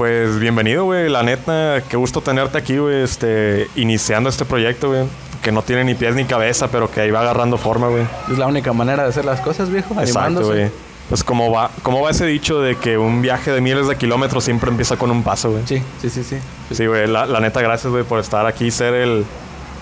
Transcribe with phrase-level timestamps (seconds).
[0.00, 1.10] Pues bienvenido, güey.
[1.10, 3.02] La neta, qué gusto tenerte aquí, güey.
[3.02, 5.04] Este, iniciando este proyecto, güey.
[5.42, 8.04] Que no tiene ni pies ni cabeza, pero que ahí va agarrando forma, güey.
[8.32, 9.94] Es la única manera de hacer las cosas, viejo.
[10.00, 10.70] Exacto, güey.
[11.10, 14.42] Pues como va, cómo va ese dicho de que un viaje de miles de kilómetros
[14.42, 15.64] siempre empieza con un paso, güey.
[15.66, 16.38] Sí, sí, sí, sí.
[16.70, 17.06] Sí, güey.
[17.06, 19.26] La, la neta, gracias, güey, por estar aquí y ser el,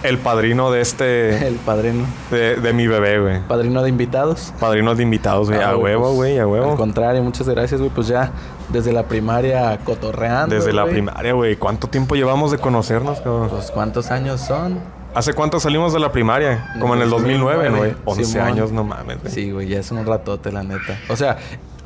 [0.03, 1.47] el padrino de este...
[1.47, 2.05] El padrino.
[2.31, 3.41] de, de mi bebé, güey.
[3.49, 4.53] Padrino de invitados.
[4.61, 5.61] Padrino de invitados, güey.
[5.63, 6.77] A huevo, pues, güey, a Al huevo.
[6.77, 7.91] contrario, muchas gracias, güey.
[7.93, 8.31] Pues ya
[8.69, 10.55] desde la primaria cotorreando.
[10.55, 11.57] Desde la primaria, güey.
[11.57, 13.49] ¿Cuánto tiempo llevamos de conocernos, cabrón?
[13.51, 14.79] Pues cuántos años son.
[15.15, 16.73] ¿Hace cuánto salimos de la primaria?
[16.81, 17.95] Como en el 2009, ¿no, güey?
[18.05, 18.47] 11 Simón.
[18.47, 19.33] años, no mames, güey.
[19.33, 20.99] Sí, güey, ya es un ratote, la neta.
[21.09, 21.39] O sea,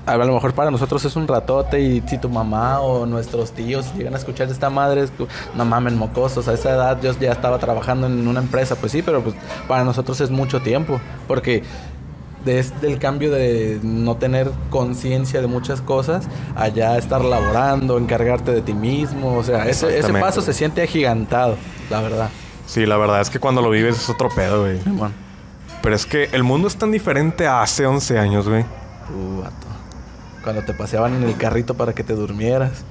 [0.06, 3.92] a lo mejor para nosotros es un ratote y si tu mamá o nuestros tíos
[3.94, 5.12] llegan a escuchar esta madre, es,
[5.54, 9.02] no mamen mocosos, a esa edad yo ya estaba trabajando en una empresa, pues sí,
[9.02, 9.34] pero pues
[9.68, 11.62] para nosotros es mucho tiempo, porque
[12.44, 18.62] desde el cambio de no tener conciencia de muchas cosas, allá estar laborando, encargarte de
[18.62, 21.56] ti mismo, o sea, ese, paso se siente agigantado,
[21.90, 22.30] la verdad.
[22.66, 24.80] Sí, la verdad es que cuando lo vives es otro pedo, güey.
[25.82, 28.62] Pero es que el mundo es tan diferente a hace 11 años, güey.
[28.62, 29.72] Uh, vato.
[30.42, 32.84] Cuando te paseaban en el carrito para que te durmieras.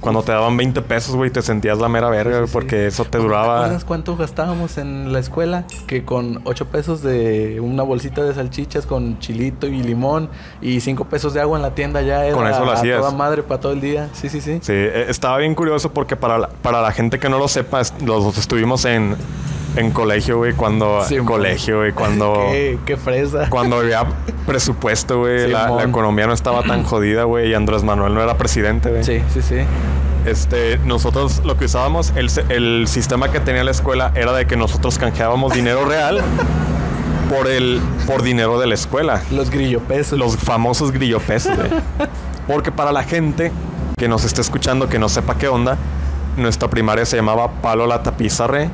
[0.00, 2.50] Cuando te daban 20 pesos, güey, te sentías la mera verga, sí.
[2.54, 3.58] porque eso te ¿Te duraba...
[3.58, 5.66] acuerdas cuánto gastábamos en la escuela?
[5.86, 10.30] Que con 8 pesos de una bolsita de salchichas con chilito y limón
[10.62, 12.98] y 5 pesos de agua en la tienda ya era Con eso lo a hacías.
[13.00, 14.08] toda madre para todo el día.
[14.14, 14.60] Sí, sí, sí.
[14.62, 17.82] Sí, eh, estaba bien curioso porque para la, para la gente que no lo sepa,
[18.02, 19.16] los estuvimos en,
[19.76, 21.04] en colegio, güey, cuando...
[21.04, 22.32] Sí, colegio, güey, cuando...
[22.50, 23.48] qué, qué fresa.
[23.50, 24.04] Cuando había
[24.46, 28.36] presupuesto, güey, la, la economía no estaba tan jodida, güey, y Andrés Manuel no era
[28.36, 29.04] presidente, güey.
[29.04, 29.56] Sí, sí, sí.
[30.26, 34.98] Este, nosotros lo que usábamos, el, sistema que tenía la escuela era de que nosotros
[34.98, 36.20] canjeábamos dinero real
[37.30, 39.22] por el por dinero de la escuela.
[39.30, 40.18] Los grillo pesos.
[40.18, 41.70] Los famosos grillopesos, güey.
[42.46, 43.50] Porque para la gente
[43.96, 45.78] que nos esté escuchando, que no sepa qué onda,
[46.36, 48.68] nuestra primaria se llamaba Palo la Tapizarre,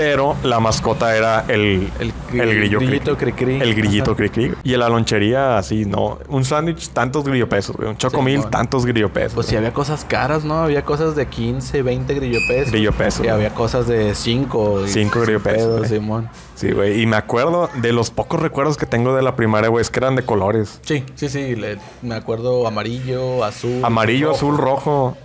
[0.00, 3.60] pero la mascota era el, El el, gri- grillo grillito cri- cri-cri.
[3.60, 4.54] El grillito cri, cri.
[4.64, 6.18] Y en la lonchería, así, no.
[6.28, 7.90] Un sándwich, tantos grillopesos, güey.
[7.90, 9.34] Un chocomil, tantos grillopesos.
[9.34, 10.62] Pues sí, había cosas caras, ¿no?
[10.62, 12.70] Había cosas de 15, 20 grillo pesos.
[12.72, 14.86] Grillo pesos, Y había cosas de 5.
[14.86, 15.86] Cinco grillo pesos.
[15.88, 16.30] Simón.
[16.54, 17.02] Sí, güey.
[17.02, 19.98] Y me acuerdo de los pocos recuerdos que tengo de la primaria, güey, es que
[20.00, 20.80] eran de colores.
[20.82, 21.56] Sí, sí, sí.
[21.56, 23.84] le- me acuerdo amarillo, azul.
[23.84, 24.36] Amarillo, rojo.
[24.36, 25.16] azul, rojo.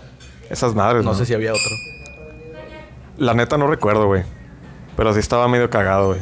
[0.50, 1.16] Esas madres, No ¿no?
[1.16, 1.72] sé si había otro.
[3.16, 4.22] La neta no recuerdo, güey.
[4.96, 6.20] Pero sí estaba medio cagado, güey.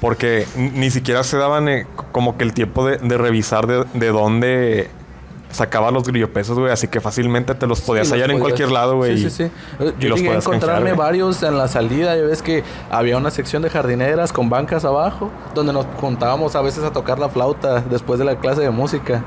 [0.00, 4.08] Porque ni siquiera se daban eh, como que el tiempo de, de revisar de, de
[4.08, 4.90] dónde
[5.50, 6.70] sacaban los grillopesos, güey.
[6.70, 9.16] Así que fácilmente te los podías Sí, los hallar en podías- cualquier lado, güey.
[9.16, 9.50] Sí, sí, sí.
[9.98, 12.14] Y Yo llegué a encontrarme canjear, varios en la salida.
[12.14, 16.60] Ya ves que había una sección de jardineras con bancas abajo, donde nos juntábamos a
[16.60, 19.24] veces a tocar la flauta después de la clase de música.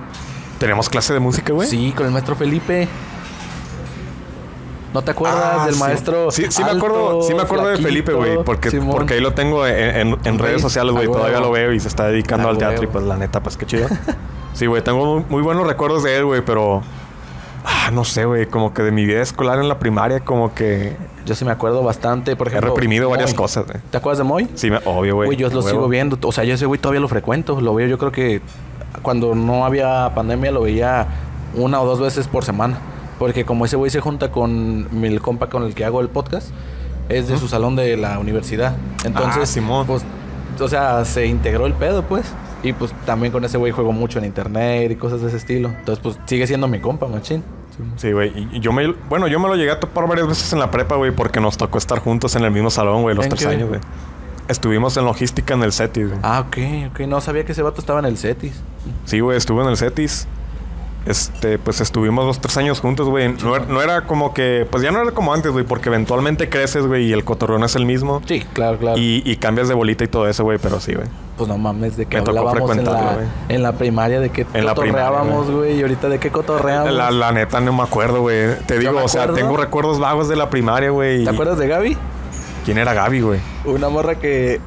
[0.59, 1.67] Tenemos clase de música, güey.
[1.67, 2.87] Sí, con el maestro Felipe.
[4.93, 5.79] ¿No te acuerdas Ah, del sí.
[5.79, 6.31] maestro?
[6.31, 8.89] Sí, sí me acuerdo, sí me acuerdo de Felipe, güey, porque, Simón?
[8.91, 11.71] porque ahí lo tengo en, en- en En redes sociales, güey, A todavía lo veo
[11.73, 13.87] y se está dedicando A al teatro y pues la neta, pues qué chido.
[14.53, 16.81] sí, güey, tengo muy, buenos recuerdos de él, güey, pero
[17.65, 20.95] ah, no sé, güey, como que de mi vida escolar en la primaria, como que
[21.25, 22.71] Yo sí me acuerdo bastante, por he ejemplo.
[22.73, 23.77] reprimido varias cosas, güey.
[23.91, 24.49] ¿Te acuerdas de Moy?
[24.55, 25.27] Sí, me- obvio, güey.
[25.27, 25.69] Güey, yo lo huevo.
[25.69, 26.17] sigo viendo.
[26.23, 27.61] O sea, yo ese güey todavía lo frecuento.
[27.61, 28.41] Lo veo, yo creo que
[29.03, 31.05] cuando no había pandemia lo veía
[31.53, 32.79] una o dos veces por semana.
[33.19, 36.07] Porque como ese güey se junta con mi el compa con el que hago el
[36.09, 36.49] podcast,
[37.09, 38.75] es de su salón de la universidad.
[39.03, 39.85] Entonces, Ah, Simón.
[39.85, 40.03] pues,
[40.59, 42.25] o sea, se integró el pedo, pues.
[42.63, 45.69] Y pues también con ese güey juego mucho en internet y cosas de ese estilo.
[45.69, 47.43] Entonces, pues sigue siendo mi compa, machín.
[47.95, 48.33] Sí, güey.
[48.51, 48.93] Y yo me...
[49.09, 51.55] Bueno, yo me lo llegué a topar varias veces en la prepa, güey, porque nos
[51.57, 53.47] tocó estar juntos en el mismo salón, güey, los ¿En tres qué?
[53.53, 53.79] años, güey.
[54.49, 56.19] Estuvimos en logística en el CETIS, güey.
[56.23, 56.57] Ah, ok,
[56.91, 56.99] ok.
[57.07, 58.53] No sabía que ese vato estaba en el CETIS.
[59.05, 60.27] Sí, güey, estuve en el CETIS.
[61.09, 63.33] Este, pues estuvimos los tres años juntos, güey.
[63.33, 66.49] No, era- no era como que, pues ya no era como antes, güey, porque eventualmente
[66.49, 68.21] creces, güey, y el cotorreo es el mismo.
[68.27, 68.97] Sí, claro, claro.
[68.99, 71.07] Y, y cambias de bolita y todo eso, güey, pero sí, güey.
[71.35, 73.25] Pues no mames, de que Me tocó hablábamos en la, güey.
[73.49, 76.91] en la primaria, de que En cotorreábamos, güey, y ahorita de qué cotorreamos.
[76.93, 78.55] La, la neta no me acuerdo, güey.
[78.67, 81.23] Te Yo digo, o sea, tengo recuerdos vagos de la primaria, güey.
[81.23, 81.97] ¿Te y- acuerdas de Gaby?
[82.65, 83.39] ¿Quién era Gaby, güey?
[83.65, 84.61] Una morra que...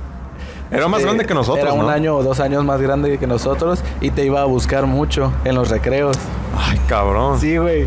[0.73, 1.89] Era más grande que nosotros, Era un ¿no?
[1.91, 5.55] año o dos años más grande que nosotros y te iba a buscar mucho en
[5.55, 6.17] los recreos.
[6.57, 7.39] Ay, cabrón.
[7.39, 7.85] Sí, güey.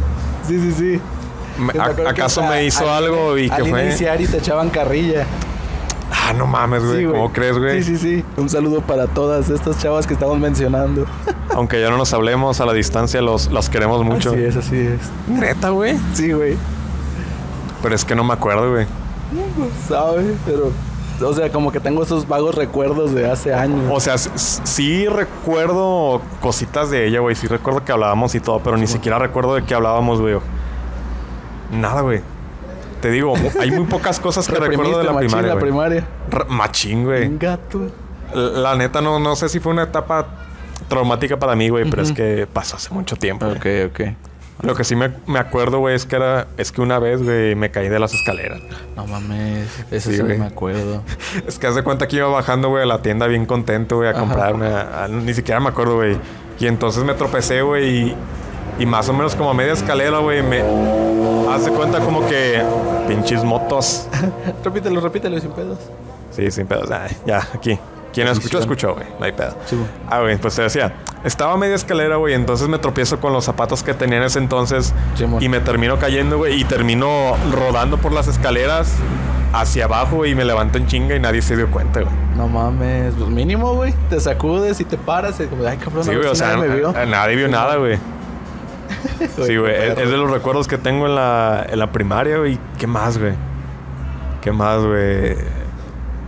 [0.47, 1.01] Sí, sí, sí.
[1.57, 3.85] Me- Me acuerdo a- que ¿Acaso me hizo al- algo y al que fue?
[3.85, 5.25] iniciar y te echaban carrilla.
[6.11, 6.99] Ah, no mames, güey.
[6.99, 7.81] Sí, ¿Cómo crees, güey?
[7.83, 8.25] Sí, sí, sí.
[8.37, 11.05] Un saludo para todas estas chavas que estamos mencionando.
[11.55, 14.31] Aunque ya no nos hablemos a la distancia, los, las queremos mucho.
[14.31, 14.99] Así es, así es.
[15.27, 15.97] Neta, güey.
[16.13, 16.57] Sí, güey.
[17.81, 18.85] Pero es que no me acuerdo, güey.
[19.87, 20.35] ¿Sabes?
[20.45, 20.71] Pero...
[21.21, 23.89] O sea, como que tengo esos vagos recuerdos de hace años.
[23.91, 27.35] O sea, sí recuerdo cositas de ella, güey.
[27.35, 30.35] Sí recuerdo que hablábamos y todo, pero ni siquiera recuerdo de qué hablábamos, güey.
[31.71, 32.21] Nada, güey.
[33.01, 35.47] Te digo, hay muy pocas cosas que recuerdo de la machín primaria.
[35.47, 35.63] la güey.
[35.63, 36.07] primaria.
[36.31, 37.27] R- Machín, güey.
[37.27, 37.81] Un gato.
[38.33, 38.41] La
[38.71, 40.25] la neta, no, no sé si fue una etapa
[40.87, 43.45] traumática para mí, güey, pero es que pasó hace mucho tiempo.
[43.45, 44.01] Ok, ok.
[44.61, 46.47] Lo que sí me, me acuerdo, güey, es que era...
[46.57, 48.61] Es que una vez, güey, me caí de las escaleras.
[48.95, 49.67] No mames.
[49.91, 51.03] Eso Sí, me acuerdo.
[51.47, 54.09] Es que haz de cuenta que iba bajando, güey, a la tienda bien contento, güey,
[54.09, 54.69] a comprarme.
[55.09, 56.17] ni siquiera me acuerdo, güey.
[56.59, 58.15] Y entonces me tropecé, güey, y,
[58.79, 60.61] y más o menos como a media escalera, güey, me...
[61.51, 62.63] Haz de cuenta como que...
[63.07, 64.07] Pinches motos.
[64.63, 65.79] repítelo, repítelo sin pedos.
[66.31, 66.89] Sí, sin pedos.
[66.91, 67.77] Ay, ya, aquí.
[68.15, 68.61] Quien Sí, escuchó, sí.
[68.63, 69.05] escuchó, güey.
[69.19, 69.55] No hay pedo.
[69.65, 69.87] Sí, güey.
[70.09, 70.93] Ah, güey, pues te decía.
[71.23, 72.33] Estaba a media escalera, güey.
[72.33, 74.93] Entonces me tropiezo con los zapatos que tenía en ese entonces.
[75.15, 75.43] Simón.
[75.43, 76.59] y me termino cayendo, güey.
[76.59, 78.93] Y termino rodando por las escaleras
[79.53, 80.25] hacia abajo.
[80.25, 82.13] Y me levanto en chinga y nadie se dio cuenta, güey.
[82.37, 83.13] No mames.
[83.15, 83.93] Pues mínimo, güey.
[84.09, 85.39] Te sacudes y te paras.
[85.39, 86.25] Y como, ay, cabrón, Sí, güey.
[86.27, 86.93] O sea, nadie me vio.
[86.93, 87.99] nadie vio nada, güey.
[89.45, 89.73] Sí, güey.
[89.73, 92.57] Es, es de los recuerdos que tengo en la, en la primaria, güey.
[92.77, 93.33] ¿Qué más, güey?
[94.41, 95.35] ¿Qué más, güey?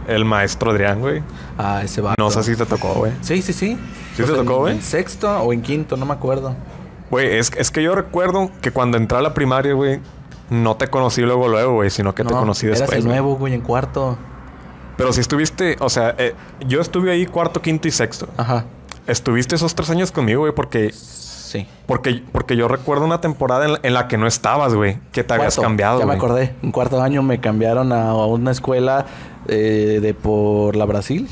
[0.07, 1.21] El maestro Adrián, güey.
[1.57, 2.13] Ah, ese va.
[2.19, 3.11] No sé si te tocó, güey.
[3.21, 3.77] Sí, sí, sí.
[4.15, 4.75] ¿Sí te tocó, güey?
[4.75, 6.55] En sexto o en quinto, no me acuerdo.
[7.09, 9.99] Güey, es, es que yo recuerdo que cuando entré a la primaria, güey,
[10.49, 12.89] no te conocí luego, luego, güey, sino que te No, conocí después.
[12.91, 14.17] Eras el nuevo, güey, en cuarto.
[14.97, 16.33] Pero si estuviste, o sea, eh,
[16.67, 18.27] yo estuve ahí cuarto, quinto y sexto.
[18.37, 18.65] Ajá.
[19.05, 21.65] Estuviste esos tres años conmigo, güey, porque, Sí.
[21.85, 25.23] porque, porque yo recuerdo una temporada en la, en la que no estabas, güey, que
[25.23, 26.55] te habías cambiado, Ya me acordé.
[26.61, 29.05] En cuarto año me cambiaron a una escuela
[29.47, 31.29] eh, de por la Brasil.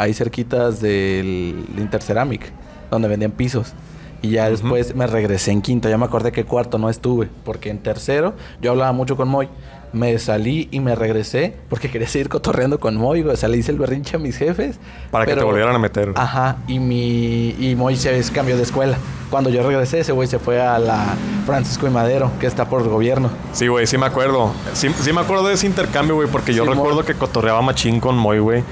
[0.00, 2.52] Ahí cerquitas del Interceramic.
[2.90, 3.74] Donde vendían pisos.
[4.22, 4.50] Y ya Ujú.
[4.52, 5.88] después me regresé en quinto.
[5.88, 7.28] Ya me acordé que cuarto no estuve.
[7.44, 9.48] Porque en tercero yo hablaba mucho con Moy.
[9.92, 13.22] Me salí y me regresé porque quería seguir cotorreando con Moy.
[13.22, 14.78] O sea, le hice el berrinche a mis jefes.
[15.10, 16.12] Para que te pero- volvieran a meter.
[16.16, 18.96] Ajá, y mi y Moy se cambió de escuela.
[19.30, 21.14] Cuando yo regresé, ese güey se fue a la
[21.46, 23.30] Francisco y Madero, que está por el gobierno.
[23.52, 24.52] Sí, güey, sí me acuerdo.
[24.72, 26.78] Sí, sí me acuerdo de ese intercambio, güey, porque yo Simón.
[26.78, 28.64] recuerdo que cotorreaba machín con Moy, güey.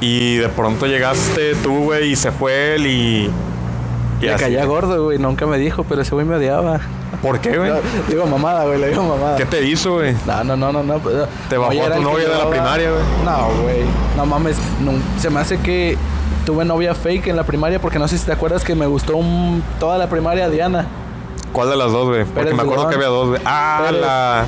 [0.00, 3.30] Y de pronto llegaste tú, güey, y se fue él y...
[4.20, 4.44] y Le así.
[4.44, 5.18] caía gordo, güey.
[5.18, 6.80] Nunca me dijo, pero ese güey me odiaba.
[7.22, 7.70] ¿Por qué, güey?
[7.70, 7.76] No,
[8.08, 8.78] digo mamada, güey.
[8.78, 9.36] Le digo mamada.
[9.36, 10.14] ¿Qué te hizo, güey?
[10.26, 10.98] No, no, no, no, no.
[10.98, 11.16] pues,
[11.48, 13.02] Te bajó a tu novia de la primaria, güey.
[13.24, 13.80] No, güey.
[14.16, 14.56] No mames.
[14.84, 15.96] nun- Se me hace que
[16.46, 19.16] tuve novia fake en la primaria porque no sé si te acuerdas que me gustó
[19.16, 20.86] un- toda la primaria Diana.
[21.52, 22.24] ¿Cuál de las dos, güey?
[22.24, 23.40] Porque Pérez me acuerdo que había dos, güey.
[23.44, 24.00] Ah, Pérez.
[24.00, 24.44] la...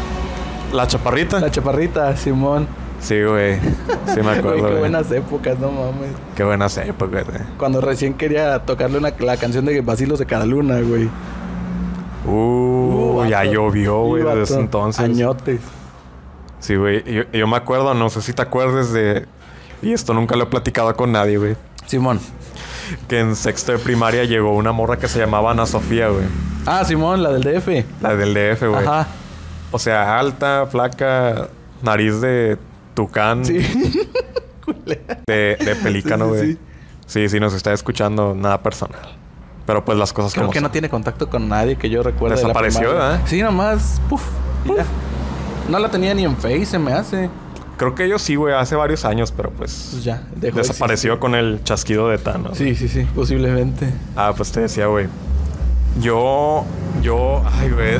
[0.72, 1.40] La chaparrita.
[1.40, 2.68] La chaparrita, Simón.
[3.00, 3.58] Sí, güey.
[4.14, 6.10] Sí me acuerdo, qué buenas épocas, no mames.
[6.36, 7.40] Qué buenas épocas, güey.
[7.58, 11.08] Cuando recién quería tocarle una, la canción de Basilos de Caraluna, güey.
[12.26, 13.52] Uh, ya vato.
[13.52, 15.04] llovió, güey, desde ese entonces.
[15.04, 15.60] Añotes.
[16.58, 17.02] Sí, güey.
[17.04, 19.26] Yo, yo me acuerdo, no sé si te acuerdes de...
[19.82, 21.56] Y esto nunca lo he platicado con nadie, güey.
[21.86, 22.20] Simón.
[23.08, 26.26] Que en sexto de primaria llegó una morra que se llamaba Ana Sofía, güey.
[26.66, 28.02] Ah, Simón, la del DF.
[28.02, 28.86] La del DF, güey.
[28.86, 29.06] Ajá.
[29.70, 31.48] O sea, alta, flaca,
[31.82, 32.58] nariz de
[32.94, 33.58] tucán, Sí.
[35.26, 36.52] de, de pelícano, Sí, sí, güey.
[36.52, 36.58] sí.
[37.06, 39.00] Sí, sí, nos está escuchando, nada personal.
[39.66, 42.36] Pero pues las cosas Creo como que no tiene contacto con nadie que yo recuerde.
[42.36, 43.08] de la Desapareció, primaria.
[43.08, 43.20] ¿verdad?
[43.26, 44.00] Sí, nomás.
[44.08, 44.22] Puf.
[44.64, 44.84] ya.
[45.68, 47.28] No la tenía ni en Face, se me hace.
[47.76, 49.88] Creo que ellos sí, güey, hace varios años, pero pues...
[49.92, 52.58] Pues ya, dejó de desapareció con el chasquido de Thanos.
[52.58, 53.92] Sí, sí, sí, posiblemente.
[54.16, 55.06] Ah, pues te decía, güey.
[56.00, 56.64] Yo,
[57.02, 57.98] yo, ay, güey.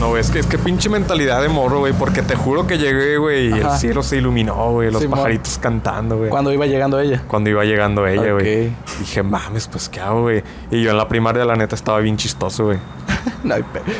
[0.00, 1.92] No, güey, es que, es que pinche mentalidad de morro, güey.
[1.92, 4.90] Porque te juro que llegué, güey, y el cielo se iluminó, güey.
[4.90, 6.30] Los pajaritos cantando, güey.
[6.30, 7.22] Cuando iba llegando ella.
[7.26, 8.68] Cuando iba llegando ella, güey.
[8.68, 8.72] Ok.
[9.00, 10.42] Dije, mames, pues, ¿qué hago, güey?
[10.70, 12.78] Y yo en la primaria, la neta, estaba bien chistoso, güey.
[13.44, 13.54] No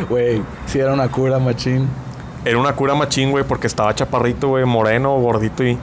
[0.09, 1.89] Güey, sí era una cura, machín.
[2.45, 5.79] Era una cura machín, güey, porque estaba chaparrito, güey, moreno, gordito y...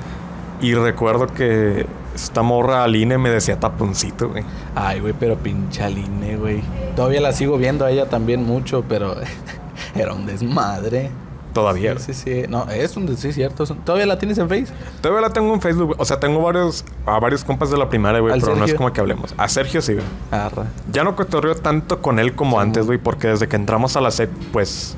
[0.61, 4.45] Y recuerdo que esta morra Aline me decía taponcito, güey.
[4.75, 6.61] Ay, güey, pero pinche Aline, güey.
[6.95, 9.15] Todavía la sigo viendo a ella también mucho, pero
[9.95, 11.11] era un desmadre.
[11.53, 11.99] Todavía.
[11.99, 12.45] Sí, sí, sí.
[12.49, 13.63] No, es un sí, cierto.
[13.69, 14.67] un- ¿Todavía la tienes en Face?
[15.01, 15.97] Todavía la tengo en Facebook, güey.
[15.99, 16.83] O sea, tengo varios...
[17.05, 18.33] A varios compas de la primaria, güey.
[18.33, 19.35] ¿Al Pero no es como que hablemos.
[19.37, 20.05] A Sergio sí, güey.
[20.31, 20.65] Arra.
[20.91, 24.09] Ya no cotorreo tanto con él como antes, güey, porque desde que entramos a la
[24.09, 24.95] set, pues.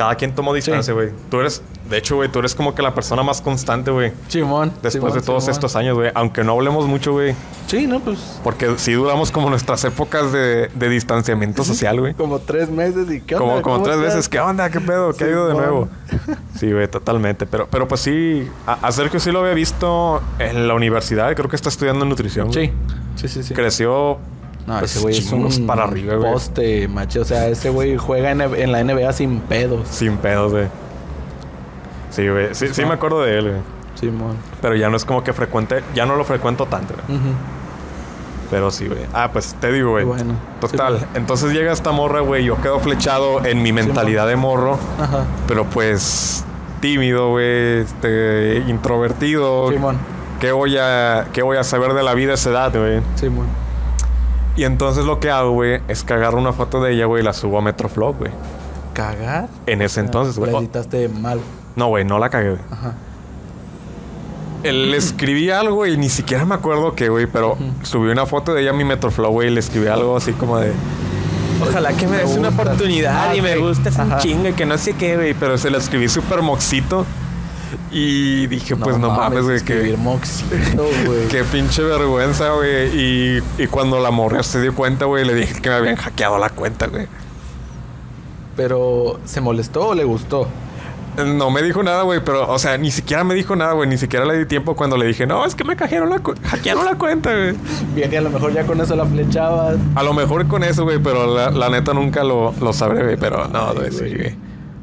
[0.00, 1.10] Cada quien tomó distancia, güey.
[1.30, 4.14] Tú eres, de hecho, güey, tú eres como que la persona más constante, güey.
[4.28, 4.70] Simón.
[4.80, 5.54] Después Simón, de todos Simón.
[5.56, 6.10] estos años, güey.
[6.14, 7.34] Aunque no hablemos mucho, güey.
[7.66, 8.40] Sí, no, pues.
[8.42, 12.14] Porque sí duramos como nuestras épocas de, de distanciamiento social, güey.
[12.14, 13.46] Como tres meses y qué onda?
[13.46, 14.14] Como, como ¿Cómo tres estás?
[14.14, 14.28] veces.
[14.30, 14.70] ¿Qué onda?
[14.70, 15.12] ¿Qué pedo?
[15.12, 15.88] ¿Qué ha ido de nuevo?
[16.58, 17.44] Sí, güey, totalmente.
[17.44, 21.34] Pero, pero pues sí, a, a Sergio sí lo había visto en la universidad.
[21.34, 22.50] Creo que está estudiando nutrición.
[22.54, 22.72] Sí.
[23.16, 23.52] Sí, sí, sí.
[23.52, 24.16] Creció
[24.70, 26.32] No, pues, ese güey es un para arriba, güey.
[26.32, 27.22] poste, macho.
[27.22, 29.88] O sea, ese güey juega en, en la NBA sin pedos.
[29.88, 30.68] Sin pedos, güey.
[32.10, 32.54] Sí, güey.
[32.54, 33.60] Sí, sí me acuerdo de él, güey.
[33.96, 34.36] Simón.
[34.62, 35.82] Pero ya no es como que frecuente...
[35.92, 37.18] Ya no lo frecuento tanto, güey.
[37.18, 37.28] Ujú.
[38.48, 39.00] Pero sí, güey.
[39.12, 40.04] Ah, pues te digo, güey.
[40.04, 40.34] Bueno.
[40.60, 41.00] Total.
[41.00, 42.44] Sí, Entonces llega esta morra, güey.
[42.44, 44.78] Yo quedo flechado en mi mentalidad de morro.
[45.00, 45.24] Ajá.
[45.48, 46.44] Pero pues
[46.80, 47.80] tímido, güey.
[47.80, 49.68] Este, introvertido.
[49.70, 49.98] Simón.
[50.38, 53.00] ¿Qué voy a, qué voy a saber de la vida a esa edad, güey?
[53.16, 53.46] Simón.
[54.56, 57.24] Y entonces lo que hago, güey, es que agarro una foto de ella, güey, y
[57.24, 58.32] la subo a Metroflog, güey.
[58.92, 59.48] ¿Cagar?
[59.66, 60.52] En ese entonces, güey.
[60.52, 61.40] La editaste mal.
[61.76, 62.62] no, güey, no la cagué, güey.
[62.70, 62.94] Ajá.
[64.62, 68.60] Le escribí algo y ni siquiera me acuerdo qué, güey, pero subí una foto de
[68.62, 70.72] ella a mi Metroflow, güey, y le escribí algo así como de.
[71.62, 73.62] Ojalá que me Me des una oportunidad Ah, y me ok.
[73.62, 74.18] gustes un Ajá.
[74.18, 75.34] chingue, que no sé qué, güey.
[75.34, 77.06] Pero se la escribí súper moxito.
[77.90, 79.96] Y dije, pues no mames, güey, que.
[79.96, 80.84] moxito.
[81.30, 82.88] Qué pinche vergüenza, güey.
[82.94, 86.38] Y, y cuando la morra se dio cuenta, güey, le dije que me habían hackeado
[86.38, 87.06] la cuenta, güey.
[88.56, 90.48] Pero, ¿se molestó o le gustó?
[91.16, 93.88] No me dijo nada, güey, pero, o sea, ni siquiera me dijo nada, güey.
[93.88, 96.84] Ni siquiera le di tiempo cuando le dije, no, es que me hackearon la, hackearon
[96.84, 97.54] la cuenta, güey.
[97.94, 99.76] Bien, y a lo mejor ya con eso la flechabas.
[99.94, 103.16] A lo mejor con eso, güey, pero la, la neta nunca lo, lo sabré, güey.
[103.16, 104.36] Pero no, güey,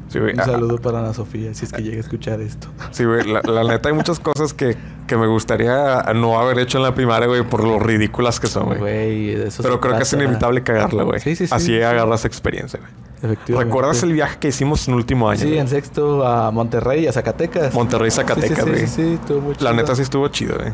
[0.08, 0.34] sí, güey.
[0.34, 2.68] Un Ah, saludo para Ana Sofía, si es que llega a escuchar esto.
[2.90, 3.24] Sí, güey.
[3.30, 6.94] La, la neta hay muchas cosas que, que me gustaría no haber hecho en la
[6.94, 8.78] primaria, güey, por lo ridículas que son, güey.
[8.78, 11.20] Güey, de eso Pero creo que es inevitable cagarla, güey.
[11.20, 11.54] Sí, sí, sí.
[11.54, 12.90] Así agarras experiencia, güey.
[13.20, 13.64] Efectivamente.
[13.70, 15.40] ¿Recuerdas el viaje que hicimos en último año?
[15.40, 15.58] Sí, güey?
[15.58, 17.74] en sexto a Monterrey, a Zacatecas.
[17.74, 18.80] Monterrey, Zacatecas, güey.
[18.80, 19.74] sí, sí, sí, estuvo muy La chido.
[19.74, 20.72] neta sí estuvo chido, güey.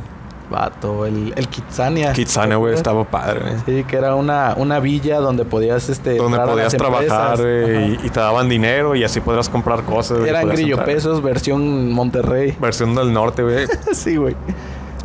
[0.50, 2.12] Vato, el, el Kitsania.
[2.12, 3.54] Kitsania, güey, ¿Te estaba padre, güey.
[3.64, 8.20] Sí, que era una, una villa donde podías este, Donde podías trabajar, güey, y, te
[8.20, 10.26] daban dinero y así podrías comprar cosas.
[10.26, 10.94] Eran podías grillo entrar.
[10.94, 12.56] pesos, versión Monterrey.
[12.60, 13.66] Versión del norte, güey.
[13.92, 14.36] sí, güey.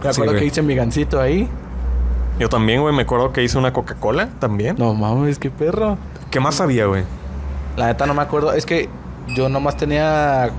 [0.03, 1.49] Me acuerdo que hice mi gancito ahí.
[2.39, 4.75] Yo también, güey, me acuerdo que hice una Coca-Cola también.
[4.77, 5.97] No mames, qué perro.
[6.31, 7.03] ¿Qué más había, güey?
[7.75, 8.53] La neta no me acuerdo.
[8.53, 8.87] Es que
[9.35, 10.49] yo nomás tenía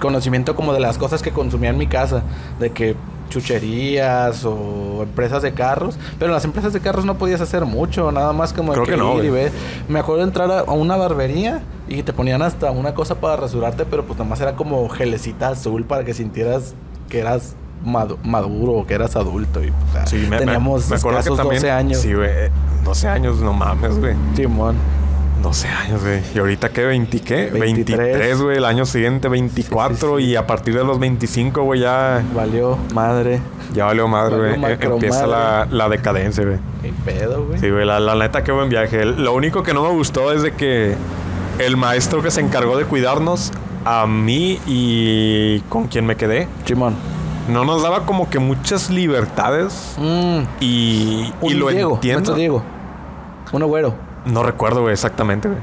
[0.00, 2.22] conocimiento como de las cosas que consumía en mi casa.
[2.58, 2.94] De que
[3.30, 5.96] chucherías o empresas de carros.
[6.18, 8.12] Pero en las empresas de carros no podías hacer mucho.
[8.12, 9.52] Nada más como Creo que, que no, ir y ver.
[9.88, 13.84] Me acuerdo de entrar a una barbería y te ponían hasta una cosa para rasurarte.
[13.86, 16.74] Pero pues nomás era como gelecita azul para que sintieras
[17.08, 19.62] que eras madu- maduro o que eras adulto.
[19.64, 21.62] Y pues, Sí, me, me- teníamos me acuerdo que también.
[21.62, 21.98] 12 años.
[22.00, 22.50] Sí, güey.
[22.84, 24.14] 12 años, no mames, güey.
[24.34, 24.76] Simón.
[25.42, 26.20] 12 años, güey.
[26.34, 26.86] ¿Y ahorita qué?
[26.88, 27.50] ¿20 qué?
[27.52, 27.98] 23.
[27.98, 28.56] 23, güey.
[28.58, 30.30] El año siguiente 24 Sí, sí, sí.
[30.32, 33.40] y a partir de los 25, güey, ya, Valió madre.
[33.72, 34.72] ya valió madre, güey.
[34.72, 35.76] Eh, Empieza la, madre.
[35.76, 36.58] la decadencia, güey.
[36.82, 37.58] Qué pedo, güey.
[37.60, 39.04] Sí, güey, la, la neta, qué buen viaje.
[39.04, 40.94] Lo único que no me gustó es de que
[41.58, 43.52] el maestro que se encargó de cuidarnos,
[43.84, 46.94] a mí y con quien me quedé, Simón.
[47.48, 52.34] no nos daba como que muchas libertades Mm, y, y un lo Diego, entiendo.
[52.34, 52.62] Diego.
[53.52, 53.94] Uno güero.
[54.24, 55.60] No recuerdo, güey, exactamente, güey.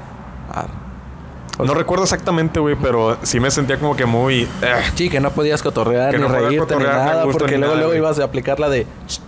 [1.66, 4.44] No recuerdo exactamente, güey, pero sí me sentía como que muy...
[4.62, 7.58] eh, Sí, que no podías cotorrear Que ni no reírte cotorrear, ni nada, porque ni
[7.58, 7.98] luego, nada, luego güey.
[8.00, 8.86] ibas a aplicar la de.
[9.08, 9.20] "Shh,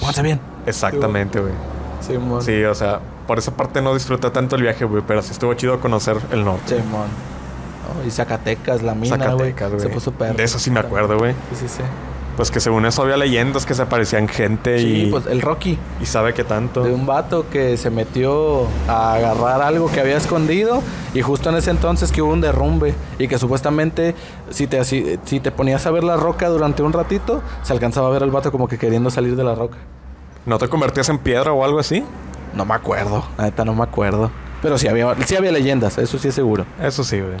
[0.00, 0.40] Pónganse bien.
[0.66, 1.52] exactamente, güey.
[2.00, 2.42] Simón.
[2.42, 5.54] Sí, o sea, por esa parte no disfruté tanto el viaje, güey, pero sí estuvo
[5.54, 6.80] chido conocer el norte.
[6.80, 7.06] Simón.
[8.02, 9.54] Oh, y Zacatecas, la mina, güey.
[9.78, 10.34] Se puso perro.
[10.34, 11.32] De eso sí me acuerdo, güey.
[11.52, 11.82] Sí, sí, sí.
[12.38, 15.76] Pues que según eso había leyendas que se aparecían gente Sí, y, pues el Rocky.
[16.00, 16.84] y sabe que tanto.
[16.84, 20.80] De un vato que se metió a agarrar algo que había escondido
[21.14, 24.14] y justo en ese entonces que hubo un derrumbe y que supuestamente
[24.50, 28.06] si te, si, si te ponías a ver la roca durante un ratito, se alcanzaba
[28.06, 29.78] a ver al vato como que queriendo salir de la roca.
[30.46, 32.04] ¿No te convertías en piedra o algo así?
[32.54, 34.30] No me acuerdo, la neta no me acuerdo.
[34.62, 36.66] Pero sí había, sí había leyendas, eso sí es seguro.
[36.80, 37.38] Eso sí, güey.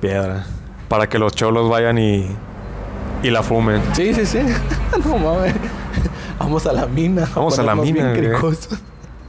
[0.00, 0.44] Piedra.
[0.88, 2.26] Para que los cholos vayan y,
[3.22, 3.82] y la fumen.
[3.92, 4.38] Sí, sí, sí.
[5.04, 5.54] no mames.
[6.38, 7.28] Vamos a la mina.
[7.34, 8.30] Vamos a la mina, bien güey.
[8.30, 8.78] cricosos.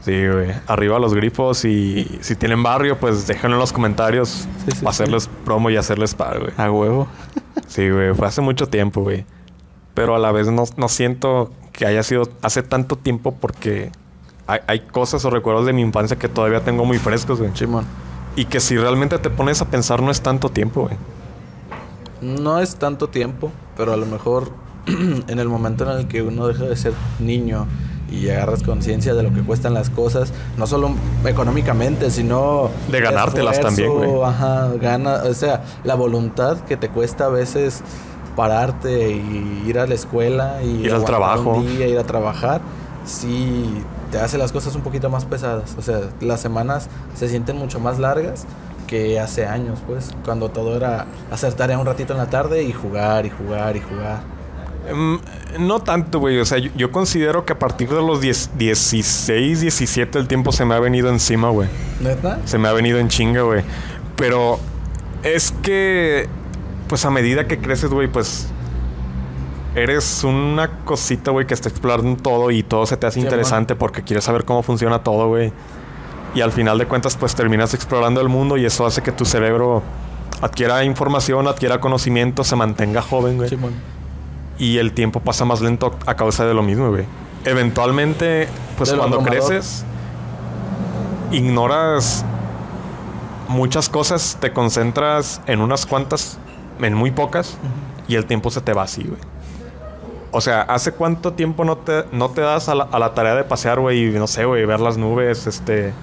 [0.02, 0.52] Sí, güey.
[0.68, 4.92] Arriba los grifos y si tienen barrio, pues déjenlo en los comentarios Sí, sí, para
[4.92, 6.52] hacerles promo y hacerles par, güey.
[6.58, 7.08] A huevo.
[7.68, 8.14] Sí, güey.
[8.14, 9.26] Fue hace mucho tiempo, güey.
[9.94, 13.92] Pero a la vez no, no siento que haya sido hace tanto tiempo porque
[14.48, 17.52] hay, hay cosas o recuerdos de mi infancia que todavía tengo muy frescos, güey.
[17.56, 17.86] Simón.
[18.36, 20.96] Y que si realmente te pones a pensar no es tanto tiempo, güey.
[22.22, 24.52] No es tanto tiempo, pero a lo mejor
[24.86, 27.66] en el momento en el que uno deja de ser niño
[28.12, 30.92] y agarras conciencia de lo que cuestan las cosas, no solo
[31.26, 34.30] económicamente, sino De ganártelas esfuerzo, también, güey.
[34.30, 37.82] Ajá, gana, o sea, la voluntad que te cuesta a veces
[38.36, 41.52] pararte y ir a la escuela y Ir al trabajo.
[41.52, 42.60] un día, ir a trabajar,
[43.06, 43.82] sí
[44.12, 45.76] te hace las cosas un poquito más pesadas.
[45.78, 48.46] O sea, las semanas se sienten mucho más largas
[48.90, 52.74] que hace años, pues, cuando todo era hacer tarea un ratito en la tarde y
[52.74, 54.22] jugar y jugar y jugar.
[54.92, 56.40] Mm, no tanto, güey.
[56.40, 60.52] O sea, yo, yo considero que a partir de los 10, 16, 17 el tiempo
[60.52, 61.70] se me ha venido encima, güey.
[62.00, 62.40] ¿Neta?
[62.46, 63.64] Se me ha venido en chinga, güey.
[64.16, 64.60] Pero
[65.22, 66.28] es que,
[66.88, 68.48] pues a medida que creces, güey, pues
[69.76, 73.76] eres una cosita, güey, que está explorando todo y todo se te hace Sí, interesante
[73.76, 75.54] porque quieres saber cómo funciona todo, güey.
[76.36, 79.26] Y al final de cuentas, pues terminas explorando el mundo y eso hace que tu
[79.26, 79.82] cerebro
[80.42, 83.50] adquiera información, adquiera conocimiento, se mantenga joven, güey.
[84.58, 87.06] Y el tiempo pasa más lento a causa de lo mismo, güey.
[87.46, 89.86] Eventualmente, pues De cuando creces,
[91.32, 92.26] ignoras
[93.48, 96.38] muchas cosas, te concentras en unas cuantas,
[96.82, 97.58] en muy pocas,
[98.08, 99.20] y el tiempo se te va así, güey.
[100.32, 103.34] O sea, ¿hace cuánto tiempo no te, no te das a la, a la tarea
[103.34, 104.10] de pasear, güey?
[104.10, 105.94] Y no sé, güey, ver las nubes, este...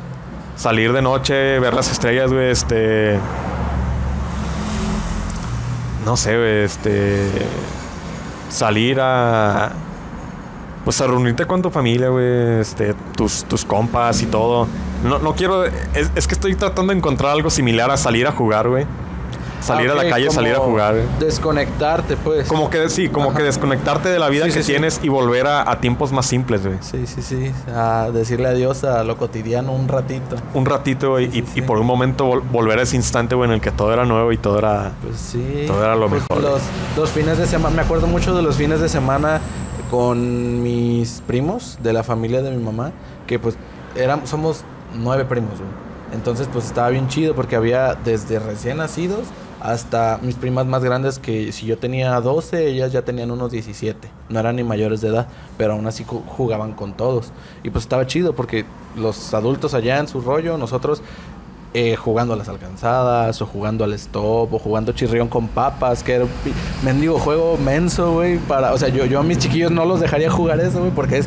[0.56, 3.18] Salir de noche, ver las estrellas, güey, este...
[6.04, 7.30] No sé, güey, este...
[8.48, 9.72] Salir a...
[10.84, 14.66] Pues a reunirte con tu familia, güey, este, tus, tus compas y todo.
[15.04, 15.64] No, no quiero...
[15.64, 18.86] Es, es que estoy tratando de encontrar algo similar a salir a jugar, güey.
[19.66, 20.94] Salir Ah, a la calle, salir a jugar.
[21.18, 22.48] Desconectarte, pues.
[22.48, 23.38] Como que sí, como Ajá.
[23.38, 24.72] que desconectarte de la vida Sí, que sí, sí.
[24.72, 26.78] tienes y volver a, a tiempos más simples, güey.
[26.80, 27.52] Sí, sí, sí.
[27.74, 30.36] A decirle adiós a lo cotidiano un ratito.
[30.54, 33.60] Un ratito, güey, y, por un momento vol- volver a ese instante, güey, en el
[33.60, 34.92] que todo era nuevo y todo era...
[35.02, 35.64] Pues sí.
[35.66, 36.42] Todo era lo Pues mejor.
[36.42, 36.62] Los,
[36.96, 39.40] los fines de semana, me acuerdo mucho de los fines de semana
[39.90, 42.92] con mis primos de la familia de mi mamá,
[43.26, 43.56] que pues
[43.94, 45.70] éramos, somos nueve primos, güey.
[46.12, 49.20] Entonces pues estaba bien chido porque había desde recién nacidos
[49.60, 54.08] hasta mis primas más grandes que si yo tenía 12, ellas ya tenían unos 17.
[54.28, 57.32] No eran ni mayores de edad, pero aún así ju- jugaban con todos.
[57.62, 58.64] Y pues estaba chido porque
[58.96, 61.02] los adultos allá en su rollo, nosotros
[61.74, 66.14] eh, jugando a las alcanzadas, o jugando al stop, o jugando chirrión con papas, que
[66.14, 66.30] era un
[66.84, 68.38] mendigo juego menso, güey.
[68.38, 71.18] Para, o sea, yo, yo a mis chiquillos no los dejaría jugar eso, güey, porque
[71.18, 71.26] es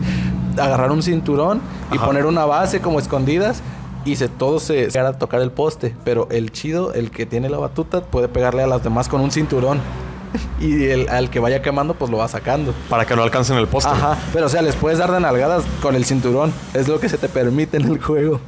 [0.58, 2.06] agarrar un cinturón y Ajá.
[2.06, 3.62] poner una base como escondidas.
[4.06, 5.96] Y se, todo se, se a tocar el poste.
[6.04, 9.32] Pero el chido, el que tiene la batuta, puede pegarle a las demás con un
[9.32, 9.80] cinturón.
[10.60, 12.74] Y el, al que vaya quemando, pues lo va sacando.
[12.88, 13.90] Para que no alcancen el poste.
[13.90, 14.18] Ajá.
[14.32, 16.54] Pero o sea, les puedes dar de nalgadas con el cinturón.
[16.74, 18.40] Es lo que se te permite en el juego.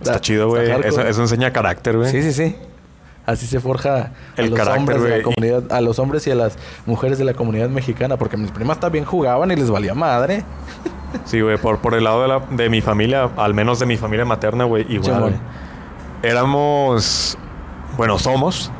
[0.00, 0.70] Está chido, güey.
[0.70, 2.10] Eso, enseña carácter, güey.
[2.10, 2.56] Sí, sí, sí.
[3.26, 6.30] Así se forja El a los carácter, hombres de la comunidad, a los hombres y
[6.30, 9.94] a las mujeres de la comunidad mexicana, porque mis primas también jugaban y les valía
[9.94, 10.44] madre.
[11.24, 11.56] Sí, güey.
[11.58, 14.64] Por, por el lado de, la, de mi familia, al menos de mi familia materna,
[14.64, 15.34] güey, igual, güey.
[16.22, 17.38] Éramos...
[17.96, 18.70] Bueno, somos...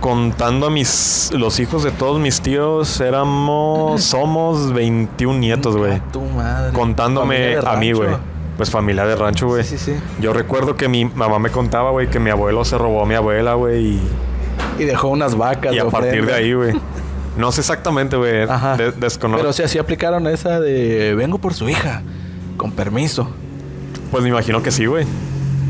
[0.00, 1.30] Contando a mis...
[1.34, 4.02] Los hijos de todos mis tíos, éramos...
[4.04, 6.00] Somos 21 nietos, güey.
[6.12, 6.72] Tu madre.
[6.72, 8.10] Contándome a mí, güey.
[8.56, 9.64] Pues familia de rancho, güey.
[9.64, 10.00] Sí, sí, sí.
[10.20, 13.14] Yo recuerdo que mi mamá me contaba, güey, que mi abuelo se robó a mi
[13.14, 14.08] abuela, güey, y,
[14.78, 15.74] Y dejó unas vacas.
[15.74, 16.72] y a partir de ahí, güey.
[17.36, 18.42] No sé exactamente, güey.
[18.42, 18.76] Ajá.
[18.76, 19.42] de- desconozco.
[19.42, 22.02] Pero sí, así aplicaron esa de vengo por su hija.
[22.56, 23.28] Con permiso.
[24.10, 25.04] Pues me imagino que sí, güey.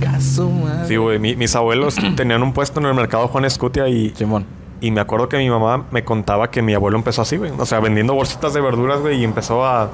[0.01, 0.87] Caso, madre.
[0.89, 1.19] Sí, güey.
[1.19, 4.45] Mi- mis abuelos tenían un puesto en el mercado Juan Escutia y, Simón.
[4.83, 7.53] y me acuerdo que mi mamá me contaba que mi abuelo empezó así, güey.
[7.59, 9.89] O sea, vendiendo bolsitas de verduras, güey, y empezó a,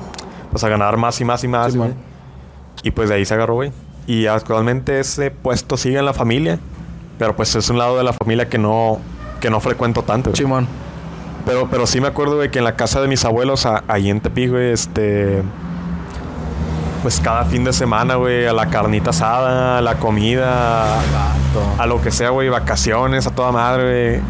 [0.50, 1.94] pues, a ganar más y más y más, Simón.
[2.82, 3.70] Y pues de ahí se agarró, güey.
[4.06, 6.58] Y actualmente ese puesto sigue en la familia,
[7.18, 8.98] pero pues es un lado de la familia que no,
[9.40, 10.30] que no frecuento tanto.
[10.30, 10.38] güey.
[10.38, 10.66] Simón.
[11.46, 14.10] Pero, pero sí me acuerdo, güey, que en la casa de mis abuelos, a- ahí
[14.10, 15.42] en Tepic, güey, este...
[17.02, 21.00] Pues cada fin de semana, güey, a la carnita asada, a la comida,
[21.78, 23.82] a lo que sea, güey, vacaciones, a toda madre,
[24.18, 24.22] güey.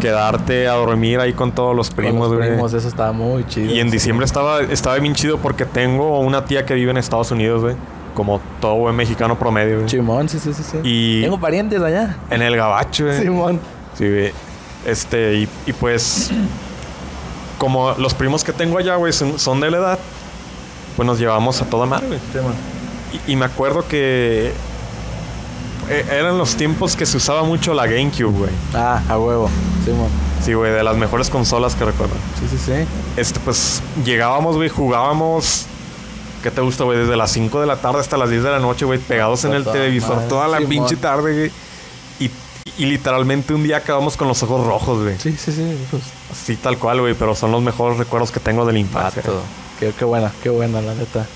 [0.00, 2.48] Quedarte a dormir ahí con todos los primos, los güey.
[2.50, 3.70] primos, eso estaba muy chido.
[3.72, 7.30] Y en diciembre estaba, estaba bien chido porque tengo una tía que vive en Estados
[7.30, 7.76] Unidos, güey.
[8.14, 9.88] Como todo buen mexicano promedio, güey.
[9.90, 10.78] Simón, sí, sí, sí, sí.
[10.82, 12.16] Y- Tengo parientes allá.
[12.30, 13.20] En el gabacho, güey.
[13.20, 13.60] Simón.
[13.94, 14.32] Sí, güey.
[14.86, 16.30] Este, y, y pues,
[17.58, 19.98] como los primos que tengo allá, güey, son, son de la edad,
[20.96, 22.20] pues nos llevamos a toda madre, güey.
[23.26, 24.52] Y, y me acuerdo que
[25.88, 28.50] eh, eran los tiempos que se usaba mucho la GameCube, güey.
[28.74, 29.50] Ah, a huevo.
[29.84, 30.08] Simón.
[30.42, 32.14] Sí, güey, de las mejores consolas que recuerdo.
[32.38, 32.72] Sí, sí, sí.
[33.16, 35.66] Este, pues, llegábamos, güey, jugábamos.
[36.42, 36.98] ¿Qué te gusta, güey?
[36.98, 39.52] Desde las 5 de la tarde hasta las 10 de la noche, güey, pegados en
[39.52, 40.28] el televisor madre.
[40.28, 41.52] toda la pinche tarde, güey.
[42.18, 42.30] Y,
[42.78, 45.18] y literalmente un día acabamos con los ojos rojos, güey.
[45.18, 45.76] Sí, sí, sí.
[45.90, 49.22] Pues, Así tal cual, güey, pero son los mejores recuerdos que tengo de la infancia.
[49.24, 49.40] vato.
[49.78, 51.26] Qué, qué buena, qué buena, la neta.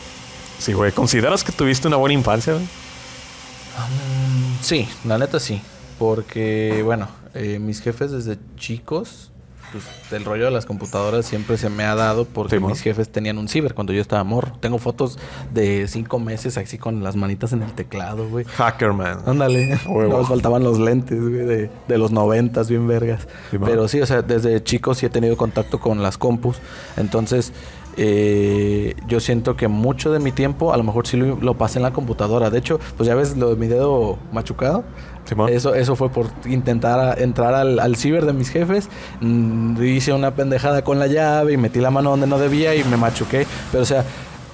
[0.59, 0.93] Sí, güey.
[0.93, 2.65] ¿Consideras que tuviste una buena infancia, güey?
[2.65, 5.61] Mm, Sí, la neta sí.
[5.99, 9.31] Porque, bueno, eh, mis jefes desde chicos,
[9.77, 13.11] pues el rollo de las computadoras siempre se me ha dado porque Sí, mis jefes
[13.11, 14.53] tenían un ciber cuando yo estaba morro.
[14.61, 15.19] Tengo fotos
[15.53, 18.45] de cinco meses así con las manitas en el teclado, güey.
[18.45, 19.19] Hacker, man.
[19.27, 19.79] Ándale.
[19.89, 23.27] Nos faltaban los lentes, güey, de, de los noventas, bien vergas.
[23.51, 23.59] Sí.
[23.65, 26.57] Pero sí, o sea, desde chico sí he tenido contacto con las compus.
[26.97, 27.53] Entonces,
[27.99, 31.79] eh, yo siento que mucho de mi tiempo a lo mejor sí lo, lo pasé
[31.79, 32.51] en la computadora.
[32.51, 34.85] De hecho, pues ya ves lo de mi dedo machucado.
[35.27, 35.53] Simón.
[35.53, 38.89] Eso, eso fue por intentar entrar al, al ciber de mis jefes.
[39.21, 42.85] Mm, hice una pendejada con la llave y metí la mano donde no debía y
[42.85, 43.47] me machuqué.
[43.71, 44.05] Pero o sea,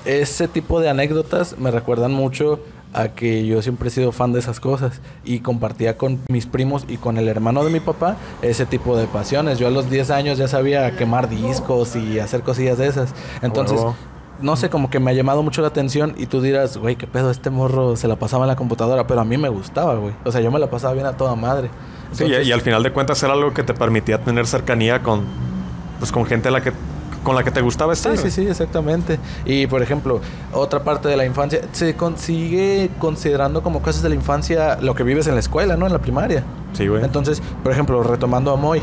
[0.05, 2.61] ese tipo de anécdotas me recuerdan mucho
[2.95, 6.85] a que yo siempre he sido fan de esas cosas y compartía con mis primos
[6.89, 9.59] y con el hermano de mi papá ese tipo de pasiones.
[9.59, 13.15] Yo a los 10 años ya sabía quemar discos y hacer cosillas de esas.
[13.41, 13.81] Entonces.
[14.43, 17.07] No sé, como que me ha llamado mucho la atención y tú dirás, güey, qué
[17.07, 20.15] pedo, este morro se la pasaba en la computadora, pero a mí me gustaba, güey.
[20.25, 21.71] O sea, yo me la pasaba bien a toda madre.
[22.13, 25.25] Sí, y- y, al final de cuentas era algo que te permitía tener cercanía con,
[25.99, 26.73] pues, con gente a la que,
[27.23, 28.17] con la que te gustaba estar.
[28.17, 29.19] Sí, sí, sí, exactamente.
[29.45, 30.21] Y por ejemplo,
[30.53, 35.03] otra parte de la infancia, se consigue considerando como cosas de la infancia lo que
[35.03, 35.87] vives en la escuela, ¿no?
[35.87, 36.45] En la primaria.
[36.73, 37.05] Sí, güey.
[37.05, 38.83] Entonces, por ejemplo, retomando a Moy,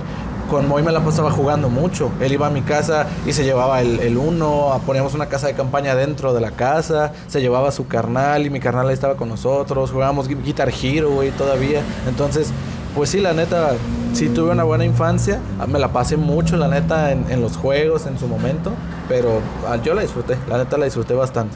[0.50, 2.10] con Moy me la pasaba jugando mucho.
[2.22, 5.54] Él iba a mi casa y se llevaba el, el uno, poníamos una casa de
[5.54, 9.30] campaña dentro de la casa, se llevaba su carnal y mi carnal ahí estaba con
[9.30, 11.82] nosotros, jugábamos Gui- Guitar Hero, güey, todavía.
[12.08, 12.52] Entonces,
[12.96, 13.72] pues sí, la neta,
[14.14, 18.06] sí tuve una buena infancia, Ah, me la pasé mucho, la neta, en, los juegos
[18.06, 18.72] en su momento,
[19.08, 21.56] pero ah, yo la disfruté, la neta la disfruté bastante.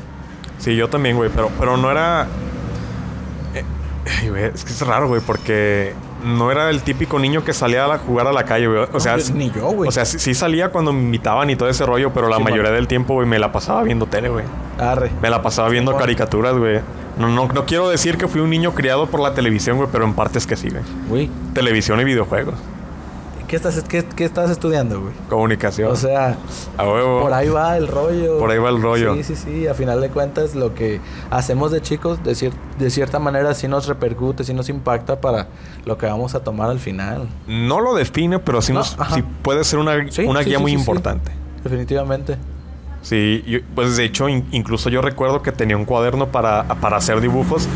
[0.60, 2.28] Sí, yo también, güey, pero, pero no era...
[3.56, 5.93] eh, es que es raro, güey, porque
[6.24, 8.86] no era el típico niño que salía a la- jugar a la calle, güey.
[8.94, 9.88] O sea, No, ni yo, güey.
[9.88, 12.44] O sea, sí, sí salía cuando me invitaban y todo ese rollo, pero la Sí,
[12.44, 12.74] mayoría man.
[12.74, 14.46] del tiempo, güey, me la pasaba viendo tele, güey.
[14.80, 15.12] Arre.
[15.22, 16.80] Me la pasaba viendo caricaturas, güey.
[17.18, 20.04] No, no, no quiero decir que fui un niño criado por la televisión, güey, pero
[20.06, 20.70] en parte es que sí.
[21.08, 22.56] Güey, Televisión y videojuegos.
[23.54, 25.13] ¿Qué estás, qué, qué estás estudiando, güey?
[25.30, 25.92] Comunicación.
[25.92, 26.36] O sea,
[26.76, 27.22] a huevo.
[27.22, 28.39] Por ahí va el rollo.
[28.39, 29.13] Por ahí va el rollo.
[29.13, 29.68] Sí, sí, sí.
[29.68, 33.68] A final de cuentas, lo que hacemos de chicos, de, cier- de cierta manera, sí
[33.68, 35.50] nos repercute, sí nos impacta para
[35.86, 37.30] lo que vamos a tomar al final.
[37.46, 40.58] No lo define, pero sí, No, nos- sí puede ser una, Sí, una sí, guía
[40.58, 41.32] muy importante.
[41.63, 42.38] Definitivamente.
[43.04, 46.98] Sí, yo- pues de hecho, in- incluso yo recuerdo que tenía un cuaderno para, para
[46.98, 47.68] hacer dibujos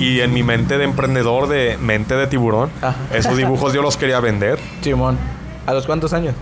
[0.00, 2.96] y en mi mente de emprendedor, de mente de tiburón, Ajá.
[3.14, 4.58] esos dibujos yo los quería vender.
[4.80, 5.16] Simón.
[5.66, 6.34] ¿A los cuántos años?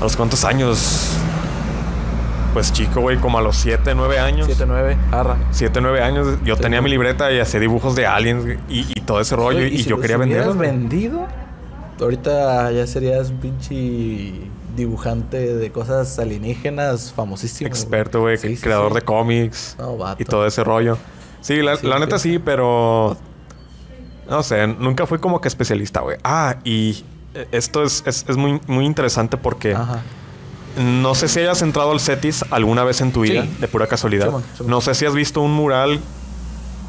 [0.00, 1.10] ¿A los cuántos años?
[2.54, 4.46] Pues chico, güey, como a los 7, 9 años.
[4.46, 4.96] 7, 9.
[5.10, 5.36] Arra.
[5.52, 6.26] 7, 9 años.
[6.44, 9.58] Yo Sí, tenía mi libreta y hacía dibujos de aliens y, y todo ese rollo.
[9.58, 10.58] Oye, y si yo quería venderlos.
[10.58, 11.26] vendido?
[12.00, 14.32] Ahorita ya serías un pinche
[14.76, 17.68] dibujante de cosas alienígenas famosísimo.
[17.68, 18.94] Experto, güey, Sí, creador sí.
[18.96, 20.98] de cómics No, y todo ese rollo.
[21.42, 22.38] Sí, la, Sí, la neta sí.
[22.38, 23.16] pero.
[24.30, 26.16] No sé, nunca fui como que especialista, güey.
[26.24, 30.00] Ah, y eh, esto es, es, es muy, muy interesante porque Aja.
[30.78, 33.56] no sé si hayas entrado al CETIS alguna vez en tu vida, Sí.
[33.60, 34.30] de pura casualidad.
[34.64, 36.00] No sé si has visto un mural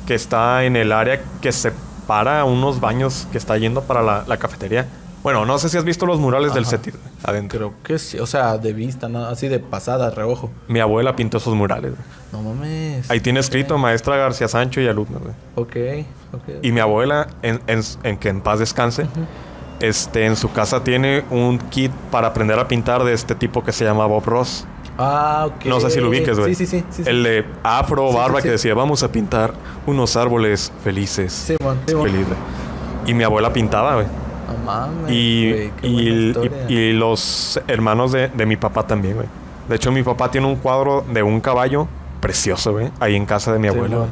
[0.08, 4.38] que está en el área que separa unos baños que está yendo para la, la
[4.38, 4.88] cafetería.
[5.24, 6.78] Bueno, no sé si has visto los murales del Ajá.
[6.78, 7.58] Güey, adentro.
[7.58, 8.20] Creo que sí.
[8.20, 9.26] O sea, de vista, ¿no?
[9.26, 10.52] Así de pasada, reojo.
[10.68, 11.92] Mi abuela pintó esos murales.
[11.92, 12.04] güey.
[12.34, 13.10] No mames.
[13.10, 15.22] Ahí tiene escrito maestra García Sancho y alumnos.
[15.22, 15.34] güey.
[15.56, 16.44] Ok, ok.
[16.62, 19.08] Y mi abuela, en, en- en que en paz descanse,
[19.80, 23.72] este, en su casa tiene un kit para aprender a pintar de este tipo que
[23.72, 24.66] se llama Bob Ross.
[24.98, 25.66] Ah, ok.
[25.66, 26.54] No sé si lo ubiques, güey.
[26.54, 26.86] Sí, sí, sí.
[26.92, 27.10] sí, sí.
[27.10, 28.44] El de afro, Sí, sí, barba, sí.
[28.44, 29.54] que decía, vamos a pintar
[29.88, 31.32] unos árboles felices.
[31.34, 32.10] Simón, Simón.
[32.10, 32.38] Feliz, güey.
[33.08, 34.08] Y mi abuela pintaba, güey.
[34.48, 35.12] No mames.
[35.12, 36.66] Y, güey, qué y, buena y- historia.
[36.70, 39.28] y los hermanos de, de mi papá también, güey.
[39.70, 41.88] De hecho, mi papá tiene un cuadro de un caballo
[42.22, 42.92] precioso, güey.
[43.00, 43.88] Ahí en casa de mi abuela.
[43.96, 44.10] Simón.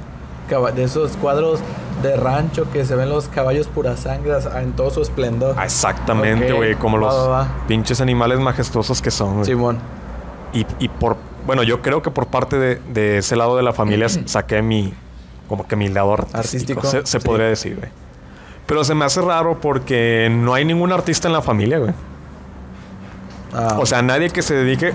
[0.50, 1.60] Caba- De esos cuadros
[2.02, 5.56] de rancho que se ven los caballos pura sangre a- en todo su esplendor.
[5.58, 6.76] Ah, Exactamente, güey.
[6.76, 7.48] Como va, los va, va.
[7.67, 9.46] pinches animales majestuosos que son, güey.
[9.46, 9.80] Simón.
[10.54, 11.17] Y, y por...
[11.46, 14.94] Bueno, yo creo que por parte de, de ese lado de la familia saqué mi...
[15.48, 16.38] Como que mi lado artístico.
[16.39, 17.26] Artístico, Se, se sí.
[17.26, 17.89] podría decir, güey.
[18.72, 21.92] Pero se me hace raro porque no hay ningún artista en la familia, güey.
[23.54, 24.94] Ah, O sea, nadie que se dedique...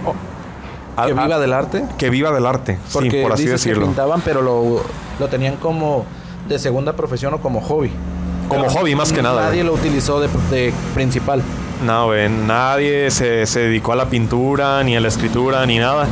[0.96, 1.84] a- que a- viva del arte.
[1.98, 2.78] que viva del arte.
[2.90, 3.86] Porque sí, por así dices que decirlo.
[3.88, 4.80] pintaban, pero lo,
[5.20, 6.06] lo tenían como
[6.48, 7.90] de segunda profesión o como hobby.
[8.48, 9.66] Como Pero hobby, más que nada, Nadie güey.
[9.66, 11.42] lo utilizó de, de principal.
[11.84, 16.06] No, güey, nadie se, se dedicó a la pintura, ni a la escritura, ni nada.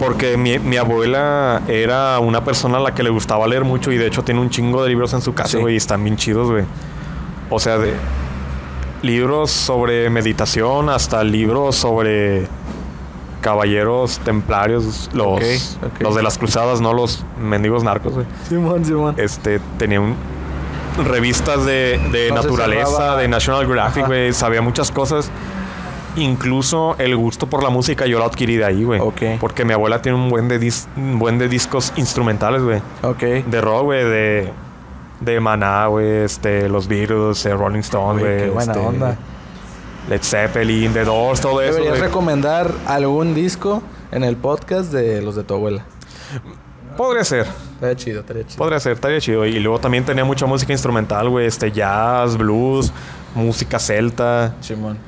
[0.00, 3.98] Porque mi, mi abuela era una persona a la que le gustaba leer mucho y
[3.98, 5.58] de hecho tiene un chingo de libros en su casa, Sí.
[5.58, 6.64] güey, y están bien chidos, güey.
[7.54, 7.94] O sea, de
[9.02, 12.46] libros sobre meditación hasta libros sobre
[13.40, 18.26] caballeros templarios, los, los de las cruzadas, no los mendigos narcos, güey.
[18.48, 19.14] Simón, Simón.
[19.18, 20.14] Este, tenía un,
[21.04, 24.06] revistas de, de No naturaleza, de National Geographic, Ajá.
[24.06, 24.32] güey.
[24.32, 25.30] Sabía muchas cosas.
[26.14, 29.00] Incluso el gusto por la música yo lo adquirí de ahí, güey.
[29.00, 29.22] Ok.
[29.40, 32.80] Porque mi abuela tiene un buen de, dis- un buen de discos instrumentales, güey.
[33.02, 33.18] Ok.
[33.46, 34.52] De rock, güey, de...
[35.24, 39.16] De Maná, güey, este, los Beatles, eh, Rolling Stone, Güey, qué buena este, onda.
[40.08, 42.02] Led Zeppelin, The Doors, todo eso, Deberías güey.
[42.08, 45.84] recomendar algún disco en el podcast de los de tu abuela.
[46.96, 47.46] Podría ser.
[47.74, 48.58] Estaría chido, estaría chido.
[48.58, 49.46] Podría ser, estaría chido.
[49.46, 51.46] Y luego también tenía mucha música instrumental, güey.
[51.46, 52.92] Este, jazz, blues,
[53.34, 54.54] música celta.
[54.60, 54.98] Simón.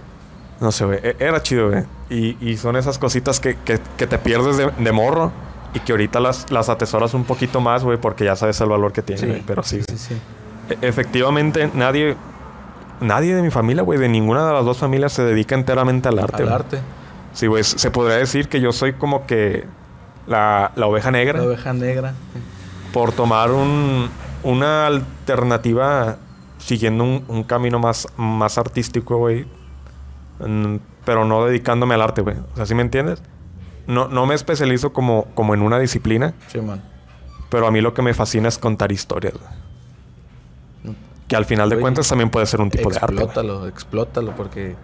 [0.60, 1.00] No sé, güey.
[1.02, 1.84] E- Era chido, güey.
[2.08, 5.32] Y, y son esas cositas que, que- que te pierdes de, de morro.
[5.74, 7.98] Y que ahorita las, las atesoras un poquito más, güey.
[7.98, 9.42] Porque ya sabes el valor que tiene, güey.
[9.46, 10.14] Pero sí, Sí, sí.
[10.70, 12.16] E- Efectivamente, nadie...
[13.00, 16.18] Nadie de mi familia, güey, de ninguna de las dos familias se dedica enteramente al
[16.20, 16.44] arte.
[16.44, 16.78] Al arte.
[17.32, 19.64] Sí, güey, se podría decir que yo soy como que
[20.28, 22.14] la, la oveja negra La oveja negra.
[22.92, 24.08] por tomar un,
[24.44, 26.16] una alternativa
[26.58, 29.44] siguiendo un, un camino más, más artístico, güey.
[31.04, 32.36] Pero no dedicándome al arte, güey.
[32.52, 33.20] O sea, ¿sí me entiendes?
[33.86, 36.80] No, no me especializo como, como en una disciplina, Simón.
[37.50, 40.94] pero a mí lo que me fascina es contar historias, güey.
[41.28, 43.14] Que al final de Oye, cuentas también puede ser un tipo de arte.
[43.14, 43.24] güey.
[43.24, 44.74] Explótalo, explótalo, porque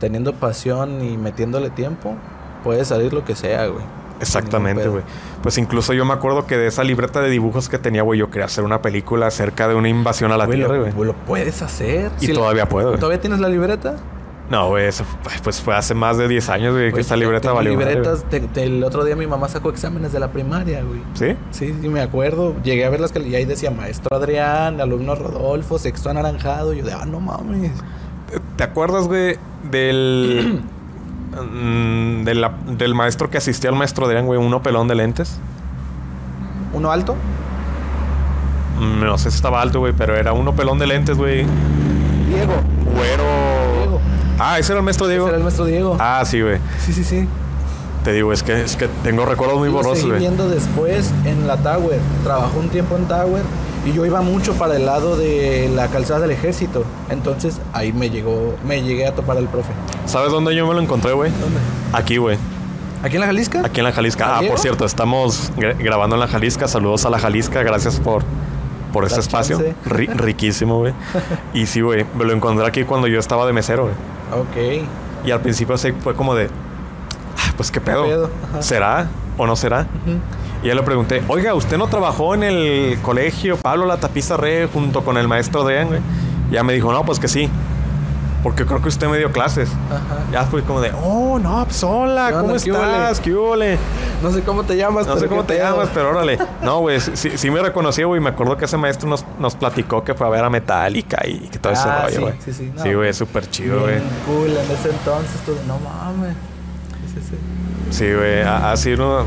[0.00, 2.16] teniendo pasión y metiéndole tiempo,
[2.64, 3.84] puede salir lo que sea, güey.
[4.20, 5.02] Exactamente, güey.
[5.42, 8.30] Pues incluso yo me acuerdo que de esa libreta de dibujos que tenía, güey, yo
[8.30, 10.92] quería hacer una película acerca de una invasión a la Tierra, güey.
[11.06, 12.10] lo puedes hacer.
[12.20, 13.00] Y Si la- todavía puedo, güey.
[13.00, 13.96] ¿Todavía tienes la libreta?
[14.50, 17.16] No, güey, eso fue- pues fue hace más de 10 años, güey, que Pues, esta
[17.16, 17.74] libreta tengo valió.
[17.74, 18.24] madre, libretas.
[18.28, 21.00] te- te- el otro día mi mamá sacó exámenes de la primaria, güey.
[21.14, 21.34] ¿Sí?
[21.50, 22.54] Sí, sí, me acuerdo.
[22.62, 26.74] Llegué a ver las que y ahí decía maestro Adrián, alumno Rodolfo, sexto anaranjado.
[26.74, 27.72] Y yo de, ah, no mames.
[28.56, 29.36] ¿Te acuerdas, güey,
[29.70, 30.60] del.
[31.52, 35.38] mm, de la- del maestro que asistía al maestro Adrián, güey, uno pelón de lentes?
[36.74, 37.14] ¿Uno alto?
[38.78, 41.46] Mm, No sé si estaba alto, güey, pero era uno pelón de lentes, güey.
[42.28, 42.54] Diego.
[42.94, 43.24] Güero.
[44.38, 45.24] Ah, ese era el maestro Diego.
[45.24, 45.96] Ese era el maestro Diego.
[46.00, 46.58] Ah, sí, güey.
[46.84, 47.28] Sí, sí, sí.
[48.02, 50.18] Te digo, es que, es que tengo recuerdos muy borrosos, güey.
[50.18, 51.98] viendo después en la Tower.
[52.22, 53.42] Trabajó un tiempo en Tower
[53.86, 56.84] y yo iba mucho para el lado de la calzada del ejército.
[57.08, 59.70] Entonces ahí me llegó, me llegué a topar al profe.
[60.04, 61.30] ¿Sabes dónde yo me lo encontré, güey?
[61.30, 61.58] ¿Dónde?
[61.94, 62.36] Aquí, güey.
[63.02, 63.62] ¿Aquí en la Jalisca?
[63.64, 64.26] Aquí en la Jalisca.
[64.26, 66.68] ¿A Ah, por cierto, estamos gra- grabando en la Jalisca.
[66.68, 67.62] Saludos a la Jalisca.
[67.62, 68.22] Gracias por,
[68.92, 69.58] por este espacio.
[69.86, 70.92] Ri- riquísimo, güey.
[71.54, 72.04] y sí, güey.
[72.18, 73.94] Me lo encontré aquí cuando yo estaba de mesero, güey.
[74.32, 74.86] Ok.
[75.26, 76.46] Y al principio sí fue como de...
[77.38, 78.30] "Ah, Pues qué pedo.
[78.60, 79.86] ¿Será o no será?
[80.62, 84.66] Y ya le pregunté, oiga, ¿usted no trabajó en el colegio Pablo La Tapiza Re
[84.72, 85.88] junto con el maestro Adrián,
[86.50, 87.48] ya me dijo, no, pues que sí.
[88.44, 89.70] Porque creo que usted me dio clases.
[89.90, 90.22] Ajá.
[90.30, 93.18] Ya fue como de, oh, no, pues hola, ¿Qué ¿cómo estás?
[93.20, 93.78] ¿Qué hubo, le?"
[94.22, 96.38] No sé cómo te llamas, No sé cómo te llamas, pero órale.
[96.62, 98.20] No, güey, sí, sí- sí me reconocí, güey.
[98.20, 101.38] Me acuerdo que ese maestro nos, nos platicó que fue a ver a Metallica y
[101.48, 102.34] que todo ese Ah, rollo, sí, güey.
[102.44, 102.72] sí, sí.
[102.76, 103.96] No, Sí, güey, súper chido, güey.
[104.26, 105.40] Cool en ese entonces.
[105.44, 106.36] Tú, no mames.
[107.14, 107.36] Sí, sí, sí.
[107.90, 109.26] Sí, güey, ha, sido...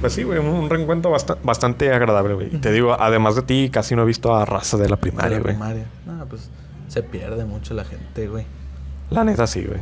[0.00, 2.54] Pues sí, güey, un, reencuentro basta- bastante agradable, güey.
[2.54, 5.38] Y Te digo, además de ti, casi no he visto a raza de la primaria,
[5.40, 5.54] güey.
[5.54, 5.86] primaria.
[6.06, 6.48] No, pues
[6.94, 8.46] se pierde mucho la gente, güey.
[9.10, 9.80] La neta sí, güey.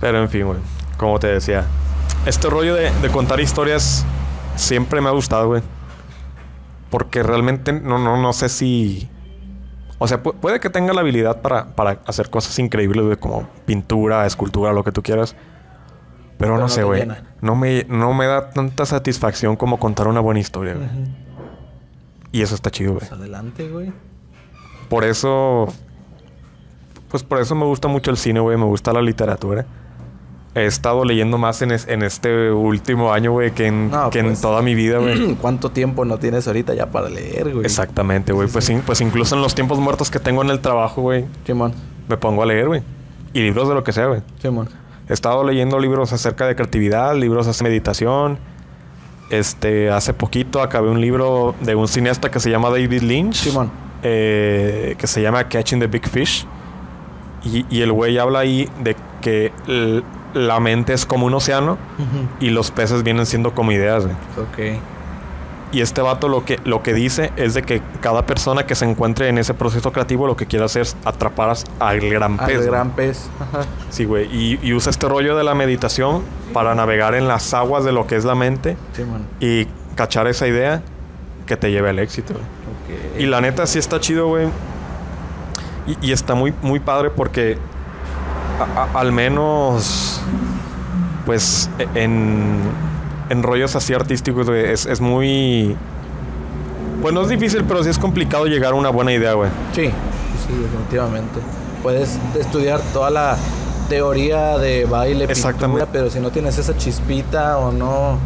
[0.00, 0.58] Pero en fin, güey.
[0.98, 1.64] Como te decía,
[2.26, 4.04] este rollo de, de contar historias
[4.56, 5.62] siempre me ha gustado, güey.
[6.90, 9.08] Porque realmente no, no, no sé si.
[9.98, 13.48] O sea, pu- puede que tenga la habilidad para, para hacer cosas increíbles, güey, como
[13.64, 15.34] pintura, escultura, lo que tú quieras.
[16.36, 17.06] Pero, Pero no no sé, güey.
[17.40, 20.88] No me, no me da tanta satisfacción como contar una buena historia, güey.
[22.32, 23.06] Y eso está chido, güey.
[23.08, 23.92] Pues adelante, güey.
[24.88, 25.72] Por eso.
[27.14, 28.56] Pues por eso me gusta mucho el cine, güey.
[28.56, 29.64] Me gusta la literatura.
[30.56, 34.18] He estado leyendo más en, es- en este último año, güey, que, en, No, que
[34.18, 34.40] en pues.
[34.40, 35.34] toda mi vida, güey.
[35.40, 37.64] ¿Cuánto tiempo no tienes ahorita ya para leer, güey?
[37.66, 38.48] Exactamente, güey.
[38.48, 41.72] Pues, in- pues incluso en los tiempos muertos que tengo en el trabajo, güey, Simón.
[42.08, 42.82] me pongo a leer, güey.
[43.32, 44.22] Y libros de lo que sea, güey.
[44.42, 44.68] Simón.
[45.08, 48.38] He estado leyendo libros acerca de creatividad, libros de meditación.
[49.30, 53.34] Este, hace poquito acabé un libro de un cineasta que se llama David Lynch.
[53.36, 53.70] Simón.
[54.02, 56.44] eh, que se llama Catching the Big Fish.
[57.44, 59.52] Y, y el güey habla ahí de que
[60.34, 61.78] la mente es como un océano
[62.40, 64.16] y los peces vienen siendo como ideas, güey.
[64.74, 64.80] Ok.
[65.72, 68.84] Y este vato lo que, lo que dice es de que cada persona que se
[68.84, 72.56] encuentre en ese proceso creativo lo que quiere hacer es atrapar al gran Al pez.
[72.58, 72.68] güey.
[72.68, 73.28] gran pez.
[73.40, 73.64] Ajá.
[73.90, 74.26] Sí, güey.
[74.32, 78.06] Y, y usa este rollo de la meditación para navegar en las aguas de lo
[78.06, 78.76] que es la mente
[79.40, 80.82] y cachar esa idea
[81.46, 82.44] que te lleve al éxito, güey.
[82.44, 83.20] Ok.
[83.20, 84.46] Y la neta sí está chido, güey.
[85.86, 87.58] Y, y está muy, muy padre porque
[88.60, 90.20] a- a- al menos,
[91.26, 92.58] pues, e- en,
[93.28, 95.76] en rollos así artísticos, güey, es, es muy...
[97.02, 99.50] Pues no es difícil, pero sí es complicado llegar a una buena idea, güey.
[99.74, 101.40] Sí, sí, definitivamente.
[101.82, 103.36] Puedes estudiar toda la
[103.90, 105.80] teoría de baile, Exactamente.
[105.84, 108.18] pintura, pero si no tienes esa chispita o no,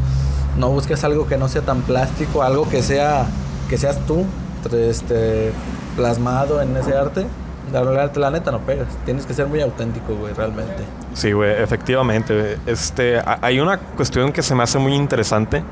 [0.56, 3.26] no buscas algo que no sea tan plástico, algo que sea
[3.68, 4.24] que seas tú,
[4.72, 5.50] este,
[5.96, 7.26] plasmado en ese arte,
[7.72, 8.88] La, la- la neta no pegas.
[9.04, 10.84] Tienes que ser muy auténtico, güey, realmente.
[11.14, 12.34] Sí, güey, efectivamente.
[12.38, 12.56] güey.
[12.66, 15.62] Este, a- hay una cuestión que se me hace muy interesante,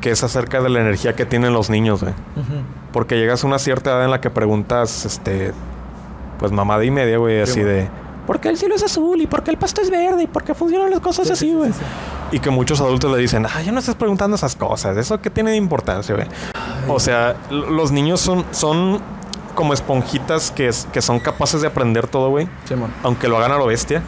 [0.00, 2.14] que es acerca de la energía que tienen los niños, güey.
[2.92, 5.52] Porque llegas a una cierta edad en la que preguntas, este,
[6.38, 7.88] pues mamada y media, güey, así de,
[8.26, 9.20] ¿por qué el cielo es azul?
[9.20, 10.24] ¿Y por qué el pasto es verde?
[10.24, 11.70] ¿Y por qué funcionan las cosas así, güey?
[12.32, 15.30] Y que muchos adultos le dicen, ah, ya no estás preguntando esas cosas, ¿eso qué
[15.30, 16.26] tiene de importancia, güey?
[16.88, 19.00] O sea, los niños son, son
[19.54, 22.48] como esponjitas que, es- que son capaces de aprender todo, güey.
[22.66, 22.92] Simón.
[23.02, 24.02] Aunque lo hagan a lo bestia.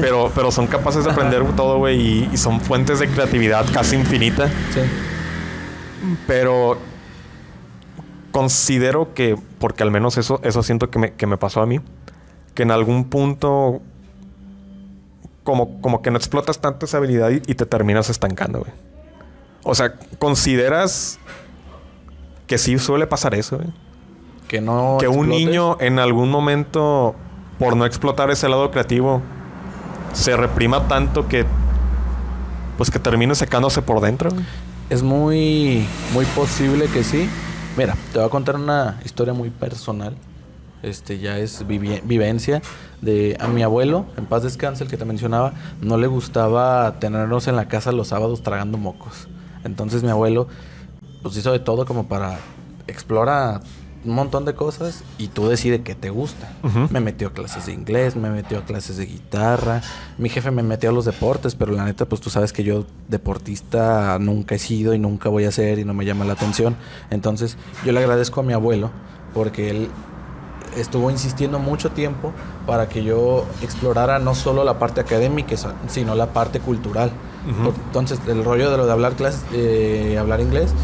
[0.00, 3.94] Pero, pero son capaces de aprender todo, güey, y, y son fuentes de creatividad casi
[3.96, 4.48] infinita.
[4.74, 4.80] Sí.
[6.26, 6.78] Pero
[8.32, 11.80] considero que, porque al menos eso, eso siento que me, que me pasó a mí,
[12.54, 13.80] que en algún punto
[15.44, 18.72] como, como que no explotas tanto esa habilidad y, y te terminas estancando, güey.
[19.62, 21.18] O sea, consideras
[22.46, 23.68] que sí suele pasar eso, güey.
[24.48, 24.96] Que no.
[24.98, 27.14] que un niño en algún momento,
[27.58, 29.22] por no explotar ese lado creativo,
[30.12, 31.44] se reprima tanto que
[32.78, 34.30] pues que termine secándose por dentro.
[34.88, 37.28] Es muy, muy posible que sí.
[37.76, 40.16] Mira, te voy a contar una historia muy personal.
[40.82, 42.62] Este ya es vivencia
[43.00, 47.48] de a mi abuelo, en paz descanse, el que te mencionaba, no le gustaba tenernos
[47.48, 49.28] en la casa los sábados tragando mocos.
[49.64, 50.46] Entonces mi abuelo
[51.22, 52.38] pues hizo de todo como para
[52.86, 53.60] explora
[54.04, 56.52] un montón de cosas y tú decides qué te gusta.
[56.90, 59.82] Me metió a clases de inglés, me metió a clases de guitarra.
[60.18, 62.86] Mi jefe me metió a los deportes, pero la neta, pues tú sabes que yo
[63.08, 66.76] deportista nunca he sido y nunca voy a ser y no me llama la atención.
[67.10, 68.90] Entonces, yo le agradezco a mi abuelo
[69.34, 69.88] porque él
[70.76, 72.32] estuvo insistiendo mucho tiempo
[72.66, 75.56] para que yo explorara no solo la parte académica,
[75.88, 77.10] sino la parte cultural.
[77.86, 80.74] Entonces, el rollo de lo de hablar clases, eh, hablar inglés,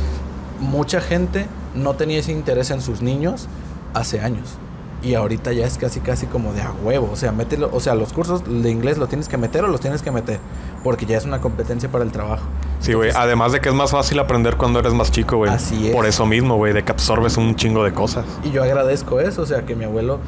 [0.64, 3.48] mucha gente no tenía ese interés en sus niños
[3.92, 4.59] hace años.
[5.03, 7.11] Y ahorita ya es casi casi como de a huevo.
[7.12, 9.81] O sea, mételo, o sea, los cursos de inglés los tienes que meter o los
[9.81, 10.40] tienes que meter.
[10.83, 12.44] Porque ya es una competencia para el trabajo.
[12.81, 13.11] Sí, güey.
[13.14, 15.50] Además de que es más fácil aprender cuando eres más chico, güey.
[15.50, 15.94] Así es.
[15.94, 18.24] Por eso mismo, güey, de que absorbes un chingo de cosas.
[18.44, 20.20] Y yo agradezco eso, o sea, que mi abuelo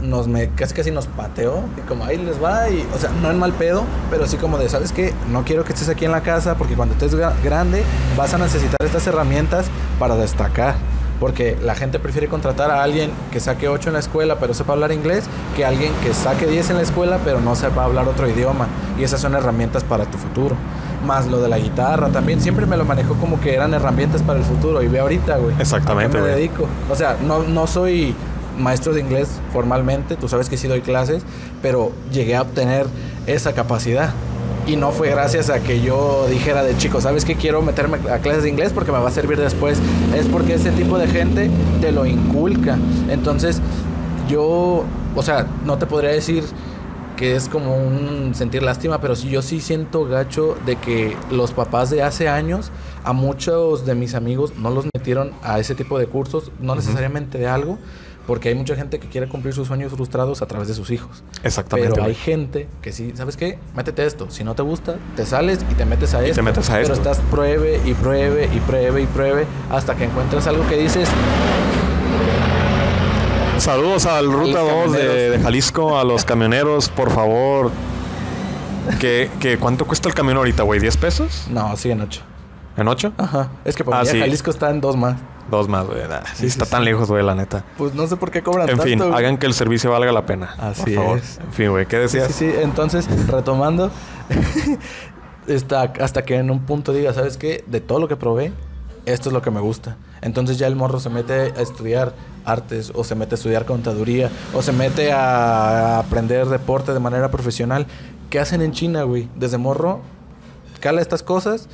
[0.00, 3.30] nos me casi casi nos pateó y como ahí les va y o sea, no
[3.30, 5.12] en mal pedo, pero sí como de, ¿sabes qué?
[5.30, 7.82] No quiero que estés aquí en la casa porque cuando estés gra- grande
[8.16, 9.66] vas a necesitar estas herramientas
[9.98, 10.74] para destacar.
[11.20, 14.72] Porque la gente prefiere contratar a alguien que saque 8 en la escuela pero sepa
[14.72, 15.22] hablar inglés
[15.54, 18.66] que alguien que saque 10 en la escuela pero no sepa hablar otro idioma.
[18.98, 20.56] Y esas son herramientas para tu futuro.
[21.06, 22.40] Más lo de la guitarra también.
[22.40, 24.82] Siempre me lo manejó como que eran herramientas para el futuro.
[24.82, 25.54] Y ve ahorita, güey.
[25.60, 26.34] Exactamente, ¿A qué me güey.
[26.48, 26.66] dedico?
[26.90, 28.16] O sea, no, no soy
[28.62, 31.22] maestro de inglés formalmente, tú sabes que sí doy clases,
[31.60, 32.86] pero llegué a obtener
[33.26, 34.10] esa capacidad.
[34.66, 37.34] Y no fue gracias a que yo dijera de chico, ¿sabes qué?
[37.34, 39.78] Quiero meterme a clases de inglés porque me va a servir después.
[40.16, 42.78] Es porque ese tipo de gente te lo inculca.
[43.10, 43.60] Entonces,
[44.28, 44.84] yo,
[45.16, 46.44] o sea, no te podría decir
[47.16, 51.52] que es como un sentir lástima, pero sí, yo sí siento gacho de que los
[51.52, 52.70] papás de hace años,
[53.04, 57.38] a muchos de mis amigos no los metieron a ese tipo de cursos, no necesariamente
[57.38, 57.78] de algo,
[58.26, 61.22] porque hay mucha gente que quiere cumplir sus sueños frustrados a través de sus hijos.
[61.42, 61.90] Exactamente.
[61.92, 63.58] Pero hay gente que sí, ¿sabes qué?
[63.74, 64.30] Métete esto.
[64.30, 66.42] Si no te gusta, te sales y te metes a Y te esto.
[66.42, 66.94] metes a Pero esto.
[66.94, 71.08] estás pruebe y pruebe y pruebe y pruebe hasta que encuentras algo que dices,
[73.58, 77.70] Saludos al Ruta 2 de, Jalisco, a los camioneros, por favor.
[78.98, 80.80] ¿Qué, qué, ¿Cuánto cuesta el camión ahorita, güey?
[80.80, 81.46] ¿10 pesos?
[81.50, 82.22] no, sí en ocho.
[82.76, 83.12] ¿En 8?
[83.18, 83.50] Ajá.
[83.64, 84.18] Es que para Ah, sí.
[84.18, 85.16] Jalisco está en dos más.
[85.52, 86.08] Dos más, güey.
[86.08, 87.62] Nah, sí, Sí, está sí, tan lejos, güey, la neta.
[87.76, 88.84] Pues no sé por qué cobran En tanto.
[88.84, 89.12] fin, güey.
[89.12, 90.54] hagan que el servicio valga la pena.
[90.58, 91.18] Así por favor.
[91.18, 91.38] es.
[91.38, 92.28] En fin, güey, ¿qué decías?
[92.28, 92.52] sí, sí.
[92.62, 93.90] Entonces, retomando,
[95.46, 97.64] está, hasta que en un punto diga, ¿sabes qué?
[97.66, 98.52] De todo lo que probé,
[99.06, 99.96] esto es lo que me gusta.
[100.20, 104.30] Entonces ya el morro se mete a estudiar artes, o se mete a estudiar contaduría,
[104.54, 107.86] o se mete a aprender deporte de manera profesional.
[108.30, 109.28] ¿Qué hacen en China, güey?
[109.36, 110.00] Desde morro,
[110.80, 111.68] cala estas cosas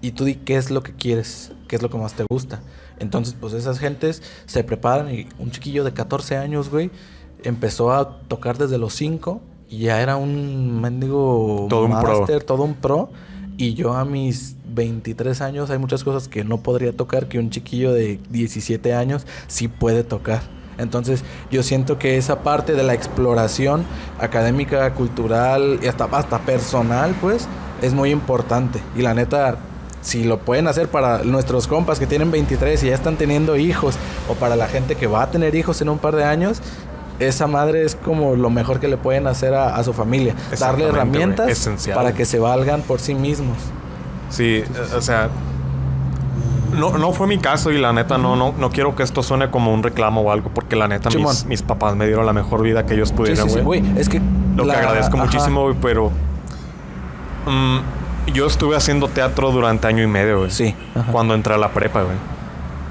[0.00, 2.60] y tú di qué es lo que quieres, qué es lo que más te gusta.
[2.98, 6.90] Entonces, pues esas gentes se preparan y un chiquillo de 14 años, güey,
[7.42, 12.26] empezó a tocar desde los 5 y ya era un mendigo Todo un pro.
[12.40, 13.10] todo un pro.
[13.56, 17.50] Y yo a mis 23 años hay muchas cosas que no podría tocar que un
[17.50, 20.42] chiquillo de 17 años sí puede tocar.
[20.78, 23.84] Entonces yo siento que esa parte de la exploración
[24.18, 27.46] académica, cultural y hasta, hasta personal, pues,
[27.82, 28.80] es muy importante.
[28.96, 29.58] Y la neta,
[30.02, 33.96] si lo pueden hacer para nuestros compas que tienen 23 y ya están teniendo hijos,
[34.28, 36.60] o para la gente que va a tener hijos en un par de años,
[37.18, 40.34] esa madre es como lo mejor que le pueden hacer a, a su familia.
[40.58, 41.96] Darle herramientas Esencial.
[41.96, 43.56] para que se valgan por sí mismos.
[44.28, 44.64] Sí,
[44.96, 45.28] o sea,
[46.76, 49.50] No, no fue mi caso y la neta no, no, no quiero que esto suene
[49.50, 52.62] como un reclamo o algo, porque la neta mis, mis papás me dieron la mejor
[52.62, 53.84] vida que ellos pudieran, sí, sí, güey.
[53.98, 54.20] Es que.
[54.56, 55.26] Lo la- que agradezco ajá.
[55.26, 56.10] muchísimo, güey, pero
[57.46, 57.78] mm,
[58.30, 60.50] yo estuve haciendo teatro durante año y medio, güey.
[60.50, 60.74] Sí.
[60.94, 61.10] ajá.
[61.12, 62.16] Cuando entré a la prepa, güey.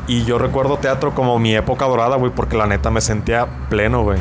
[0.08, 4.04] Y yo recuerdo teatro como mi época dorada, güey, porque la neta me sentía pleno,
[4.04, 4.20] güey.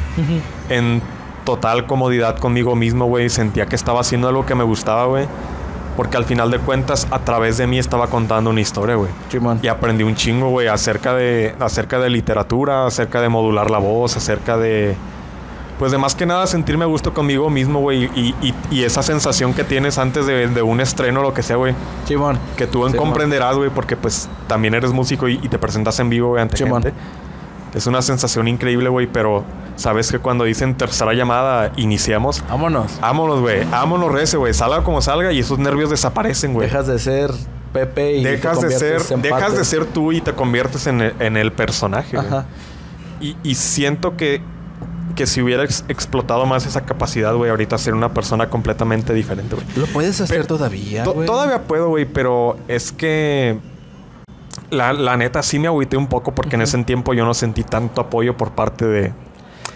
[0.68, 1.02] En
[1.44, 3.28] total comodidad conmigo mismo, güey.
[3.28, 5.26] Sentía que estaba haciendo algo que me gustaba, güey.
[5.96, 9.10] Porque al final de cuentas, a través de mí estaba contando una historia, güey.
[9.62, 14.16] Y aprendí un chingo, güey, acerca de, acerca de literatura, acerca de modular la voz,
[14.16, 14.94] acerca de...
[15.80, 18.04] Pues de más que nada sentirme a gusto conmigo mismo, güey.
[18.14, 21.56] Y, y- y esa sensación que tienes antes de, de un estreno, lo que sea,
[21.56, 21.74] güey.
[22.06, 22.38] Simón.
[22.56, 26.28] Que tú comprenderás, güey, porque pues también eres músico y, y te presentas en vivo,
[26.28, 26.82] güey, ante Simón.
[26.82, 26.96] gente.
[27.74, 29.42] Es una sensación increíble, güey, pero
[29.76, 32.44] sabes que cuando dicen tercera llamada, iniciamos.
[32.48, 32.98] Vámonos.
[33.00, 33.64] Vámonos, güey.
[33.64, 34.52] Vámonos, rece, güey.
[34.52, 36.68] Salga como salga y esos nervios desaparecen, güey.
[36.68, 37.30] Dejas de ser
[37.72, 38.22] Pepe y.
[38.22, 41.36] te Dejas de ser, en dejas de ser tú y te conviertes en el, en
[41.38, 42.18] el personaje.
[42.18, 43.36] güey.
[43.44, 44.42] Y siento que,
[45.14, 49.54] que si hubiera ex- explotado más esa capacidad, güey, ahorita ser una persona completamente diferente,
[49.56, 49.66] güey.
[49.76, 51.04] Lo puedes hacer Pero- todavía.
[51.04, 51.12] To-.
[51.24, 53.58] Todavía puedo, güey, pero es que
[54.70, 57.62] la, la neta sí me agüité un poco porque en ese tiempo yo no sentí
[57.64, 59.12] tanto apoyo por parte de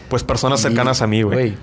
[0.08, 1.56] pues personas cercanas a mí, güey.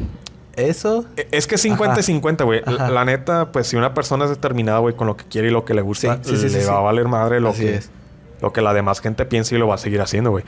[0.55, 1.05] Eso.
[1.15, 2.03] E- Es que 50 y Ajá.
[2.03, 2.61] 50, güey.
[2.65, 5.63] La neta, pues si una persona es determinada, güey, con lo que quiere y lo
[5.63, 7.89] que le gusta, Sí, sí, sí, le va a valer madre lo Así que, es.
[8.41, 10.43] Lo que la demás gente piensa y lo va a seguir haciendo, güey.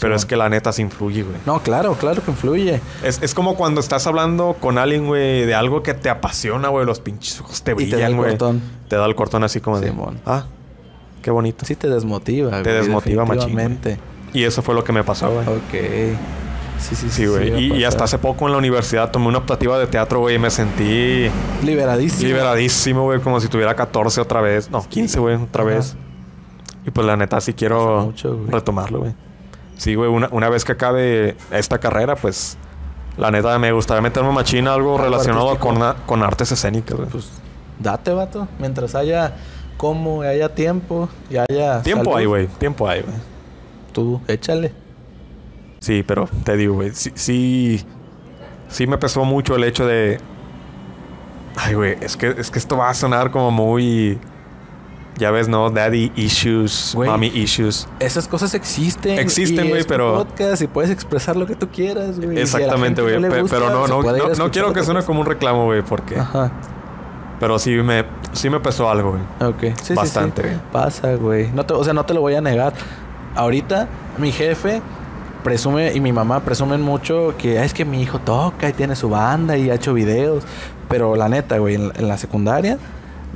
[0.00, 1.36] Pero Sí, es que la neta se influye, güey.
[1.44, 2.80] No, claro, claro que influye.
[3.02, 6.86] Es, es como cuando estás hablando con alguien, güey, de algo que te apasiona, güey.
[6.86, 8.30] Los pinches ojos te Y te da brillan, el güey.
[8.30, 8.62] cortón.
[8.88, 9.88] Te da el cortón así como de...
[9.88, 10.20] Simón.
[10.24, 10.44] Ah,
[11.22, 11.64] qué bonito.
[11.66, 12.50] Sí te desmotiva.
[12.62, 13.78] Te güey, desmotiva machín.
[14.32, 15.48] Y eso fue lo que me pasó, güey.
[15.48, 16.16] Ok.
[16.78, 17.10] Sí, sí, sí.
[17.10, 17.52] Sí, güey.
[17.52, 20.36] a y, y hasta hace poco en la universidad tomé una optativa de teatro, güey,
[20.36, 21.28] y me sentí
[21.64, 22.28] Liberadísimo.
[22.28, 24.70] liberadísimo, güey, como si tuviera 14 otra vez.
[24.70, 25.72] No, 15, güey, otra Ajá.
[25.74, 25.96] vez.
[26.88, 28.50] Y pues la neta sí quiero Pasa mucho, güey.
[28.50, 29.12] retomarlo, güey.
[29.76, 32.56] Sí, güey, una, una vez que acabe esta carrera, pues
[33.18, 37.10] la neta me gustaría meterme machina algo Algo relacionado con, con artes escénicas, güey.
[37.10, 37.30] Pues
[37.78, 38.48] date, vato.
[38.58, 39.36] Mientras haya
[39.76, 41.82] como, haya tiempo y haya.
[41.82, 42.46] tiempo salud, hay, güey.
[42.46, 43.16] Tiempo hay, güey.
[43.92, 44.72] Tú, échale.
[45.80, 47.84] Sí, pero te digo, güey, sí, sí,
[48.68, 50.18] sí me pesó mucho el hecho de...
[51.54, 54.18] Ay, güey, es que, es que esto va a sonar como muy...
[55.18, 55.68] Ya ves, ¿no?
[55.70, 57.10] Daddy issues, Güey.
[57.10, 57.86] mommy issues.
[58.00, 59.18] Esas cosas existen.
[59.18, 62.38] Existen, güey, pero- podcast y puedes expresar lo que tú quieras, güey.
[62.38, 63.20] Exactamente, güey.
[63.48, 66.16] pero no, no, no, no quiero que suene como un reclamo, güey, porque...
[66.18, 66.50] Ajá.
[67.40, 69.50] Pero sí me, sí me pesó algo, güey.
[69.50, 69.76] Ok.
[69.78, 70.48] Sí, sí, Bastante, sí.
[70.48, 70.60] güey.
[70.72, 71.50] Pasa, güey.
[71.52, 72.72] No te, o sea, no te lo voy a negar.
[73.36, 73.86] Ahorita,
[74.18, 74.82] mi jefe
[75.44, 78.96] presume y mi mamá presumen mucho que "Ah, es que mi hijo toca y tiene
[78.96, 80.42] su banda y ha hecho videos.
[80.88, 82.76] Pero la neta, güey, en, en la secundaria,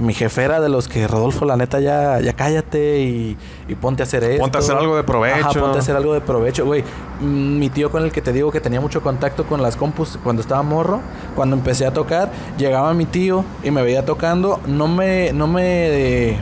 [0.03, 3.37] mi jefe era de los que, Rodolfo, la neta, ya, ya cállate y,
[3.69, 4.43] y ponte a hacer esto.
[4.43, 5.49] Ponte a hacer algo de provecho.
[5.49, 6.83] Ajá, ponte a hacer algo de provecho, güey.
[7.21, 10.19] Mm, Mi tío con el que te digo que tenía mucho contacto con las compus
[10.23, 11.01] cuando estaba morro,
[11.35, 16.37] cuando empecé a tocar, llegaba mi tío y me veía tocando, no me, no me,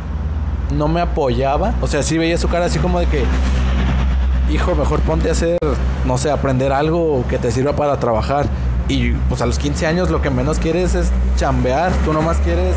[0.74, 3.22] no me apoyaba, o sea, sí veía su cara así como de que,
[4.50, 5.58] hijo, mejor ponte a hacer,
[6.04, 8.46] no sé, aprender algo que te sirva para trabajar.
[8.91, 12.74] Y pues a los 15 años lo que menos quieres es chambear, tú nomás quieres,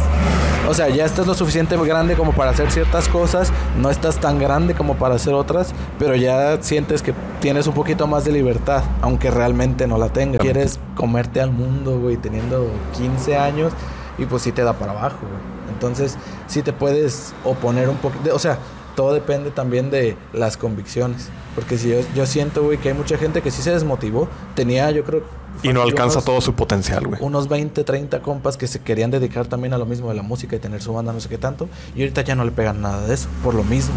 [0.70, 3.52] o sea, ya estás lo suficiente grande como para hacer ciertas cosas,
[3.82, 8.06] no estás tan grande como para hacer otras, pero ya sientes que tienes un poquito
[8.06, 10.40] más de libertad, aunque realmente no la tengas.
[10.40, 13.74] Quieres comerte al mundo, güey, teniendo 15 años
[14.20, 15.74] y pues sí te da para abajo, güey.
[15.74, 18.60] Entonces, sí te puedes oponer un poquito, o sea,
[18.96, 21.30] todo depende también de las convicciones.
[21.56, 24.28] Porque si yo, yo siento, güey, que hay mucha gente que sí se desmotivó.
[24.56, 25.24] Tenía, yo creo...
[25.62, 27.22] Y no alcanza unos- todo su potencial, güey.
[27.22, 30.56] unos 20, 30 compas que se querían dedicar también a lo mismo de la música
[30.56, 31.70] y tener su banda, no sé qué tanto.
[31.96, 33.94] Y ahorita ya no le pegan nada de eso, por lo mismo.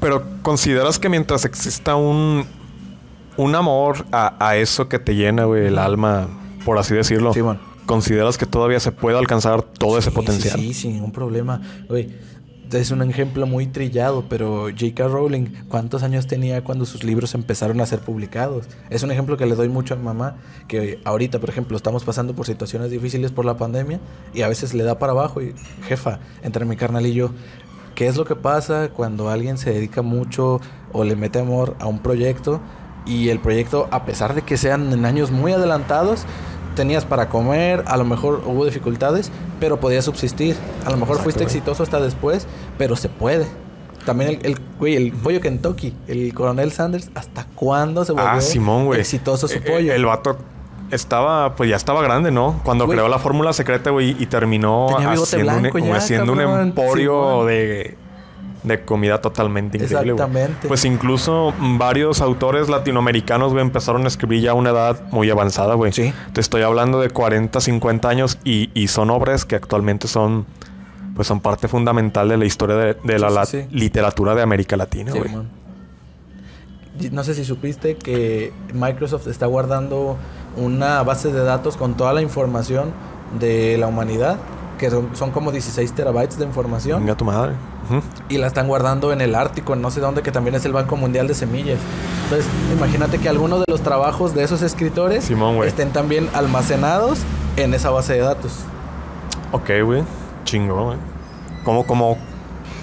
[0.00, 2.46] Pero consideras que mientras exista un,
[3.36, 6.28] un amor a, a eso que te llena, güey, el alma,
[6.64, 7.60] por así decirlo, Simón.
[7.86, 10.58] consideras que todavía se puede alcanzar todo ese Sí, potencial.
[10.58, 11.60] Sí, sí, sin ningún problema.
[11.88, 12.08] Güey,
[12.72, 15.08] es un ejemplo muy trillado, pero J.K.
[15.08, 18.66] Rowling, ¿cuántos años tenía cuando sus libros empezaron a ser publicados?
[18.90, 20.36] Es un ejemplo que le doy mucho a mamá,
[20.68, 24.00] que ahorita, por ejemplo, estamos pasando por situaciones difíciles por la pandemia
[24.34, 25.54] y a veces le da para abajo y,
[25.88, 27.30] jefa, entre mi carnal y yo,
[27.94, 30.60] ¿qué es lo que pasa cuando alguien se dedica mucho
[30.92, 32.60] o le mete amor a un proyecto
[33.06, 36.24] y el proyecto, a pesar de que sean en años muy adelantados,
[36.74, 40.56] tenías para comer, a lo mejor hubo dificultades, pero podías subsistir.
[40.84, 41.46] A lo mejor Exacto, fuiste güey.
[41.56, 42.46] exitoso hasta después,
[42.78, 43.46] pero se puede.
[44.06, 48.40] También el, el, güey, el pollo Kentucky, el coronel Sanders, ¿hasta cuándo se volvió Ah,
[48.40, 49.00] Simón, güey.
[49.00, 49.92] exitoso su Eh, pollo?
[49.92, 50.38] El vato
[50.90, 52.60] estaba, pues ya estaba grande, ¿no?
[52.64, 52.96] Cuando Güey.
[52.96, 56.60] creó la fórmula secreta, güey, y terminó haciendo, blanco un, ya, haciendo un cabrón.
[56.60, 57.96] emporio de,
[58.62, 60.12] de comida totalmente increíble.
[60.12, 60.68] Exactamente.
[60.68, 65.74] Pues incluso varios autores latinoamericanos, güey, empezaron a escribir ya a una edad muy avanzada,
[65.74, 65.92] güey.
[65.92, 66.12] Sí.
[66.32, 70.46] Te estoy hablando de 40, 50 años y, y son obras que actualmente son,
[71.14, 74.76] pues son parte fundamental de la historia de, de la Sí, sí, literatura de América
[74.76, 75.30] Latina, güey.
[77.12, 80.18] No sé si supiste que Microsoft está guardando
[80.56, 82.92] una base de datos con toda la información
[83.38, 84.38] de la humanidad,
[84.80, 87.52] que son, son como 16 terabytes de información, Venga tu madre.
[87.90, 88.00] Ujú.
[88.30, 90.72] y la están guardando en el Ártico, en no sé dónde, que también es el
[90.72, 91.78] Banco Mundial de Semillas.
[92.24, 97.18] Entonces, imagínate que algunos de los trabajos de esos escritores Simón, estén también almacenados
[97.58, 98.52] en esa base de datos.
[99.52, 100.02] Ok, güey.
[100.44, 100.98] Chingo, güey.
[101.62, 102.16] Como, como,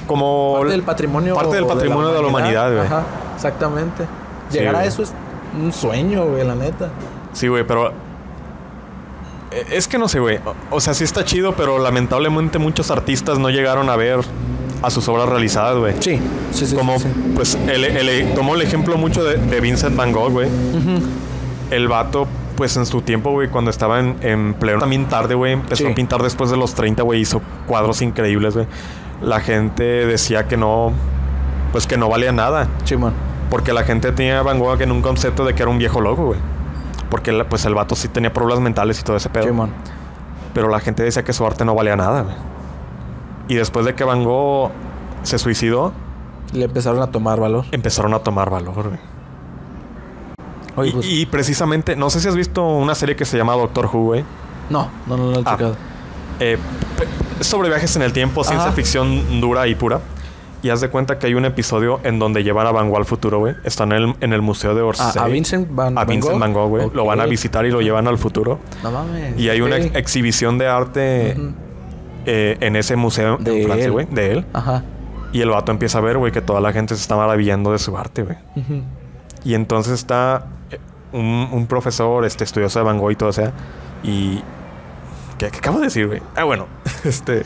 [0.06, 0.58] como...
[0.60, 1.34] Parte del patrimonio.
[1.34, 2.86] parte del patrimonio de la humanidad, güey.
[2.86, 3.02] Ajá,
[3.36, 4.06] exactamente.
[4.50, 4.88] Sí, Llegar a güey.
[4.88, 5.14] eso es
[5.60, 6.90] un sueño, güey, la neta.
[7.34, 7.92] Sí, güey, pero...
[9.62, 10.40] eh, Es que no sé, güey.
[10.72, 14.20] O- sea, sí está chido, pero lamentablemente muchos artistas no llegaron a ver
[14.82, 15.94] a sus obras realizadas, güey.
[16.00, 16.20] Sí,
[16.52, 16.76] sí, sí.
[16.76, 17.32] Como, sí, sí.
[17.36, 20.48] pues, el, el- tomó el ejemplo mucho de, de Vincent Van Gogh, güey.
[21.72, 24.80] El vato, pues, en su tiempo, güey, cuando estaba en, en pleno...
[24.80, 25.54] También tarde, güey.
[25.54, 25.92] Empezó Sí.
[25.92, 27.22] a pintar después de los 30, güey.
[27.22, 28.68] Hizo cuadros increíbles, güey.
[29.22, 30.94] La gente decía que no...
[31.72, 32.68] Pues que no valía nada.
[32.86, 33.14] Chimón.
[33.50, 36.00] Porque la gente tenía a Van Gogh en un concepto de que era un viejo
[36.02, 36.40] loco, güey.
[37.10, 39.46] Porque la- pues el vato sí tenía problemas mentales y todo ese pedo.
[40.54, 42.36] Pero la gente decía que su arte no valía nada, güey.
[43.48, 44.72] Y después de que Van Gogh
[45.24, 45.94] se suicidó,
[46.54, 47.66] Le empezaron a tomar valor.
[47.72, 49.00] empezaron a tomar valor, güey.
[50.76, 53.86] Oye, pues, y precisamente, no sé si has visto una serie que se llama Doctor
[53.92, 54.24] Who, güey.
[54.70, 55.58] No, no, no, no lo he Ah.
[56.40, 56.58] Eh,
[57.40, 60.02] sobre viajes en el tiempo, ciencia ficción dura y pura.
[60.64, 63.06] Y haz de cuenta que hay un episodio en donde llevan a Van Gogh al
[63.06, 63.54] futuro, güey.
[63.64, 65.12] Están en el, en el museo de Orsay.
[65.24, 66.40] a Vincent Van, a Vincent Gogh?
[66.42, 66.90] Van Gogh, güey.
[66.94, 68.60] Lo van a visitar y lo llevan al futuro.
[68.84, 69.40] No mames.
[69.40, 71.38] Y hay una ex- exhibición de arte
[72.26, 73.92] eh, en ese museo De en Francia, él.
[73.92, 74.08] güey.
[74.08, 74.46] De él.
[74.54, 74.84] Ajá.
[75.32, 77.78] Y el vato empieza a ver, güey, que toda la gente se está maravillando de
[77.80, 78.38] su arte, güey.
[79.44, 80.80] Y entonces está eh,
[81.14, 83.54] un, un profesor, este, estudioso de Van Gogh y todo, o sea.
[84.04, 84.42] Y...
[85.38, 86.22] ¿Qué, qué acabo de decir, güey?
[86.36, 86.66] Ah, bueno.
[87.04, 87.44] este...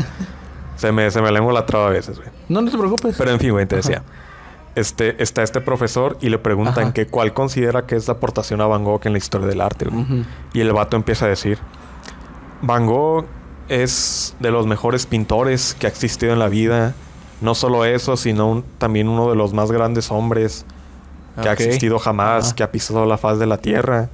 [0.82, 2.30] se me, se me lengua la traba a veces, güey.
[2.50, 3.16] No, no te preocupes.
[3.18, 3.88] Pero en fin, güey, te Ajá.
[3.88, 4.04] decía.
[4.74, 6.94] Este, está este profesor y le preguntan Ajá.
[6.94, 9.86] que cuál considera que es la aportación a Van Gogh en la historia del arte,
[9.86, 10.26] güey.
[10.54, 11.60] Y el vato empieza a decir,
[12.62, 13.26] Van Gogh
[13.70, 16.94] es de los mejores pintores que ha existido en la vida.
[17.42, 20.66] No solo eso, sino un- también uno de los más grandes hombres
[21.42, 22.56] que ha existido jamás, Ajá.
[22.56, 24.10] que ha pisado la faz de la tierra.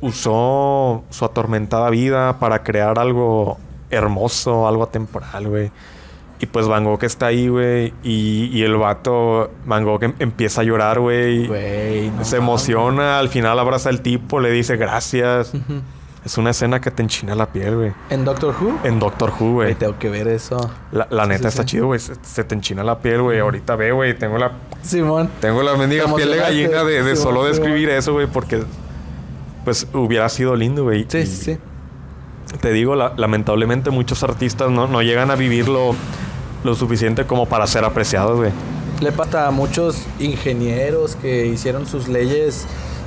[0.00, 3.58] Usó su atormentada vida para crear algo
[3.90, 5.70] hermoso, algo atemporal, güey.
[6.40, 7.92] Y pues Van Gogh está ahí, güey.
[8.04, 11.48] Y, y el vato, Van Gogh em- empieza a llorar, güey.
[12.16, 15.52] No Se emociona, al final abraza al tipo, le dice gracias.
[16.24, 17.92] Es una escena que te enchina la piel, güey.
[18.10, 18.78] ¿En Doctor Who?
[18.84, 20.58] En Doctor Who, Güey, tengo que ver eso.
[20.92, 21.68] La, la Sí, neta sí, está sí.
[21.70, 21.98] chido, güey.
[22.00, 23.38] Se, se te enchina la piel, güey.
[23.40, 24.16] Ahorita ve, güey.
[24.18, 25.30] Tengo la, Simón.
[25.40, 28.26] tengo la mendiga Te piel de gallina de, solo describir eso, güey.
[28.26, 28.62] Porque,
[29.64, 31.06] pues, hubiera sido lindo, güey.
[31.08, 31.58] Sí, Y sí, sí.
[32.60, 35.94] Te digo, la- lamentablemente muchos artistas no, no llegan a vivirlo
[36.64, 38.50] lo suficiente como para ser apreciados, güey.
[39.00, 42.66] Le pasa a muchos ingenieros que hicieron sus leyes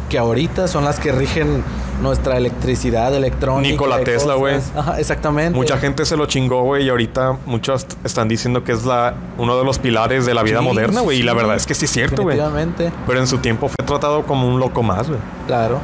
[0.10, 1.64] que ahorita son las que rigen
[2.02, 3.72] nuestra electricidad electrónica.
[3.72, 4.56] Nikola Tesla, güey.
[4.98, 5.58] exactamente.
[5.58, 9.58] Mucha gente se lo chingó, güey, y ahorita muchos están diciendo que es la uno
[9.58, 11.20] de los pilares de la vida Sí, moderna, güey.
[11.20, 12.38] Y la verdad es que sí es cierto, güey.
[13.08, 15.20] Pero en su tiempo fue tratado como un loco más, güey.
[15.48, 15.80] Claro.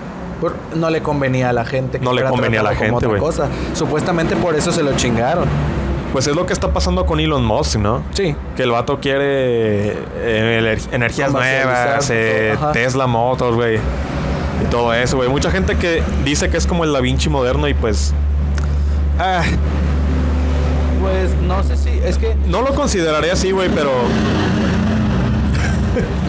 [0.76, 2.00] No le convenía a la gente.
[2.00, 3.48] que No le convenía a la gente, cosa.
[3.74, 5.46] Supuestamente por eso se lo chingaron.
[6.14, 8.02] Pues es lo que está pasando con Elon Musk, ¿no?
[8.12, 8.36] Sí.
[8.56, 12.56] Que el vato quiere eh, ener- energías nuevas, eh.
[12.74, 13.76] Tesla Motors, güey.
[14.64, 15.30] Y todo eso, güey.
[15.30, 18.14] Mucha gente que dice que es como el Da Vinci moderno y pues...
[19.20, 19.44] ah,
[21.02, 21.90] Pues no sé si.
[22.04, 23.92] Es que no lo consideraría así, güey, pero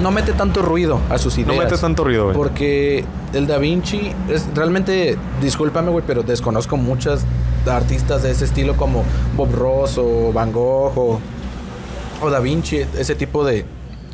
[0.03, 1.65] no mete tanto ruido a sus no ideas.
[1.65, 2.37] mete tanto ruido, güey.
[2.37, 7.25] Porque el Da Vinci es realmente, discúlpame, güey, pero desconozco muchas
[7.67, 9.05] artistas de ese estilo como
[9.37, 11.21] Bob Ross o Van Gogh o,
[12.23, 13.65] o Da Vinci, ese tipo de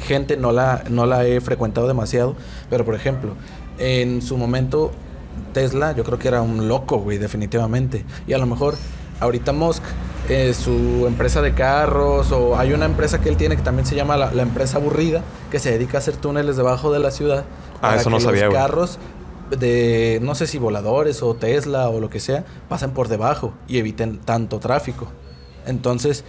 [0.05, 2.37] gente no la, no la he frecuentado demasiado.
[2.71, 3.35] Pero por ejemplo,
[3.79, 4.93] en su momento
[5.53, 8.05] Tesla yo creo que era un loco, güey, definitivamente.
[8.27, 8.75] Y a lo mejor
[9.21, 9.83] ahorita Musk,
[10.29, 13.95] eh, su empresa de carros o hay una empresa que él tiene que también se
[13.95, 17.45] llama la, la empresa aburrida, que se dedica a hacer túneles debajo de la ciudad.
[17.77, 18.99] Ah, para eso no que sabía, Los carros
[19.51, 23.79] de, no sé si voladores o Tesla o lo que sea, pasen por debajo y
[23.79, 25.09] eviten tanto tráfico.
[25.67, 26.25] Entonces,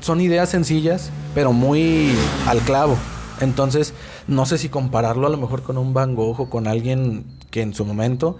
[0.00, 2.12] son ideas sencillas, pero muy
[2.46, 2.96] al clavo.
[3.40, 3.94] Entonces,
[4.28, 7.62] no sé si compararlo a lo mejor con un Van Gogh o con alguien que
[7.62, 8.36] en su momento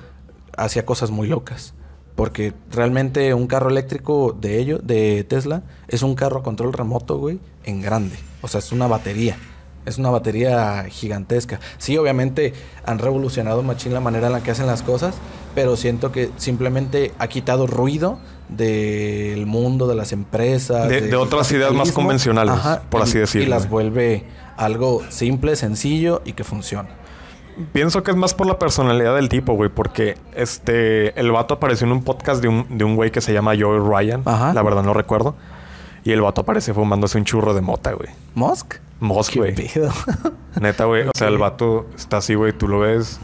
[0.56, 1.74] hacía cosas muy locas.
[2.20, 7.16] Porque realmente un carro eléctrico de ellos, de Tesla, es un carro a control remoto,
[7.16, 7.40] güey.
[7.64, 8.14] en grande.
[8.42, 9.38] O sea, es una batería.
[9.86, 11.60] Es una batería gigantesca.
[11.78, 12.52] Sí, obviamente
[12.84, 15.14] han revolucionado machín la manera en la que hacen las cosas,
[15.54, 18.18] pero siento que simplemente ha quitado ruido
[18.50, 20.90] del mundo, de las empresas.
[20.90, 22.54] De, otras ideas más convencionales,
[22.90, 23.46] por y- así decirlo.
[23.46, 24.24] Y las vuelve
[24.58, 26.90] algo simple, sencillo y que funciona.
[27.72, 31.86] Pienso que es más por la personalidad del tipo, güey, porque este el vato apareció
[31.86, 34.22] en un podcast de un, de un güey que se llama Joey Ryan.
[34.24, 34.52] Ajá.
[34.52, 35.34] La verdad no recuerdo.
[36.02, 38.08] Y el vato aparece fumándose un churro de mota, güey.
[38.34, 38.76] ¿Musk?
[39.00, 39.54] Mos, ¿Qué güey.
[40.60, 41.06] Neta, güey.
[41.08, 42.52] O sea, el vato está así, güey.
[42.52, 43.20] Tú lo ves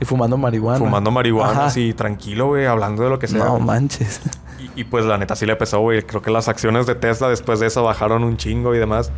[0.00, 0.78] y fumando marihuana.
[0.78, 1.66] fumando marihuana, Ajá.
[1.66, 3.44] así tranquilo, güey, hablando de lo que sea.
[3.44, 4.20] No manches.
[4.58, 6.02] Y, y, pues la neta sí le pesó, güey.
[6.02, 9.10] Creo que las acciones de Tesla después de eso bajaron un chingo y demás.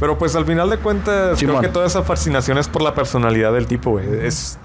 [0.00, 3.52] Pero pues al final de cuentas, creo que toda esa fascinación es por la personalidad
[3.52, 4.06] del tipo, güey.
[4.26, 4.58] Es.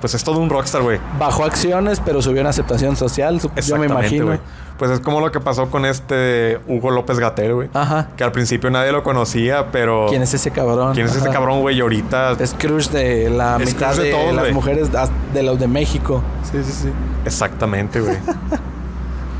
[0.00, 0.98] Pues es todo un rockstar, güey.
[1.18, 3.38] Bajó acciones, pero subió en aceptación social.
[3.66, 4.26] Yo me imagino.
[4.26, 4.38] güey.
[4.78, 7.68] Pues es como lo que pasó con este Hugo López Gatel, güey.
[7.74, 8.08] Ajá.
[8.16, 10.06] Que al principio nadie lo conocía, pero.
[10.08, 10.94] ¿Quién es ese cabrón?
[10.94, 11.34] ¿Quién es ese Ajá.
[11.34, 11.76] cabrón, güey?
[11.76, 12.32] Y ahorita.
[12.40, 14.88] Es crush de la Es mitad de de, todos, las mujeres
[15.34, 16.22] de los de México.
[16.50, 16.88] Sí, sí, sí.
[17.26, 18.16] Exactamente, güey.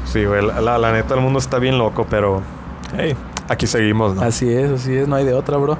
[0.04, 0.44] sí, güey.
[0.46, 2.42] La, la- la neta, el mundo está bien loco, pero.
[2.94, 3.16] Hey,
[3.50, 4.22] aquí seguimos, ¿no?
[4.22, 5.08] Así es, así es.
[5.08, 5.76] No hay de otra, bro.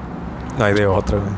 [0.58, 1.30] No hay de otra, güey.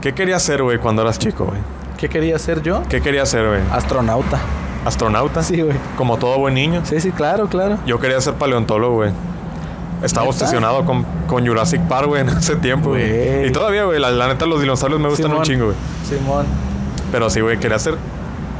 [0.00, 1.58] ¿Qué querías ser, güey, cuando eras chico, güey?
[1.96, 2.82] ¿Qué quería ser yo?
[2.88, 3.60] ¿Qué querías ser, güey?
[3.72, 4.38] Astronauta.
[4.84, 5.42] ¿Astronauta?
[5.42, 5.76] Sí, güey.
[5.96, 6.82] Como todo buen niño.
[6.84, 7.78] Sí, sí, claro, claro.
[7.86, 9.12] Yo quería ser paleontólogo, güey.
[10.02, 13.46] Estaba obsesionado con, con Jurassic Park, güey, en ese tiempo, güey.
[13.46, 15.76] Y todavía, güey, la, la neta, los dinosaurios me gustan un chingo, güey.
[16.06, 16.44] Simón.
[17.10, 17.96] Pero sí, güey, quería hacer.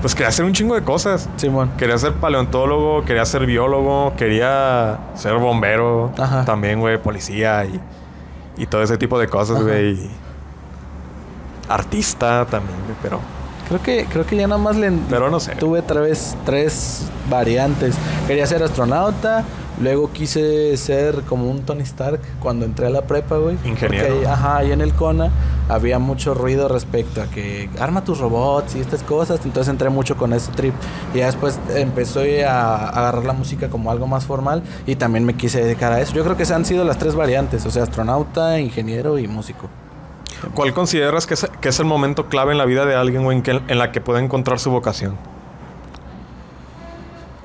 [0.04, 1.30] Pues quería hacer un chingo de cosas.
[1.36, 1.70] Simón.
[1.78, 6.12] Quería ser paleontólogo, quería ser biólogo, quería ser bombero.
[6.18, 6.44] Ajá.
[6.44, 7.80] También, güey, policía y,
[8.58, 10.10] y todo ese tipo de cosas, güey.
[11.70, 13.18] Artista también, güey, pero.
[13.68, 15.54] Creo que, creo que ya nada más le Pero no sé.
[15.56, 17.96] tuve tres, tres variantes.
[18.26, 19.42] Quería ser astronauta,
[19.80, 23.56] luego quise ser como un Tony Stark cuando entré a la prepa, güey.
[23.64, 24.06] Ingeniero.
[24.08, 25.30] Porque ajá, ahí en el CONA
[25.68, 29.40] había mucho ruido respecto a que arma tus robots y estas cosas.
[29.44, 30.74] Entonces entré mucho con ese trip.
[31.14, 35.34] Y ya después empecé a agarrar la música como algo más formal y también me
[35.34, 36.14] quise dedicar a eso.
[36.14, 39.68] Yo creo que esas han sido las tres variantes, o sea, astronauta, ingeniero y músico.
[40.54, 43.38] ¿Cuál consideras que es, que es el momento clave en la vida de alguien, güey,
[43.38, 45.16] en, que- en la que puede encontrar su vocación?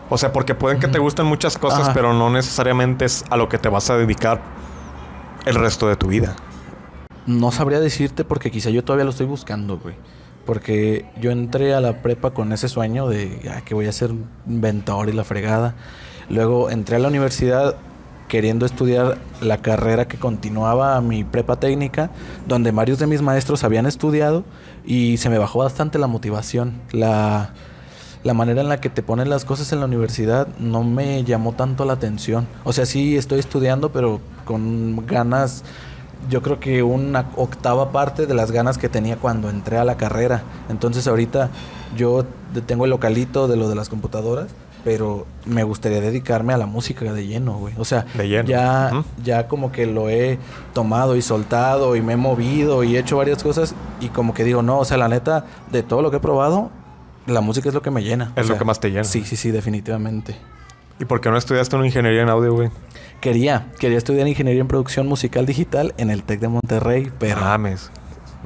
[0.09, 1.93] O sea, porque pueden que te gusten muchas cosas, Ajá.
[1.93, 4.41] pero no necesariamente es a lo que te vas a dedicar
[5.45, 6.35] el resto de tu vida.
[7.27, 9.95] No sabría decirte porque quizá yo todavía lo estoy buscando, güey.
[10.45, 14.11] Porque yo entré a la prepa con ese sueño de ah, que voy a ser
[14.47, 15.75] inventor y la fregada.
[16.27, 17.75] Luego entré a la universidad
[18.27, 22.09] queriendo estudiar la carrera que continuaba mi prepa técnica,
[22.47, 24.43] donde varios de mis maestros habían estudiado
[24.85, 26.73] y se me bajó bastante la motivación.
[26.91, 27.53] La,
[28.23, 31.53] la manera en la que te ponen las cosas en la universidad no me llamó
[31.53, 32.47] tanto la atención.
[32.63, 35.63] O sea, sí estoy estudiando, pero con ganas,
[36.29, 39.95] yo creo que una octava parte de las ganas que tenía cuando entré a la
[39.95, 40.43] carrera.
[40.69, 41.49] Entonces ahorita
[41.95, 42.25] yo
[42.65, 44.47] tengo el localito de lo de las computadoras,
[44.83, 47.73] pero me gustaría dedicarme a la música de lleno, güey.
[47.77, 48.49] O sea, De lleno.
[48.49, 50.39] ya, ya como que lo he
[50.73, 54.43] tomado y soltado y me he movido y he hecho varias cosas y como que
[54.43, 56.69] digo, no, o sea, la neta, de todo lo que he probado,
[57.29, 58.31] la música es lo que me llena.
[58.35, 59.03] Es O lo sea, que más te llena.
[59.03, 60.35] Sí, sí, sí, definitivamente.
[60.99, 62.69] ¿Y por qué no estudiaste una ingeniería en audio, güey?
[63.21, 67.89] Quería, quería estudiar ingeniería en producción musical digital en el TEC de Monterrey, pero Mames.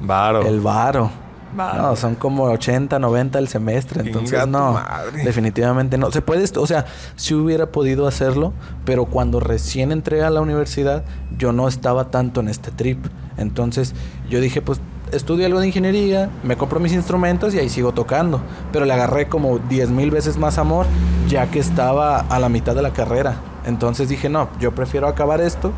[0.00, 0.42] Varo.
[0.42, 1.10] el varo.
[1.56, 1.82] Varo.
[1.82, 5.22] No, son como 80, 90 el semestre, entonces no, madre.
[5.22, 6.10] definitivamente no.
[6.10, 8.52] Se puede, o sea, si hubiera podido hacerlo,
[8.84, 11.04] pero cuando recién entré a la universidad,
[11.38, 13.06] yo no estaba tanto en este trip.
[13.36, 13.94] Entonces,
[14.28, 14.80] yo dije, pues
[15.14, 18.40] estudio algo de ingeniería, me compro mis instrumentos y ahí sigo tocando.
[18.72, 20.86] Pero le agarré como 10 mil veces más amor,
[21.28, 23.36] ya que estaba a la mitad de la carrera.
[23.66, 25.72] Entonces dije, no, yo prefiero acabar esto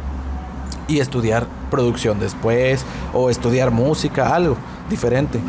[0.89, 4.57] y estudiar producción después o estudiar música, algo
[4.89, 5.41] diferente.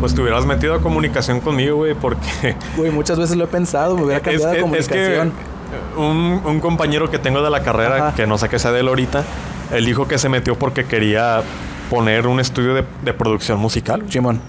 [0.00, 2.54] Pues te hubieras metido a comunicación conmigo, güey, porque...
[2.76, 5.32] Güey, muchas veces lo he pensado, me hubiera cambiado es que comunicación.
[5.96, 8.14] un, un compañero que tengo de la carrera, Ajá.
[8.14, 9.24] que no sé qué sea de él ahorita,
[9.72, 11.42] él dijo que se metió porque quería
[11.90, 14.04] poner un estudio de, de producción musical.
[14.08, 14.40] Chimón.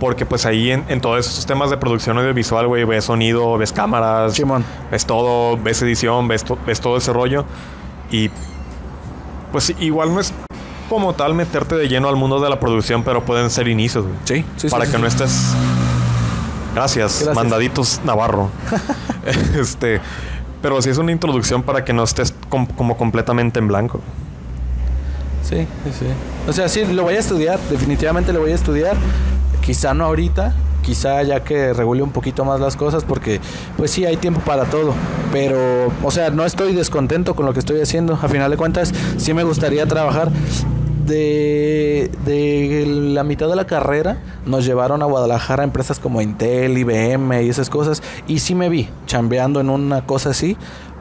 [0.00, 3.72] Porque pues ahí en, en todos esos temas de producción audiovisual, güey, ves sonido, ves
[3.72, 4.64] cámaras, Simón.
[4.90, 7.44] ves todo, ves edición, ves, to- ves todo ese rollo.
[8.10, 8.28] Y
[9.52, 10.32] pues igual no es
[10.88, 14.16] como tal meterte de lleno al mundo de la producción, pero pueden ser inicios, güey.
[14.24, 15.02] Sí, sí, para sí, que sí.
[15.02, 15.54] no estés.
[16.74, 17.34] Gracias, Gracias.
[17.36, 18.48] mandaditos Navarro.
[19.56, 20.00] este,
[20.62, 24.00] pero sí es una introducción para que no estés com- como completamente en blanco.
[25.42, 26.06] Sí, sí, sí.
[26.48, 28.96] O sea, sí, lo voy a estudiar, definitivamente lo voy a estudiar.
[29.60, 33.40] Quizá no ahorita, quizá ya que regule un poquito más las cosas porque
[33.76, 34.92] pues sí hay tiempo para todo,
[35.32, 38.92] pero o sea, no estoy descontento con lo que estoy haciendo, a final de cuentas
[39.18, 40.30] sí me gustaría trabajar
[41.06, 44.18] de, de la mitad de la carrera.
[44.46, 48.02] Nos llevaron a Guadalajara empresas como Intel, IBM y esas cosas.
[48.26, 50.56] Y sí me vi chambeando en una cosa así,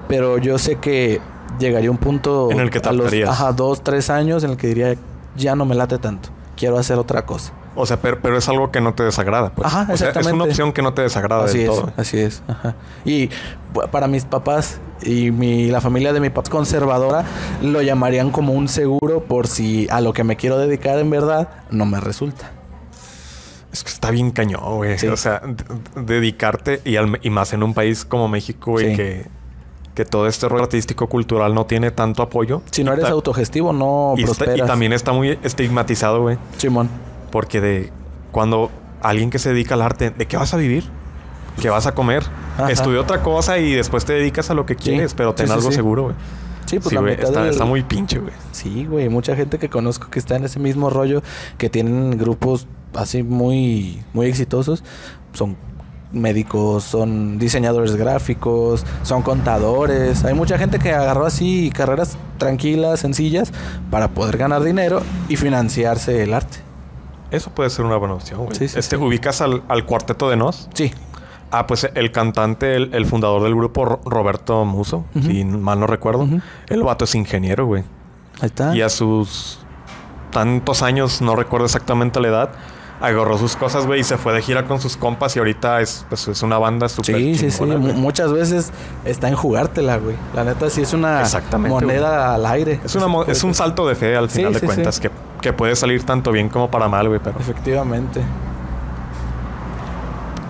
[0.08, 1.22] pero yo sé que
[1.60, 4.68] llegaría un punto En el que a los ajá, dos, tres años en el que
[4.68, 4.96] diría
[5.36, 7.54] ya no me late tanto, quiero hacer otra cosa.
[7.74, 9.54] O sea, pero, pero es algo que no te desagrada.
[9.56, 9.66] Pues.
[9.66, 10.50] Ajá, O sea, es una exactamente.
[10.50, 11.94] opción que no te desagrada Así del es, todo.
[11.96, 12.44] así es.
[12.50, 12.76] Ajá.
[13.06, 13.30] Y
[13.92, 17.24] para mis papás y mi, la familia de mi papá conservadora
[17.62, 21.48] lo llamarían como un seguro por si a lo que me quiero dedicar en verdad
[21.70, 22.52] no me resulta.
[23.72, 25.00] Es que está bien cañón, güey.
[25.00, 25.08] Sí.
[25.08, 25.42] O sea,
[25.96, 28.96] dedicarte y, al- y más en un país como México, güey, Sí.
[28.98, 29.28] que,
[29.96, 32.62] que todo este rollo artístico cultural no tiene tanto apoyo.
[32.72, 34.68] Si no eres Ta- autogestivo no y, está- y prosperas.
[34.68, 36.38] también está muy estigmatizado, güey.
[36.58, 36.90] Simón.
[37.32, 37.92] Porque de
[38.32, 38.72] cuando
[39.02, 40.86] alguien que se dedica al arte, ¿de qué vas a vivir?
[41.62, 42.24] ¿Qué vas a comer?
[42.58, 42.72] Ajá.
[42.72, 45.58] Estudia otra cosa y después te dedicas a lo que quieres, pero ten Sí, sí,
[45.60, 46.16] algo seguro, güey.
[46.66, 48.34] Sí, pues la güey, mitad está, del- está muy pinche, güey.
[48.54, 51.22] Sí, güey, mucha gente que conozco que está en ese mismo rollo,
[51.58, 54.84] que tienen grupos así muy, muy exitosos,
[55.34, 55.58] son
[56.12, 60.24] médicos, son diseñadores gráficos, son contadores.
[60.26, 63.52] Hay mucha gente que agarró así carreras tranquilas, sencillas,
[63.90, 66.58] para poder ganar dinero y financiarse el arte.
[67.32, 68.56] Eso puede ser una buena opción, güey.
[68.58, 69.02] Sí, sí, este, sí.
[69.02, 70.70] ¿Ubicas al, al cuarteto de Nos?
[70.74, 70.92] Sí,
[71.54, 75.86] Ah, pues el cantante, el, el fundador del grupo, Ro- Roberto Muso, si mal no
[75.88, 76.26] recuerdo.
[76.70, 77.84] El vato es ingeniero, güey.
[78.40, 78.74] ahí está.
[78.74, 79.60] Y a sus
[80.32, 82.50] tantos años, no recuerdo exactamente la edad,
[83.02, 86.06] agarró sus cosas, güey, y se fue de gira con sus compas y ahorita es,
[86.08, 87.64] pues, es una banda súper Sí, sí, sí.
[87.64, 88.72] Muchas veces
[89.06, 90.16] está en jugártela, güey.
[90.36, 91.24] La neta sí es una
[91.58, 92.80] moneda al aire.
[92.84, 95.02] Es, una es un salto de fe al Sí, final de sí, cuentas,
[95.42, 97.40] que puede salir tanto bien como para mal, güey, pero...
[97.40, 98.22] Efectivamente.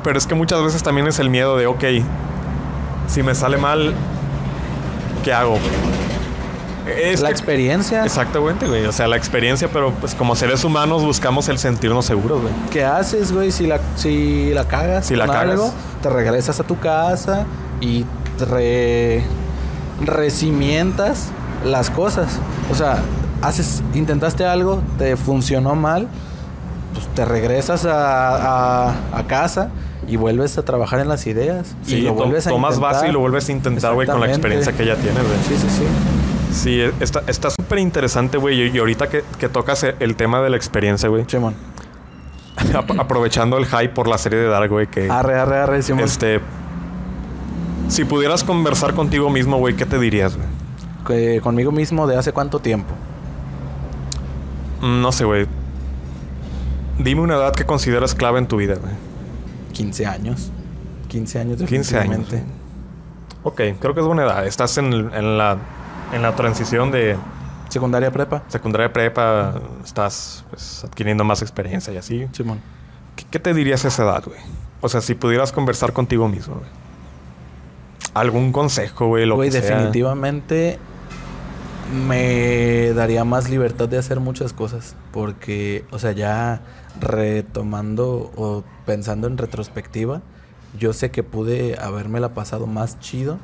[0.03, 1.83] Pero es que muchas veces también es el miedo de, ok,
[3.07, 3.93] si me sale mal,
[5.23, 5.57] ¿qué hago?
[6.91, 8.05] Es la que- experiencia.
[8.05, 8.85] Exactamente, güey.
[8.85, 12.53] O sea, la experiencia, pero pues como seres humanos buscamos el sentirnos seguros, güey.
[12.71, 13.51] ¿Qué haces, güey?
[13.51, 15.41] Si la, si la cagas Si la cagas.
[15.43, 17.45] algo, te regresas a tu casa
[17.81, 18.05] y
[18.39, 19.23] re,
[20.05, 21.27] recimientas
[21.65, 22.39] las cosas.
[22.71, 22.99] O sea,
[23.41, 26.07] haces, intentaste algo, te funcionó mal,
[26.93, 29.69] pues te regresas a, a- a casa
[30.07, 31.75] y vuelves a trabajar en las ideas.
[31.85, 32.93] Sí, y lo vuelves a tomas intentar.
[32.95, 35.37] base y lo vuelves a intentar, güey, con la experiencia que ya tienes, güey.
[35.47, 35.83] Sí, sí, sí.
[36.51, 38.75] Sí, e- está está súper interesante, güey.
[38.75, 41.25] Y, ahorita que, que tocas e- el tema de la experiencia, güey.
[41.27, 41.55] Simón.
[42.75, 45.09] ap- aprovechando el hype por la serie de Dark, güey, que...
[45.09, 46.03] Arre, arre, arre, Simón.
[46.03, 46.39] Este...
[47.87, 50.47] Si pudieras conversar contigo mismo, güey, ¿qué te dirías, güey?
[51.05, 52.93] Que conmigo mismo de hace cuánto tiempo.
[54.81, 55.45] No sé, güey.
[56.97, 58.93] Dime una edad que consideras clave en tu vida, güey.
[59.73, 60.51] 15 años.
[61.09, 62.29] 15 años 15 años.
[62.29, 62.43] definitivamente.
[63.43, 64.45] Ok, creo que es buena edad.
[64.45, 65.57] Estás en la,
[66.13, 67.17] en la transición de
[67.69, 68.43] Secundaria prepa.
[68.49, 69.53] secundaria prepa,
[69.83, 72.27] estás pues, adquiriendo más experiencia y así.
[72.33, 72.59] Simón.
[73.15, 74.39] ¿Qué, qué te dirías a esa edad, güey?
[74.81, 76.69] O sea, si pudieras conversar contigo mismo, güey.
[78.13, 79.77] Algún consejo, güey, lo Güey, que sea.
[79.77, 80.79] definitivamente
[82.07, 84.97] me daría más libertad de hacer muchas cosas.
[85.13, 86.61] Porque, o sea, ya
[86.99, 90.21] retomando o pensando en retrospectiva,
[90.77, 93.37] yo sé que pude habérmela pasado más chido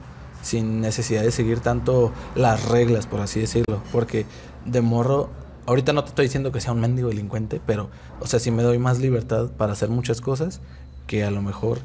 [0.48, 3.82] sin necesidad de seguir tanto las reglas, por así decirlo.
[3.91, 4.26] Porque
[4.66, 5.30] de morro,
[5.66, 7.89] ahorita no te estoy diciendo que sea un mendigo delincuente, pero,
[8.22, 10.62] o sea, sí me doy más libertad para hacer muchas cosas
[11.06, 11.80] que a lo mejor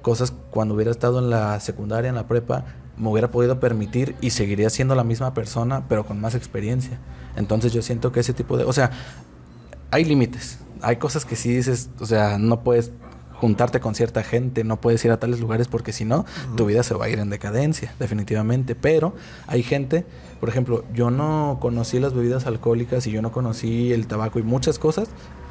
[0.00, 2.64] cosas cuando hubiera estado en la secundaria, en la prepa,
[2.96, 7.00] me hubiera podido permitir y seguiría siendo la misma persona, pero con más experiencia.
[7.34, 8.64] Entonces yo siento que ese tipo de...
[8.64, 8.92] O sea,
[9.90, 10.58] hay límites.
[10.82, 12.92] Hay cosas que sí dices, o sea, no puedes
[13.40, 16.24] juntarte con cierta gente, no puedes ir a tales lugares porque si no,
[16.56, 18.74] tu vida se va a ir en decadencia, definitivamente.
[18.74, 19.14] Pero
[19.46, 20.06] hay gente,
[20.40, 24.42] por ejemplo, yo no conocí las bebidas alcohólicas y yo no conocí el tabaco y
[24.42, 25.08] muchas cosas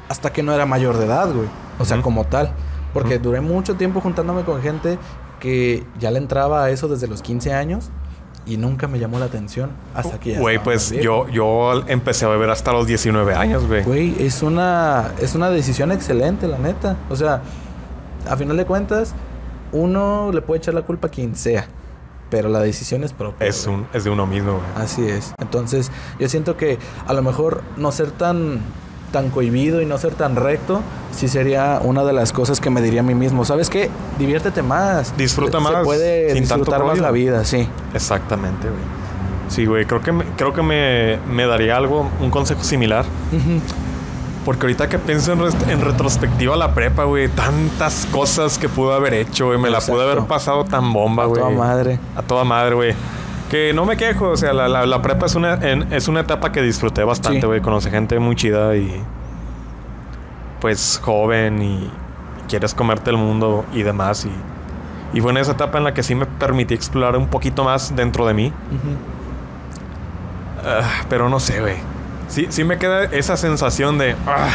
[0.08, 1.48] hasta que no era mayor de edad, güey.
[1.78, 2.52] O sea, como tal.
[2.92, 4.98] Porque duré mucho tiempo juntándome con gente
[5.40, 7.90] que ya le entraba a eso desde los 15 años
[8.46, 12.28] y nunca me llamó la atención hasta que ya Güey, pues yo, yo empecé a
[12.28, 13.82] beber hasta los 19 años, güey.
[13.84, 16.96] Güey, es una, es una decisión excelente, la neta.
[17.10, 17.42] O sea,
[18.28, 19.14] a final de cuentas,
[19.72, 21.66] uno le puede echar la culpa a quien sea,
[22.30, 23.46] pero la decisión es propia.
[23.46, 24.84] Es, un, es de uno mismo, güey.
[24.84, 25.34] Así es.
[25.38, 28.60] Entonces, yo siento que a lo mejor no ser tan
[29.14, 30.80] tan cohibido y no ser tan recto,
[31.12, 33.44] sí sería una de las cosas que me diría a mí mismo.
[33.44, 33.88] ¿Sabes qué?
[34.18, 35.16] Diviértete más.
[35.16, 37.68] Disfruta más, Se puede sin tanto disfrutar más la vida, sí.
[37.94, 38.82] Exactamente, güey.
[39.48, 43.04] Sí, güey, creo que, me, creo que me, me daría algo, un consejo similar.
[43.32, 43.60] Ujú.
[44.44, 48.94] Porque ahorita que pienso en, res- en retrospectiva la prepa, güey, tantas cosas que pude
[48.94, 49.58] haber hecho, güey.
[49.58, 50.10] Me la pude Exacto.
[50.12, 51.40] haber pasado tan bomba, güey.
[51.40, 51.98] Toda madre.
[52.14, 52.94] A toda madre, güey.
[53.50, 56.20] Que no me quejo, o sea, la, la- la prepa es una, en- es una
[56.20, 57.46] etapa que disfruté bastante, Sí.
[57.46, 57.60] güey.
[57.62, 59.02] Conocí gente muy chida y.
[60.60, 61.90] Pues joven y
[62.48, 64.26] quieres comerte el mundo y demás.
[64.26, 67.64] Y, y fue en esa etapa en la que sí me permití explorar un poquito
[67.64, 68.52] más dentro de mí.
[70.64, 71.76] Ah, pero no sé, güey.
[72.34, 74.16] Sí, sí me queda esa sensación de.
[74.26, 74.48] ah,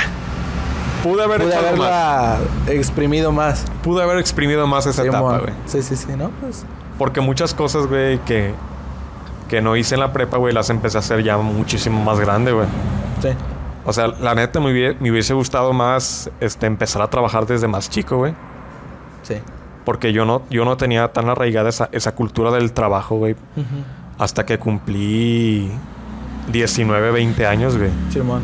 [1.01, 1.63] pude haber Pude más.
[1.63, 3.63] haberla exprimido más.
[3.83, 5.53] Pude haber exprimido más esa etapa, güey.
[5.65, 6.29] Sí, sí, sí, ¿no?
[6.41, 6.65] Pues.
[6.97, 8.53] Porque muchas cosas, güey, que,
[9.47, 12.51] que no hice en la prepa, güey, las empecé a hacer ya muchísimo más grande,
[12.51, 12.67] güey.
[13.21, 13.29] Sí.
[13.85, 17.69] O sea, la neta me hubiese, me hubiese gustado más este, empezar a trabajar desde
[17.69, 18.33] más chico, güey.
[19.23, 19.35] Sí.
[19.85, 23.37] Porque yo no, yo no tenía tan arraigada esa, esa cultura del trabajo, güey.
[24.17, 25.71] Hasta que cumplí
[26.51, 27.89] 19, 20 años, güey.
[28.11, 28.41] Simón.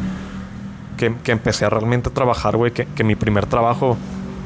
[0.97, 2.71] Que, que empecé a realmente trabajar, güey.
[2.71, 3.97] Que, que mi primer trabajo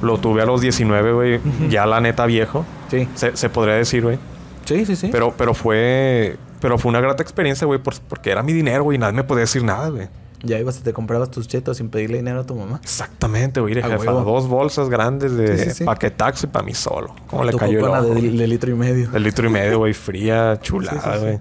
[0.02, 1.40] lo tuve a los 19, güey.
[1.70, 2.66] Ya la neta viejo.
[2.90, 3.08] Sí.
[3.16, 4.18] Se, se podría decir, güey.
[4.66, 5.10] Sí, sí, sí.
[5.12, 6.38] Pero, pero fue...
[6.62, 7.80] Pero fue una grata experiencia, güey.
[7.80, 8.96] por- porque era mi dinero, güey.
[8.96, 10.08] y Nadie me podía decir nada, güey.
[10.42, 12.80] Ya ibas y te comprabas tus chetos sin pedirle dinero a tu mamá.
[12.82, 13.78] Exactamente, güey.
[13.80, 14.12] A jefa.
[14.12, 15.84] Dos bolsas grandes de Sí, sí, sí.
[15.84, 17.14] paquetaxo y para mí solo.
[17.30, 18.02] ¿Cómo le cayó el ojo?
[18.16, 19.10] de, de litro y medio.
[19.14, 21.40] El litro y medio, güey, fría, chulada, güey.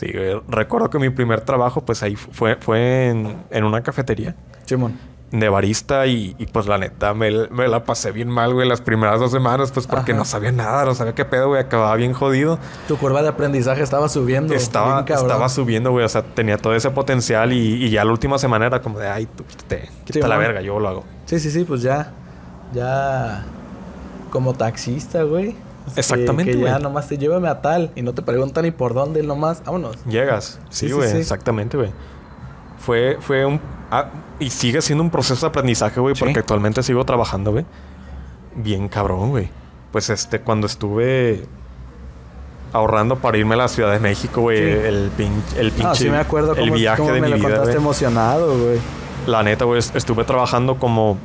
[0.00, 0.40] Sí, güey.
[0.48, 4.34] Recuerdo que mi primer trabajo, pues ahí fue, fue en, en una cafetería
[4.64, 4.96] Simón.
[5.30, 8.80] de barista y, y, pues la neta me, me la pasé bien mal, güey, las
[8.80, 10.18] primeras dos semanas, pues porque Ajá.
[10.20, 12.58] no sabía nada, no sabía qué pedo, güey, acababa bien jodido.
[12.88, 14.54] Tu curva de aprendizaje estaba subiendo.
[14.54, 18.38] Estaba, estaba subiendo, güey, o sea, tenía todo ese potencial y, y ya la última
[18.38, 21.04] semana era como de, ay, tú quítate, quítate la verga, yo lo hago.
[21.26, 22.10] Sí, sí, sí, pues ya.
[22.72, 23.44] Ya.
[24.30, 25.54] Como taxista, güey.
[25.94, 28.94] Que- Exactamente, Que, ya nomás te llévame a tal y no te preguntan ni por
[28.94, 29.62] dónde, nomás.
[29.64, 29.96] Vámonos.
[30.04, 30.60] Llegas.
[30.68, 31.16] Sí, Sí, sí, güey, sí.
[31.18, 31.90] exactamente, güey.
[32.78, 33.60] Fue, fue un...
[33.90, 34.06] ah,
[34.38, 37.66] y sigue siendo un proceso de aprendizaje, güey, porque actualmente sigo trabajando, güey.
[38.56, 39.50] Bien cabrón, güey.
[39.92, 41.44] Pues este, cuando estuve
[42.72, 45.88] ahorrando para irme a la Ciudad de México, güey, el, pin, el pinche...
[45.88, 48.56] Ah, sí me acuerdo el cómo, viaje cómo de me mi lo vida, contaste emocionado,
[48.56, 48.78] güey.
[49.26, 51.18] La neta, güey, est- estuve trabajando como...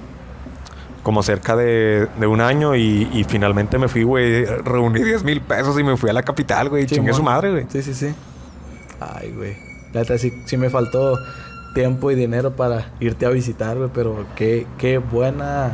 [1.06, 4.44] Como cerca de, de un año y, y finalmente me fui, güey.
[4.44, 6.88] Reuní 10 mil pesos y me fui a la capital, güey.
[6.88, 7.66] Chingue su madre, güey.
[7.70, 8.08] Sí, sí, sí.
[9.00, 9.56] Ay, güey.
[9.94, 11.16] La neta sí, sí me faltó
[11.76, 13.92] tiempo y dinero para irte a visitar, güey.
[13.94, 15.74] Pero qué, qué buena...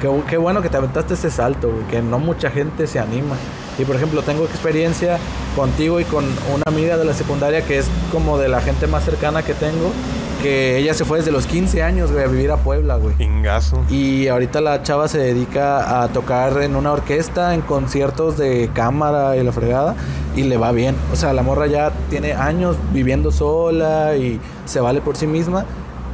[0.00, 1.86] Qué, qué bueno que te aventaste ese salto, güey.
[1.86, 3.36] Que no mucha gente se anima.
[3.78, 5.16] Y, por ejemplo, tengo experiencia
[5.54, 9.04] contigo y con una amiga de la secundaria que es como de la gente más
[9.04, 9.92] cercana que tengo.
[10.42, 13.14] Que ella se fue desde los 15 años, güey, a vivir a Puebla, güey.
[13.14, 13.84] Pingazo.
[13.88, 19.36] Y ahorita la chava se dedica a tocar en una orquesta, en conciertos de cámara
[19.36, 19.94] y la fregada,
[20.34, 20.96] y le va bien.
[21.12, 25.64] O sea, la morra ya tiene años viviendo sola y se vale por sí misma.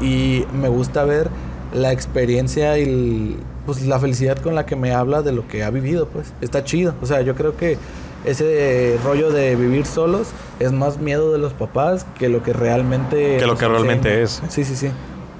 [0.00, 1.28] Y me gusta ver
[1.72, 5.64] la experiencia y el- pues, la felicidad con la que me habla de lo que
[5.64, 6.32] ha vivido, pues.
[6.40, 6.94] Está chido.
[7.02, 7.76] O sea, yo creo que
[8.24, 13.36] ese rollo de vivir solos es más miedo de los papás que lo que realmente...
[13.38, 14.42] Que lo que realmente es.
[14.48, 14.90] Sí, sí, sí.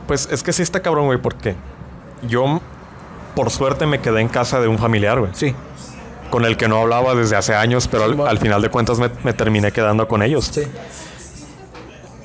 [0.07, 1.55] Pues es que sí está cabrón, güey, porque
[2.27, 2.61] yo,
[3.35, 5.33] por suerte, me quedé en casa de un familiar, güey.
[5.35, 5.55] Sí,
[6.31, 9.33] Con el que no hablaba desde hace años, pero al, final de cuentas me, me
[9.33, 10.47] terminé quedando con ellos.
[10.47, 10.63] sí.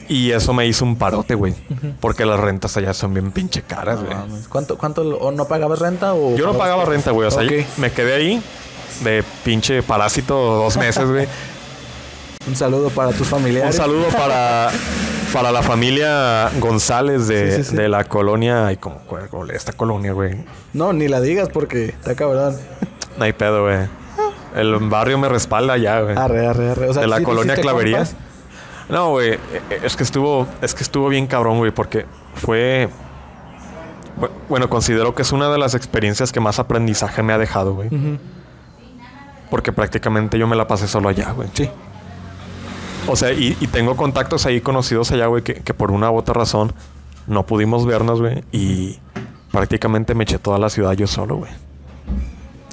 [0.08, 1.56] Y eso me hizo un parote, güey.
[2.00, 4.16] Porque las rentas allá son bien pinche caras, güey.
[4.50, 6.36] ¿Cuánto, cuánto, o no pagabas renta o...?
[6.36, 7.28] Yo no pagaba renta, güey.
[7.28, 7.52] O sea, Ok.
[7.52, 8.44] yo me quedé ahí
[9.02, 11.28] de pinche parásito dos meses, güey.
[12.48, 13.76] Un saludo para tus Un familiares.
[13.76, 14.70] saludo para,
[15.32, 17.76] para la familia González de, Sí, sí, sí.
[17.78, 18.68] de la colonia.
[18.68, 19.00] Ay, como
[19.54, 20.44] esta colonia, güey.
[20.74, 22.58] No, ni la digas porque está cabrón.
[23.18, 23.88] No hay pedo, güey.
[24.56, 26.18] El barrio me respalda ya, güey.
[26.18, 26.90] Arre, arre, arre.
[26.90, 27.98] O sea, de la ¿sí te colonia hiciste Clavería.
[28.00, 28.16] compas?
[28.90, 29.40] No, güey.
[29.82, 30.46] Es que estuvo.
[30.62, 31.72] Es que estuvo bien cabrón, güey.
[31.72, 32.90] Porque fue.
[34.20, 37.74] bu- Bueno, considero que es una de las experiencias que más aprendizaje me ha dejado,
[37.74, 37.88] güey.
[37.88, 38.18] Ujú.
[39.54, 41.48] Porque prácticamente yo me la pasé solo allá, güey.
[41.54, 41.70] Sí.
[43.06, 46.18] O sea, y, y tengo contactos ahí conocidos allá, güey, que, que por una u
[46.18, 46.74] otra razón
[47.28, 48.44] no pudimos vernos, güey.
[48.52, 48.98] Y
[49.52, 51.52] prácticamente me eché toda la ciudad yo solo, güey.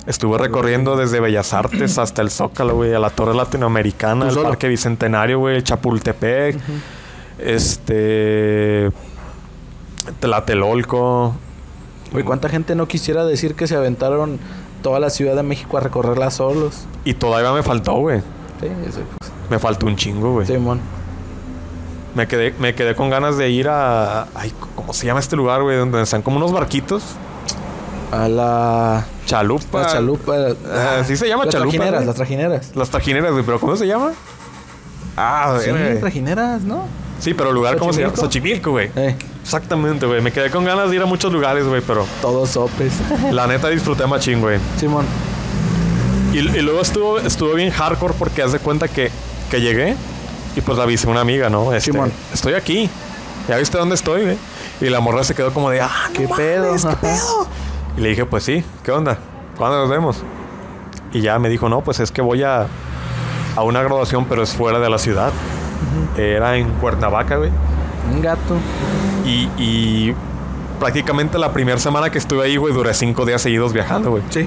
[0.06, 4.46] Estuve recorriendo desde Bellas Artes hasta el Zócalo, güey, a la Torre Latinoamericana, ¿Tú al?
[4.46, 6.56] Parque Bicentenario, güey, Chapultepec,
[7.40, 8.90] este.
[10.18, 11.34] Tlatelolco.
[12.10, 14.40] Güey, ¿cuánta gente no quisiera decir que se aventaron
[14.82, 16.84] toda la Ciudad de México a recorrerla solos?
[17.04, 18.20] Y todavía me faltó, güey.
[18.60, 19.30] Sí, eso, pues.
[19.50, 20.46] Me faltó un chingo, güey.
[20.46, 20.80] Simón.
[22.14, 24.22] Me quedé, me quedé con ganas de ir a.
[24.34, 25.76] Ay, ¿cómo se llama este lugar, güey?
[25.76, 27.02] Donde están como unos barquitos.
[28.10, 29.06] A la...
[29.26, 29.82] Chalupa.
[29.82, 30.34] La chalupa.
[30.72, 32.06] Ah, sí se llama las chalupa, Trajineras, güey.
[32.06, 32.72] las trajineras.
[32.76, 33.44] Las trajineras, güey.
[33.44, 34.12] ¿Pero cómo se llama?
[35.16, 36.00] Ah, Sí, verga.
[36.00, 36.82] trajineras, ¿no?
[37.20, 38.16] Sí, pero el lugar, ¿cómo se llama?
[38.16, 38.70] ¿Xochimilco?
[38.70, 38.90] Xochimilco, güey.
[38.96, 40.20] Eh, Exactamente, güey.
[40.20, 42.92] Me quedé con ganas de ir a muchos lugares, güey, pero Todos sopes.
[43.32, 44.58] la neta disfruté machín, güey.
[44.78, 45.06] Simón.
[46.32, 49.10] Y, y luego estuvo, estuvo bien hardcore porque haz de cuenta que,
[49.50, 49.96] que llegué
[50.54, 51.72] y pues la avisé a una amiga, ¿no?
[51.72, 52.12] Este, Simón.
[52.32, 52.88] Estoy aquí.
[53.48, 54.38] ¿Ya viste dónde estoy, güey?
[54.80, 56.74] Y la morra se quedó como de, ah, ¿Qué pedo?
[56.76, 57.00] ¿qué Ajá.
[57.00, 57.48] pedo?
[57.96, 59.18] Y le dije, pues sí, ¿qué onda?
[59.56, 60.18] ¿Cuándo nos vemos?
[61.12, 62.66] Y ya me dijo, no, pues es que voy a,
[63.56, 65.32] a una graduación, pero es fuera de la ciudad.
[66.16, 67.50] Era en Cuernavaca, güey.
[68.12, 68.56] Un gato.
[69.24, 70.14] Y, y
[70.78, 74.22] prácticamente la primera semana que estuve ahí, güey, duré cinco días seguidos viajando, güey.
[74.30, 74.46] Sí.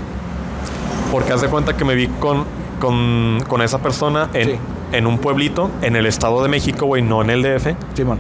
[1.12, 2.46] Porque haz de cuenta que me vi con,
[2.80, 4.56] con, con esa persona en, Sí.
[4.94, 7.76] en un pueblito en el Estado de México, güey, no en el DF.
[7.94, 8.18] Simón.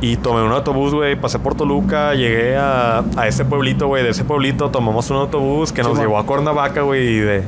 [0.00, 4.02] Y tomé un autobús, güey, pasé por Toluca, llegué a, a ese pueblito, güey.
[4.02, 6.02] De ese pueblito tomamos un autobús que nos Simón.
[6.04, 7.06] llevó a Cuernavaca, güey.
[7.06, 7.44] Y de,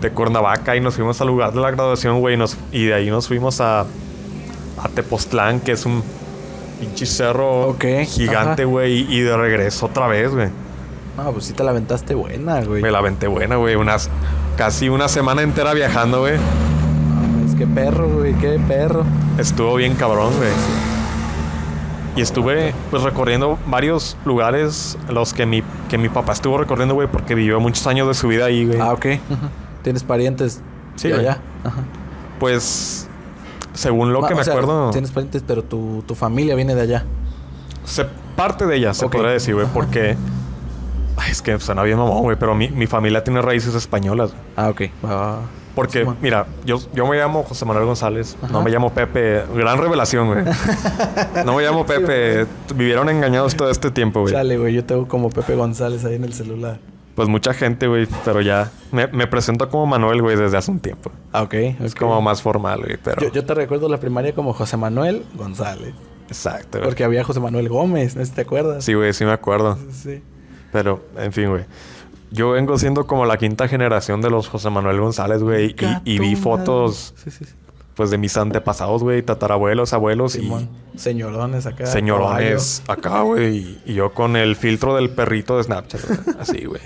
[0.00, 2.38] de Cuernavaca y nos fuimos al lugar de la graduación, güey.
[2.72, 6.02] y Y de ahí nos fuimos a, a Tepoztlán, que es un
[6.78, 9.06] pinche cerro Ok, gigante, güey.
[9.12, 10.48] Y de regreso otra vez, güey.
[11.16, 12.82] No, pues sí te la aventaste buena, güey.
[12.82, 13.76] Me la venté buena, güey.
[13.76, 14.10] Unas,
[14.56, 16.34] casi una semana entera viajando, güey.
[17.46, 18.34] Es que perro, güey.
[18.34, 19.04] Qué perro.
[19.38, 20.50] Estuvo bien cabrón, güey.
[22.16, 27.08] Y estuve pues recorriendo varios lugares los que mi, que mi papá estuvo recorriendo, güey,
[27.08, 28.80] porque vivió muchos años de su vida ahí, güey.
[28.80, 29.06] Ah, ok.
[29.06, 29.50] Ajá.
[29.82, 30.62] ¿Tienes parientes?
[30.96, 31.38] Sí, allá?
[31.64, 31.82] Ajá.
[32.38, 33.08] Pues,
[33.74, 37.04] según lo que me sea, acuerdo, Tienes parientes, pero tu, tu familia viene de allá.
[37.84, 38.06] se,
[38.36, 40.16] parte de ella, se podría decir, güey, porque...
[41.16, 44.32] Ay, es que suena bien mamón, güey, pero mi, mi familia tiene raíces españolas.
[44.56, 44.82] Ah, ok.
[45.74, 49.42] Porque, mira, yo, yo me llamo José Manuel González, no me llamo Pepe.
[49.54, 50.44] Gran revelación, güey.
[51.44, 52.46] no me llamo Pepe.
[52.74, 54.32] Vivieron engañados todo este tiempo, güey.
[54.32, 54.72] Chale, güey.
[54.74, 56.78] Yo tengo como Pepe González ahí en el celular.
[57.14, 60.80] Pues mucha gente, güey, pero ya me, me presento como Manuel, güey, desde hace un
[60.80, 61.12] tiempo.
[61.32, 61.54] Ah, ok.
[61.54, 63.22] Es como más formal, güey, pero...
[63.22, 65.94] Yo, yo te recuerdo la primaria como José Manuel González.
[66.26, 66.84] Exacto, güey.
[66.84, 68.84] Porque había José Manuel Gómez, no sé si te acuerdas.
[68.84, 69.78] Sí, güey, sí me acuerdo.
[69.92, 70.22] Sí.
[70.72, 71.64] Pero, en fin, güey.
[72.32, 75.76] Yo vengo siendo como la quinta generación de los José Manuel González, güey.
[76.04, 77.14] Y, y vi fotos.
[77.22, 77.52] Sí, sí, sí.
[77.94, 79.22] pues, de mis antepasados, güey.
[79.22, 80.68] Tatarabuelos, abuelos Simón.
[80.96, 81.84] Señorones acá.
[81.84, 83.56] y señorones acá, güey.
[83.56, 86.00] Y, y yo con el filtro del perrito de Snapchat.
[86.40, 86.80] Así, güey.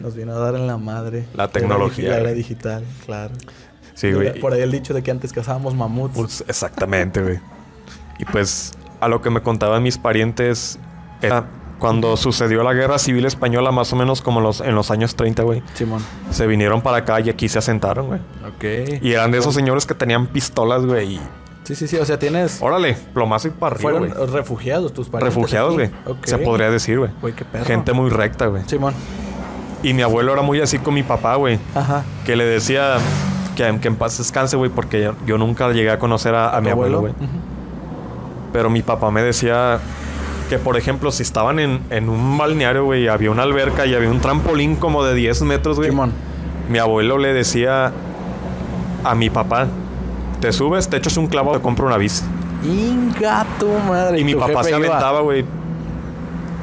[0.00, 1.26] Nos vino a dar en la madre.
[1.34, 3.34] La tecnología, La era digital, claro.
[3.94, 4.38] Sí, güey.
[4.40, 6.14] Por ahí el dicho de que antes cazábamos mamuts.
[6.14, 7.40] Pues, exactamente, güey.
[8.20, 10.78] Y pues a lo que me contaban mis parientes
[11.20, 11.46] era
[11.78, 15.42] cuando sucedió la guerra civil española, más o menos como los, en los años 30,
[15.42, 15.62] güey.
[15.74, 16.04] Simón.
[16.30, 18.20] Se vinieron para acá y aquí se asentaron, güey.
[18.46, 19.02] Ok.
[19.02, 21.14] Y eran de esos señores que tenían pistolas, güey.
[21.14, 21.20] Y
[21.64, 21.96] Sí, sí, sí.
[21.98, 22.62] O sea, tienes...
[22.62, 24.30] órale, plomazo y para arriba, Fueron güey.
[24.30, 25.34] refugiados tus parientes.
[25.34, 25.90] Refugiados, aquí.
[25.90, 26.16] güey.
[26.16, 26.26] Ok.
[26.26, 27.10] Se podría decir, güey.
[27.20, 27.64] Güey, qué perro.
[27.66, 28.62] Gente muy recta, güey.
[28.66, 28.94] Simón.
[29.82, 31.58] Y mi abuelo era muy así con mi papá, güey.
[31.74, 32.04] Ajá.
[32.26, 32.96] Que le decía
[33.56, 36.60] que, que en paz descanse, güey, porque yo, yo nunca llegué a conocer a, a
[36.60, 37.12] mi ¿Tu abuelo, güey.
[38.52, 39.78] Pero mi papá me decía
[40.48, 43.94] que, por ejemplo, si estaban en, en un balneario, güey, y había una alberca y
[43.94, 45.90] había un trampolín como de 10 metros, güey.
[46.68, 47.92] Mi abuelo le decía
[49.04, 49.66] a mi papá,
[50.40, 52.24] te subes, te echas un clavo, te compro una bici.
[52.64, 54.18] Inga tu madre.
[54.18, 55.44] Y mi papá se aventaba, güey.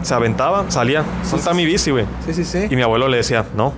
[0.05, 1.03] Se aventaba, salía.
[1.23, 2.05] ¿Dónde está mi bici, güey?
[2.25, 2.67] Sí, sí, sí.
[2.69, 3.73] Y mi abuelo le decía, no.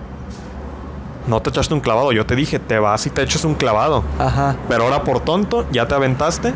[1.26, 2.12] No te echaste un clavado.
[2.12, 4.04] Yo te dije, te vas y te echas un clavado.
[4.20, 4.56] Ajá.
[4.68, 6.54] Pero ahora por tonto, ya te aventaste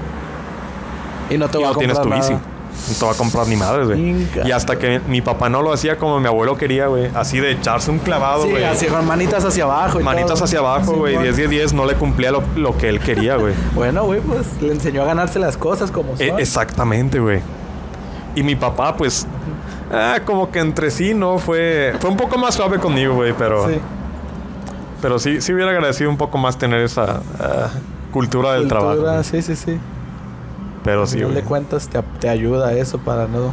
[1.29, 2.33] Y no te y va no a tienes tu comprar bici.
[2.33, 4.27] No te va a comprar ni madres, güey.
[4.45, 7.09] Y hasta que mi papá no lo hacía como mi abuelo quería, güey.
[7.15, 8.63] Así de echarse un clavado, Sí, güey.
[8.63, 9.99] así con manitas hacia abajo.
[10.01, 10.43] y Manitas todo.
[10.45, 11.13] hacia abajo, Sí, güey.
[11.15, 11.21] bueno.
[11.23, 13.53] 10 10 10 no le cumplía lo, lo que él quería, güey.
[13.75, 16.25] Bueno, güey, pues le enseñó a ganarse las cosas como son.
[16.25, 17.41] E- exactamente, güey.
[18.35, 19.27] Y mi papá, pues,
[19.91, 21.37] ah, como que entre sí, ¿no?
[21.37, 23.75] Fue, fue un poco más suave conmigo, güey, pero, Sí.
[25.01, 27.69] pero sí, sí hubiera agradecido un poco más tener esa ah,
[28.11, 29.23] cultura del Cultura, trabajo.
[29.23, 29.79] Sí, sí, sí.
[30.83, 33.51] Pero Al sí, final de cuentas te, te ayuda eso para no,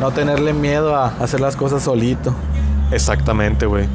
[0.00, 2.34] no tenerle miedo a hacer las cosas solito.
[2.92, 3.86] Exactamente, güey.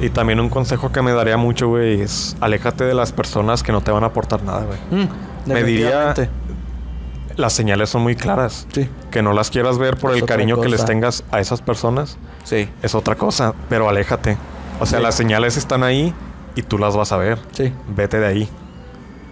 [0.00, 3.72] Y también un consejo que me daría mucho, güey, es aléjate de las personas que
[3.72, 5.04] no te van a aportar nada, güey.
[5.04, 5.08] Mm,
[5.46, 6.14] Me diría-.
[7.36, 8.66] Las señales son muy claras.
[8.72, 11.60] Sí, Que no las quieras ver por Es el cariño que les tengas a esas
[11.62, 14.36] personas sí, es otra cosa, pero aléjate.
[14.80, 15.02] O sea, Sí.
[15.04, 16.14] las señales están ahí
[16.54, 17.38] y tú las vas a ver.
[17.52, 17.72] sí.
[17.94, 18.48] Vete de ahí.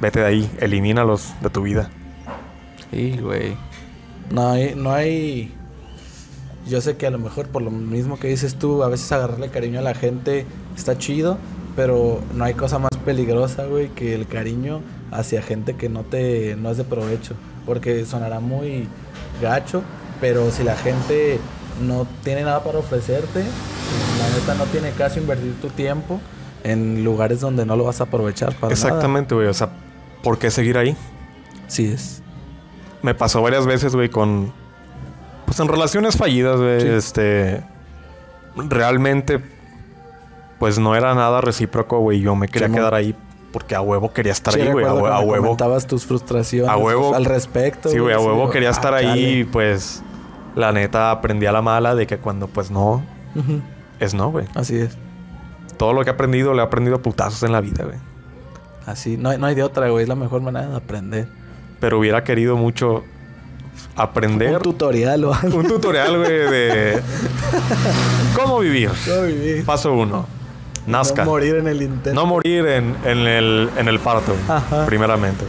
[0.01, 0.51] Vete de ahí.
[0.61, 1.89] Elimínalos de tu vida.
[2.91, 3.57] Sí, güey.
[4.31, 5.55] No hay, no hay.
[6.67, 9.49] Yo sé que a lo mejor por lo mismo que dices tú, a veces agarrarle
[9.51, 10.47] cariño a la gente
[10.77, 11.37] está chido,
[11.77, 14.81] pero no hay cosa más peligrosa, güey, que el cariño
[15.11, 17.35] hacia gente que no te no es de provecho,
[17.67, 18.89] porque sonará muy
[19.43, 19.83] gacho,
[20.21, 21.39] pero si la gente
[21.83, 26.21] no tiene nada para ofrecerte, la neta no tiene caso invertir tu tiempo
[26.63, 28.73] en lugares donde no lo vas a aprovechar para.
[28.73, 29.49] Exactamente, güey.
[29.49, 29.71] O sea,
[30.23, 30.97] ¿por qué seguir ahí?
[31.67, 32.23] Sí es.
[33.03, 34.53] Me pasó varias veces, güey, con,
[35.47, 36.89] pues en relaciones fallidas, güey, Sí.
[36.89, 37.65] este.
[38.57, 39.41] Realmente,
[40.59, 42.21] pues no era nada recíproco, güey.
[42.21, 42.79] Yo me quería Simón.
[42.81, 43.15] quedar ahí
[43.55, 44.85] porque a huevo quería estar Sí, ahí, güey.
[44.85, 45.37] A, huevo.
[45.37, 47.15] Comentabas tus frustraciones A huevo.
[47.15, 47.89] al respecto.
[47.89, 49.39] Sí, güey, a huevo quería Ah, estar ahí.
[49.39, 50.03] y, Pues
[50.57, 53.03] la neta aprendí a la mala de que cuando pues no,
[54.01, 54.47] es no, güey.
[54.57, 54.99] Así es.
[55.77, 57.97] Todo lo que he aprendido, le he aprendido a putazos en la vida, güey.
[58.87, 59.17] Así.
[59.17, 60.03] No, hay- no hay de otra, güey.
[60.03, 61.29] Es la mejor manera de aprender.
[61.81, 63.05] Pero hubiera querido mucho
[63.97, 65.59] aprender Un tutorial o algo.
[65.59, 67.03] un tutorial, güey, de
[68.37, 68.91] cómo vivir.
[69.09, 69.65] No vivir.
[69.65, 70.27] Paso uno.
[70.87, 71.25] Nazca.
[71.25, 72.15] No morir en el intento.
[72.15, 74.85] No morir en, en el, en el parto, Ajá.
[74.87, 75.45] primeramente.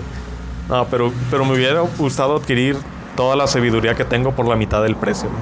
[0.69, 2.77] No, pero, pero me hubiera gustado adquirir
[3.15, 5.29] toda la sabiduría que tengo por la mitad del precio.
[5.29, 5.41] güey.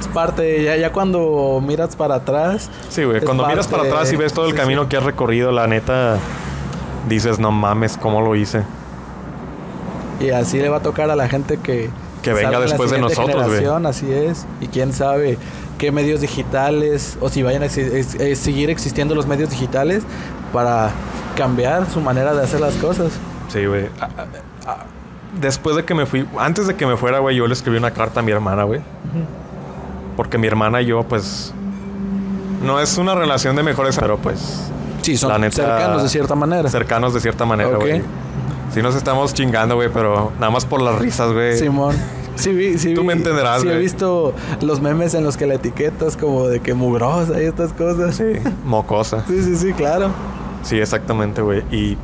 [0.00, 2.70] Es parte, ya, ya cuando miras para atrás.
[2.88, 3.20] Sí, güey.
[3.20, 4.88] Cuando miras para atrás y ves todo el sí, camino sí.
[4.88, 6.18] que has recorrido, la neta,
[7.08, 8.62] dices, no mames, ¿cómo lo hice?
[10.20, 11.90] Y así le va a tocar a la gente que...
[12.22, 13.66] Que venga después de nosotros, güey.
[13.86, 14.46] Así es.
[14.60, 15.36] Y quién sabe
[15.84, 20.02] qué medios digitales o si vayan a es- seguir existiendo los medios digitales
[20.52, 20.90] para
[21.36, 23.12] cambiar su manera de hacer las cosas.
[23.48, 23.86] Sí, güey.
[24.00, 24.24] Ah, ah,
[24.66, 24.76] ah,
[25.40, 27.90] Después de que me fui, antes de que me fuera, güey, yo le escribí una
[27.90, 28.80] carta a mi hermana, güey.
[30.16, 31.52] Porque mi hermana y yo, pues,
[32.62, 34.70] no es una relación de mejores, pero pues
[35.02, 36.68] Sí, son neta- cercanos de cierta manera.
[36.70, 38.02] cercanos de cierta manera, güey.
[38.72, 41.58] Sí nos estamos chingando, güey, pero nada más por las risas, güey.
[41.58, 41.94] Simón.
[42.36, 45.46] Sí, vi, sí, Tú vi- me entenderás, Sí, he visto los memes en los que
[45.46, 48.16] la etiquetas como de que mugrosa y estas cosas.
[48.16, 48.24] Sí,
[48.64, 49.24] mocosa.
[49.28, 50.10] Sí, sí, sí, claro.
[50.62, 51.62] Sí, exactamente, güey.
[51.70, 51.96] Y,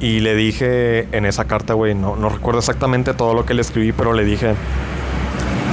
[0.00, 3.62] y le dije en esa carta, güey, no, no recuerdo exactamente todo lo que le
[3.62, 4.54] escribí, pero le dije,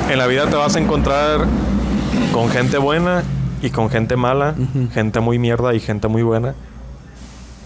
[0.09, 1.41] en la vida te vas a encontrar
[2.33, 3.23] con gente buena
[3.61, 4.55] y con gente mala,
[4.93, 6.55] gente muy mierda y gente muy buena.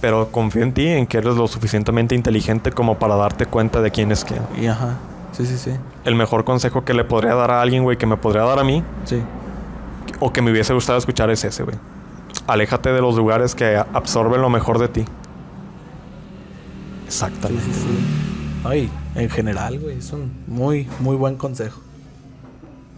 [0.02, 3.90] Pero confío en ti, en que eres lo suficientemente inteligente como para darte cuenta de
[3.92, 4.42] quién es quién.
[4.62, 4.96] Y ajá.
[5.32, 5.72] Sí, sí, sí.
[6.04, 8.64] El mejor consejo que le podría dar a alguien, güey, que me podría dar a
[8.64, 9.22] mí, Sí.
[10.20, 11.76] o que me hubiese gustado escuchar es ese, güey.
[12.48, 15.02] Aléjate de los lugares que absorben lo mejor de ti.
[15.02, 15.08] Sí,
[17.08, 17.64] Exactamente.
[17.66, 17.98] sí, sí.
[18.64, 21.82] Ay, en general, güey, es un muy, muy buen consejo.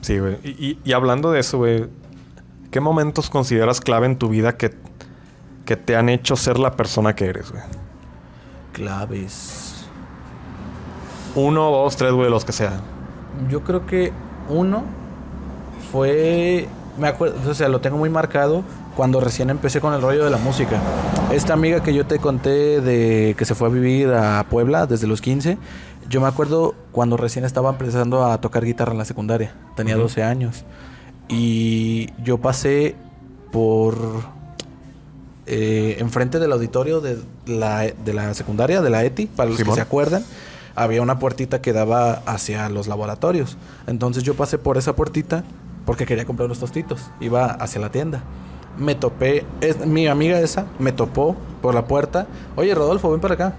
[0.02, 0.38] Sí, güey.
[0.44, 1.88] Y, y- y hablando de eso, güey,
[2.72, 4.74] ¿qué momentos consideras clave en tu vida que,
[5.66, 7.64] que te han hecho ser la persona que eres, güey?
[8.74, 9.69] Claves.
[11.36, 12.82] Uno, dos, tres, güey, los que sean.
[13.50, 14.12] Yo creo que
[14.50, 14.84] uno
[15.92, 16.68] fue.
[16.98, 18.64] Me acuerdo, o sea, lo tengo muy marcado
[18.96, 20.80] cuando recién empecé con el rollo de la música.
[21.32, 25.08] Esta amiga que yo te conté de que se fue a vivir a Puebla desde
[25.08, 25.58] los 15,
[26.10, 29.54] yo me acuerdo cuando recién estaba empezando a tocar guitarra en la secundaria.
[29.78, 30.04] Tenía Ujú.
[30.04, 30.66] 12 años.
[31.30, 32.96] Y yo pasé
[33.54, 33.96] por
[35.46, 39.76] eh, enfrente del auditorio de la, de la secundaria, de la ETI, para los Simón.
[39.76, 40.24] que se acuerdan,
[40.76, 43.58] había una puertita que daba hacia los laboratorios.
[43.88, 45.44] Entonces yo pasé por esa puertita
[45.86, 47.12] porque quería comprar unos tostitos.
[47.20, 48.22] Iba hacia la tienda.
[48.78, 52.28] Me topé, es, mi amiga esa me topó por la puerta.
[52.56, 53.54] Oye, Rodolfo, ven para acá.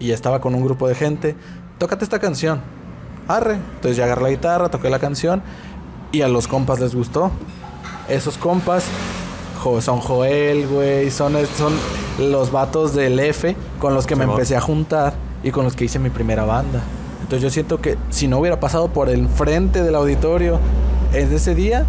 [0.00, 1.36] Y estaba con un grupo de gente.
[1.78, 2.60] Tócate esta canción.
[3.28, 3.54] Arre.
[3.54, 5.42] Entonces ya agarré la guitarra, toqué la canción.
[6.12, 7.30] Y a los compas les gustó.
[8.08, 8.84] Esos compas
[9.62, 11.10] jo- son Joel, güey.
[11.10, 11.72] Son, son
[12.18, 15.84] los vatos del F con los que me empecé a juntar y con los que
[15.84, 16.80] hice mi primera banda.
[17.20, 20.58] Entonces yo siento que si no hubiera pasado por el frente del auditorio
[21.12, 21.84] en ese día,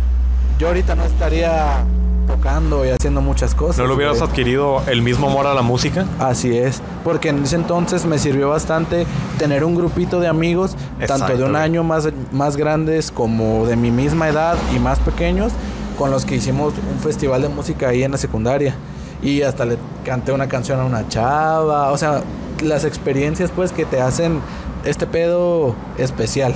[0.59, 1.85] yo ahorita no estaría
[2.27, 3.77] tocando y haciendo muchas cosas.
[3.77, 4.29] ¿No le hubieras güey.
[4.29, 6.05] adquirido el mismo amor a la música?
[6.19, 9.05] Así es, porque en ese entonces me sirvió bastante
[9.37, 10.75] tener un grupito de amigos,
[11.07, 14.99] tanto de Exacto, un año más, más grandes como de mi misma edad y más
[14.99, 15.51] pequeños,
[15.97, 18.75] con los que hicimos un festival de música ahí en la secundaria.
[19.21, 22.21] Y hasta le canté una canción a una chava, o sea,
[22.61, 24.41] las experiencias pues que te hacen
[24.85, 26.53] este pedo especial.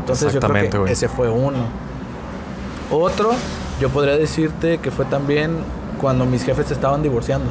[0.00, 1.58] Entonces yo creo que ese fue uno.
[2.90, 3.32] Otro,
[3.80, 5.56] yo podría decirte que fue también
[6.00, 7.50] cuando mis jefes se estaban divorciando.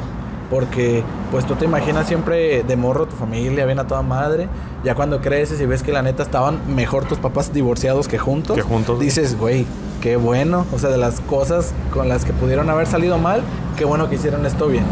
[0.50, 1.02] Porque,
[1.32, 4.48] pues tú te imaginas siempre de morro tu familia, bien a toda madre.
[4.84, 8.56] Ya cuando creces y ves que la neta estaban mejor tus papás divorciados que juntos.
[8.56, 9.00] Que juntos.
[9.00, 9.66] Dices, güey,
[10.00, 10.64] qué bueno.
[10.72, 13.42] O sea, de las cosas con las que pudieron haber salido mal,
[13.76, 14.84] qué bueno que hicieron esto bien.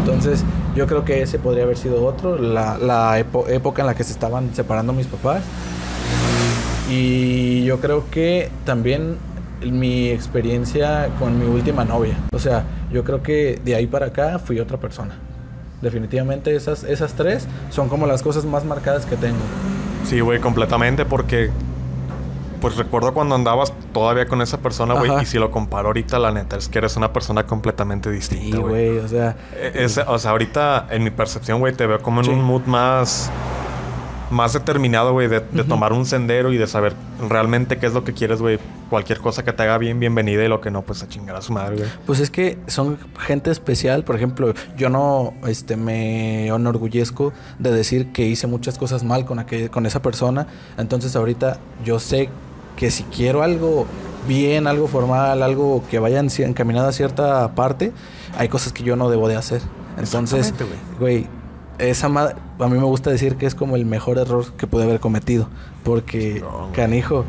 [0.00, 0.42] Entonces,
[0.78, 2.38] yo creo que ese podría haber sido otro.
[2.38, 5.42] La, la época en la que se estaban separando mis papás.
[6.88, 9.16] Y yo creo que también
[9.60, 12.16] mi experiencia con mi última novia.
[12.32, 15.16] O sea, yo creo que de ahí para acá fui otra persona.
[15.82, 19.42] Definitivamente esas, esas tres son como las cosas más marcadas que tengo.
[20.04, 21.50] Sí, güey, completamente, porque.
[22.60, 26.32] Pues recuerdo cuando andabas todavía con esa persona, güey, y si lo comparo ahorita, la
[26.32, 28.88] neta, es que eres una persona completamente distinta, güey.
[28.90, 32.20] güey, o sea, E- es- o sea, ahorita, en mi percepción, güey, te veo como
[32.20, 32.30] en Sí.
[32.32, 33.30] un mood más.
[34.30, 36.92] más determinado, güey, de, de tomar un sendero y de saber
[37.30, 38.58] realmente qué es lo que quieres, güey.
[38.90, 41.40] Cualquier cosa que te haga bien, bienvenida y lo que no, pues a chingar a
[41.40, 41.88] su madre, güey.
[42.04, 44.04] Pues es que son gente especial.
[44.04, 49.38] Por ejemplo, yo no este, me enorgullezco de decir que hice muchas cosas mal con,
[49.38, 50.46] aquel, con esa persona.
[50.76, 52.28] Entonces ahorita yo sé
[52.78, 53.86] que si quiero algo
[54.28, 57.92] bien, algo formal, algo que vaya en- encaminado a cierta parte,
[58.36, 59.60] hay cosas que yo no debo de hacer.
[59.98, 60.54] Entonces,
[61.00, 61.26] güey,
[61.78, 64.84] esa madre, a mí me gusta decir que es como el mejor error que pude
[64.84, 65.48] haber cometido.
[65.82, 67.24] Porque, No, canijo,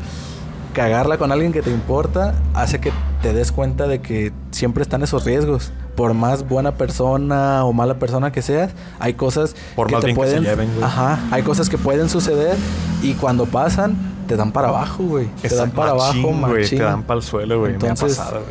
[0.72, 5.02] cagarla con alguien que te importa hace que te des cuenta de que siempre están
[5.02, 5.72] esos riesgos.
[5.96, 8.70] Por más buena persona o mala persona que seas,
[9.00, 10.44] hay cosas Por que más te bien que se pueden.
[10.44, 10.70] lleven.
[10.84, 12.56] Ajá, hay cosas que pueden suceder
[13.02, 13.96] y cuando pasan,
[14.30, 15.26] te dan para abajo, güey.
[15.42, 16.68] Te dan para machín, abajo, güey.
[16.68, 17.72] Te dan para el suelo, güey.
[17.72, 18.42] Me ha Entonces, pasado.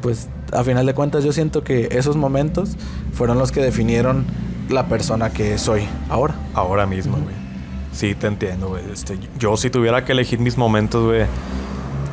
[0.00, 2.70] Pues a final de cuentas yo siento que esos momentos
[3.12, 4.24] fueron los que definieron
[4.70, 6.34] la persona que soy ahora.
[6.54, 7.34] Ahora mismo, güey.
[7.92, 8.82] Sí, te entiendo, güey.
[8.90, 11.26] Este, yo si tuviera que elegir mis momentos, güey,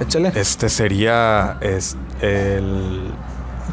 [0.02, 0.34] Échale.
[0.36, 3.04] este sería es, el...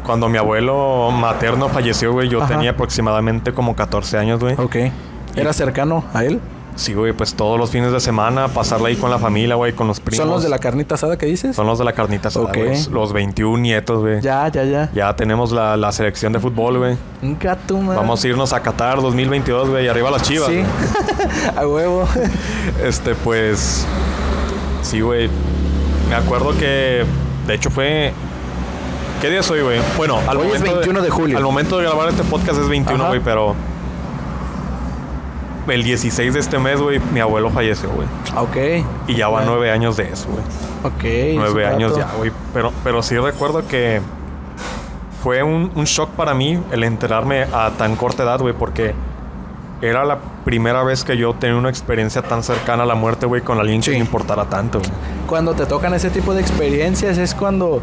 [0.05, 2.53] Cuando mi abuelo materno falleció, güey, yo Ajá.
[2.53, 4.55] tenía aproximadamente como 14 años, güey.
[4.57, 4.77] Ok.
[5.35, 6.39] ¿Era cercano a él?
[6.75, 9.87] Sí, güey, pues todos los fines de semana pasarla ahí con la familia, güey, con
[9.87, 10.17] los primos.
[10.17, 11.55] ¿Son los de la carnita asada que dices?
[11.55, 12.69] Son los de la carnita asada, güey.
[12.69, 14.21] Los, los 21 nietos, güey.
[14.21, 14.89] Ya, ya, ya.
[14.93, 16.97] Ya tenemos la, la selección de fútbol, güey.
[17.21, 17.95] Un gato, man.
[17.95, 19.85] Vamos a irnos a Qatar 2022, güey.
[19.85, 20.49] Y arriba las chivas.
[20.49, 20.63] Sí.
[21.55, 22.07] a huevo.
[22.83, 23.85] Este, pues.
[24.81, 25.29] Sí, güey.
[26.09, 27.03] Me acuerdo que.
[27.47, 28.13] De hecho, fue.
[29.21, 29.79] ¿Qué día es hoy, güey?
[29.97, 30.77] Bueno, al Hoy es momento.
[30.77, 31.37] 21 de julio.
[31.37, 33.09] Al momento de grabar este podcast es 21, Ajá.
[33.09, 33.55] güey, pero.
[35.67, 38.07] El 16 de este mes, güey, mi abuelo falleció, güey.
[38.35, 38.85] ok.
[39.07, 39.51] Y ya van Bueno.
[39.51, 40.43] nueve años de eso, güey.
[40.83, 41.35] Ok.
[41.37, 42.31] Nueve años ya, güey.
[42.53, 44.01] Pero, pero sí recuerdo que
[45.23, 48.93] fue un, un shock para mí el enterarme a tan corta edad, güey, porque
[49.81, 53.41] era la primera vez que yo tenía una experiencia tan cercana a la muerte, güey,
[53.41, 53.91] con alguien Sí.
[53.91, 54.91] que me importara tanto, güey.
[55.27, 57.81] Cuando te tocan ese tipo de experiencias es cuando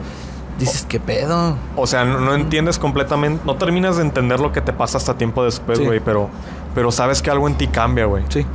[0.59, 1.57] dices, ¿qué pedo?
[1.77, 5.15] O sea, no, no entiendes completamente, no terminas de entender lo que te pasa hasta
[5.15, 5.85] tiempo después, Sí.
[5.85, 6.29] güey, pero,
[6.75, 8.25] pero sabes que algo en ti cambia, güey.
[8.29, 8.47] Sí.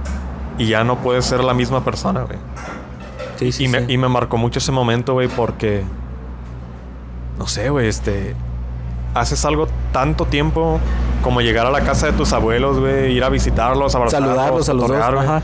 [0.58, 2.38] Y ya no puedes ser la misma persona, güey.
[3.38, 5.84] Sí, sí, y, me, y me marcó mucho ese momento, güey, porque.
[7.38, 8.36] No sé, güey, este.
[9.16, 10.80] Haces algo tanto tiempo
[11.24, 14.74] como llegar a la casa de tus abuelos, güey, ir a visitarlos, abrazarlos, Saludarlos a
[14.74, 15.14] los dos.
[15.14, 15.26] güey.
[15.26, 15.42] Ajá.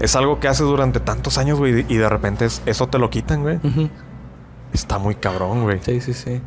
[0.00, 3.08] Es algo que haces durante tantos años, güey, y de repente es- eso te lo
[3.10, 3.58] quitan, güey.
[4.72, 5.78] Está muy cabrón, güey.
[5.82, 6.40] Sí, sí, sí.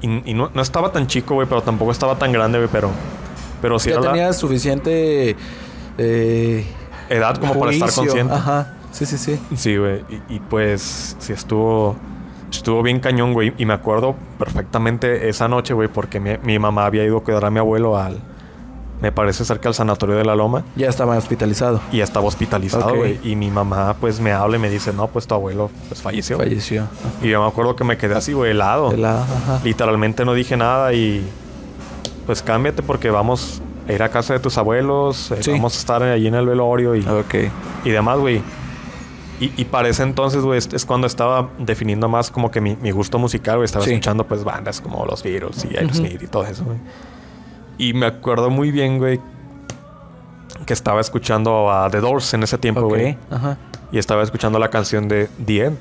[0.00, 2.90] Y, y no, no estaba tan chico, güey, pero tampoco estaba tan grande, güey, pero.
[3.66, 5.34] Pero sí ya era la tenías suficiente
[5.98, 6.64] eh,
[7.08, 8.32] edad como para estar consciente.
[8.32, 8.74] Ajá.
[8.92, 9.40] Sí, sí, sí.
[9.56, 10.04] Sí, güey.
[10.08, 11.96] Y, y, pues sí estuvo...
[12.48, 13.54] Estuvo bien cañón, güey.
[13.58, 17.44] Y me acuerdo perfectamente esa noche, güey, porque mi, mi mamá había ido a cuidar
[17.44, 18.20] a mi abuelo al...
[19.02, 20.62] Me parece cerca del sanatorio de la Loma.
[20.76, 21.80] Ya estaba hospitalizado.
[21.90, 23.18] Y estaba hospitalizado, güey.
[23.24, 24.92] Y mi mamá, pues, me habla y me dice...
[24.92, 26.36] No, pues, tu abuelo, pues, falleció.
[26.36, 26.86] Falleció.
[27.20, 28.92] Y yo me acuerdo que me quedé así, güey, helado.
[28.92, 29.60] Helado, ajá.
[29.64, 31.28] Literalmente no dije nada y...
[32.26, 35.30] Pues, cámbiate porque vamos a ir a casa de tus abuelos.
[35.30, 35.52] eh, Sí.
[35.52, 37.34] Vamos a estar allí en el velorio y Ok.
[37.84, 38.42] y demás, güey.
[39.38, 42.90] Y, y para ese entonces, güey, es, cuando estaba definiendo más como que mi, mi
[42.90, 43.66] gusto musical, güey.
[43.66, 43.92] Estaba Sí.
[43.92, 45.76] escuchando, pues, bandas como Los Beatles y.
[45.76, 46.78] Aerosmith y todo eso, güey.
[47.78, 49.20] Y me acuerdo muy bien, güey,
[50.64, 53.16] que estaba escuchando a The Doors en ese tiempo, güey.
[53.30, 53.58] Ajá.
[53.92, 55.78] Y estaba escuchando la canción de The End.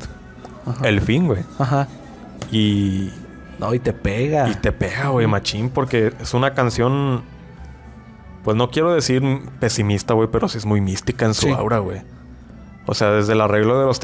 [0.84, 1.43] El Fin, güey.
[1.57, 1.88] Ajá.
[2.51, 3.09] Y,
[3.60, 4.49] No, y te pega.
[4.49, 7.23] y te pega, güey, machín, porque es una canción...
[8.44, 9.23] Pues no quiero decir
[9.60, 11.52] pesimista, güey, pero sí es muy mística en su Sí.
[11.52, 12.02] aura, güey.
[12.86, 13.99] O sea, desde el arreglo de los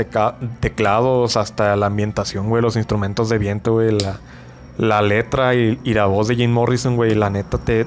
[0.60, 4.20] teclados hasta la ambientación, güey, los instrumentos de viento, güey, la,
[4.80, 7.86] la letra y, y la voz de Jim Morrison, güey, la neta te,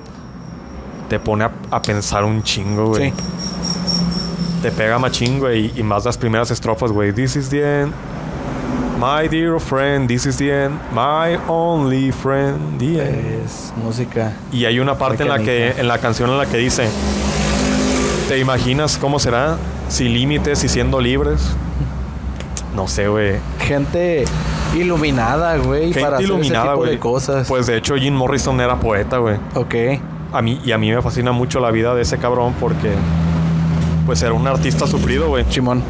[1.08, 3.10] te pone a, a pensar un chingo, güey.
[3.10, 3.16] Sí.
[4.62, 7.12] Te pega machín, güey, y más las primeras estrofas, güey.
[7.12, 7.92] This is the end.
[9.04, 10.80] My dear friend, this is the end.
[10.90, 13.44] My only friend, the end.
[13.44, 14.32] Es música.
[14.50, 16.88] Y hay una parte en la que en la canción en la que dice
[18.28, 19.58] ¿Te imaginas cómo será
[19.90, 21.50] sin límites y siendo libres?
[22.74, 23.34] No sé, güey.
[23.58, 24.24] Gente
[24.74, 27.46] iluminada, güey, para hacer iluminada, ese tipo de cosas.
[27.46, 29.36] Pues de hecho Jim Morrison era poeta, güey.
[29.54, 29.74] ok.
[30.32, 32.94] A mí y a mí me fascina mucho la vida de ese cabrón porque
[34.06, 35.82] pues era un artista sufrido, güey, Chimón.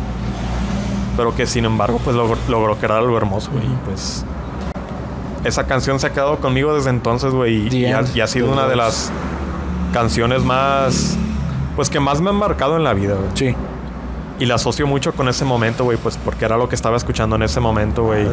[1.17, 3.65] Pero que sin embargo pues logró, logró crear algo hermoso, güey.
[3.65, 4.25] Y, Pues
[5.45, 8.51] esa canción se ha quedado conmigo desde entonces, güey, y, ha, End, y ha sido
[8.51, 9.13] una de las
[9.93, 11.17] canciones más
[11.77, 13.29] pues que más me han marcado en la vida, güey.
[13.35, 13.55] Sí.
[14.39, 17.37] Y la asocio mucho con ese momento, güey, pues porque era lo que estaba escuchando
[17.37, 18.27] en ese momento, güey.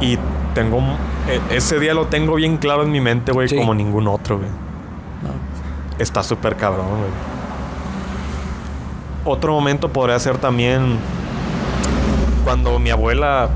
[0.00, 0.18] Y
[0.54, 0.80] tengo...
[1.28, 3.56] e- Ese día lo tengo bien claro en mi mente, güey, Sí.
[3.56, 4.48] como ningún otro, güey.
[4.50, 5.98] No.
[5.98, 7.10] Está súper cabrón, güey.
[9.24, 10.98] otro momento podría ser también
[12.44, 13.48] cuando mi abuela...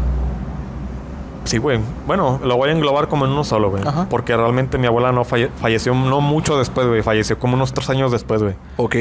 [1.45, 1.81] Sí, güey.
[2.07, 3.83] Bueno, lo voy a englobar como en uno solo, güey.
[4.11, 7.03] Porque realmente mi abuela no falle- falleció no mucho después, güey.
[7.03, 8.55] Falleció como unos tres años después, güey.
[8.77, 8.97] Ok.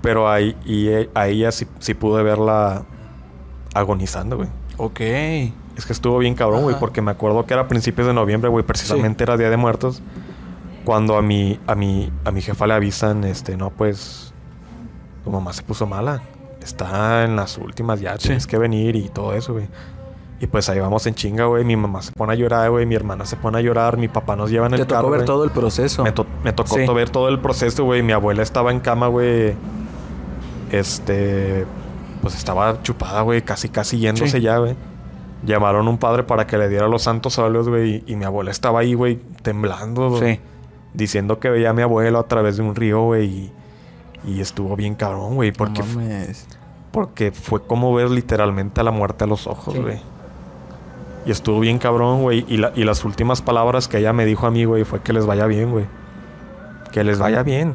[0.00, 2.82] Pero ahí, y, eh, a ella sí, sí pude verla
[3.74, 4.48] agonizando, güey.
[4.78, 5.00] Ok.
[5.76, 8.50] Es que estuvo bien cabrón, güey, porque me acuerdo que era a principios de noviembre,
[8.50, 10.02] güey, precisamente era Día de Muertos.
[10.84, 14.34] Cuando a mi, a mi, a mi jefa le avisan, este, no, pues,
[15.22, 16.20] tu mamá se puso mala.
[16.62, 18.28] Está en las últimas ya, Sí.
[18.28, 19.66] tienes que venir y todo eso, güey.
[20.40, 21.64] Y pues ahí vamos en chinga, güey.
[21.64, 22.84] Mi mamá se pone a llorar, güey.
[22.84, 23.96] Mi hermana se pone a llorar.
[23.96, 25.26] Mi papá nos lleva en Te el tocó carro, ver güey.
[25.26, 26.02] todo el proceso.
[26.02, 26.84] Me, to- me tocó Sí.
[26.92, 28.02] ver todo el proceso, güey.
[28.02, 29.54] Mi abuela estaba en cama, güey.
[30.70, 31.66] Este.
[32.22, 33.42] Pues estaba chupada, güey.
[33.42, 34.40] Casi, casi yéndose Sí.
[34.40, 34.74] ya, güey.
[35.44, 38.02] Llamaron un padre para que le diera los santos óleos, güey.
[38.06, 40.34] Y, y mi abuela estaba ahí, güey, temblando, güey.
[40.36, 40.40] Sí.
[40.94, 43.26] Diciendo que veía a mi abuelo a través de un río, güey.
[43.26, 43.52] Y,
[44.26, 45.52] y estuvo bien cabrón, güey.
[45.52, 46.46] Porque, No mames.
[46.92, 49.80] porque fue como ver literalmente a la muerte a los ojos, Sí.
[49.80, 50.00] güey.
[51.24, 52.44] Y estuvo bien cabrón, güey.
[52.48, 55.12] Y, la- y las últimas palabras que ella me dijo a mí, güey, fue que
[55.12, 55.86] les vaya bien, güey.
[56.90, 57.74] Que les vaya bien.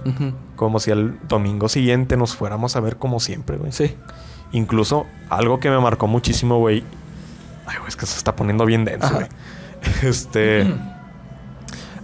[0.55, 3.71] Como si el domingo siguiente nos fuéramos a ver como siempre, güey.
[3.71, 3.95] Sí.
[4.51, 6.83] Incluso algo que me marcó muchísimo, güey.
[7.65, 9.27] Ay, güey, es que se está poniendo bien denso, güey.
[10.03, 10.65] Este.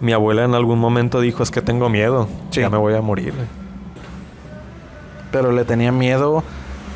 [0.01, 2.27] Mi abuela en algún momento dijo: Es que tengo miedo.
[2.51, 2.61] Sí.
[2.61, 3.47] Ya me voy a morir, güey.
[5.33, 6.43] Pero le tenía miedo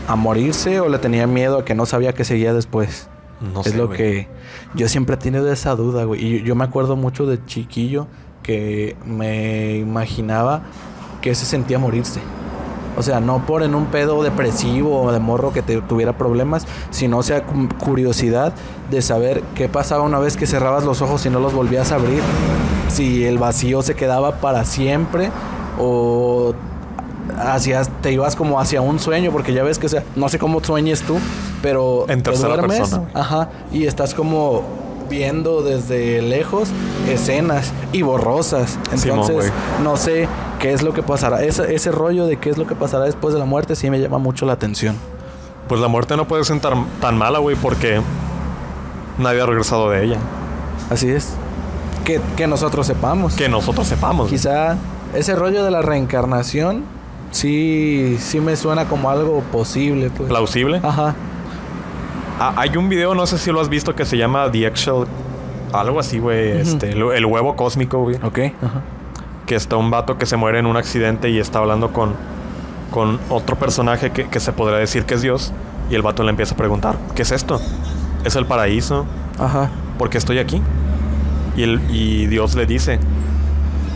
[0.08, 3.10] a morirse o le tenía miedo a que no sabía que seguía después.
[3.54, 3.78] No es sé.
[3.78, 4.28] lo que
[4.74, 6.24] yo siempre he tenido esa duda, güey.
[6.26, 8.08] Y yo, yo me acuerdo mucho de chiquillo
[8.44, 10.62] que me imaginaba
[11.22, 12.22] que se sentía morirse.
[12.96, 16.66] O sea, no por en un pedo depresivo o de morro que te tuviera problemas,
[16.90, 18.54] sino o sea cu- curiosidad
[18.90, 21.96] de saber qué pasaba una vez que cerrabas los ojos y no los volvías a
[21.96, 22.22] abrir.
[22.90, 25.30] Si el vacío se quedaba para siempre
[25.78, 26.54] o
[27.40, 30.40] hacías, te ibas como hacia un sueño, porque ya ves que, o sea, no sé
[30.40, 31.18] cómo sueñes tú,
[31.62, 34.64] pero En te duermes, persona, ajá, y estás como
[35.10, 36.70] viendo desde lejos
[37.10, 38.78] escenas y borrosas.
[38.92, 39.52] Entonces,
[39.82, 40.28] no sé
[40.60, 41.44] qué es lo que pasará.
[41.44, 44.00] Ese, ese rollo de qué es lo que pasará después de la muerte sí me
[44.00, 44.96] llama mucho la atención.
[45.68, 48.02] Pues la muerte no puede ser tan, tan mala, güey, porque
[49.18, 50.18] nadie ha regresado de ella.
[50.90, 51.30] Así es.
[52.06, 53.36] Que, que nosotros sepamos.
[53.36, 54.30] Que nosotros sepamos.
[54.30, 54.78] Quizá
[55.14, 56.84] ese rollo de la reencarnación
[57.32, 60.10] sí, sí me suena como algo posible.
[60.10, 60.30] Pues.
[60.30, 60.80] Plausible.
[60.84, 61.16] Ajá.
[62.40, 65.06] Ah, hay un video, no sé si lo has visto, que se llama The Eggshell.
[65.74, 66.52] Algo así, güey.
[66.52, 68.16] Este, el, el huevo cósmico, güey.
[68.18, 68.40] Ok.
[68.62, 68.82] Ajá.
[69.46, 72.14] Que está un vato que se muere en un accidente y está hablando con,
[72.92, 75.52] con otro personaje que, que se podría decir que es Dios.
[75.90, 77.60] Y el vato le empieza a preguntar: ¿Qué es esto?
[78.24, 79.06] ¿Es el paraíso?
[79.40, 79.70] Ajá.
[79.98, 80.62] ¿Por qué estoy aquí?
[81.56, 83.00] Y, el, y Dios le dice: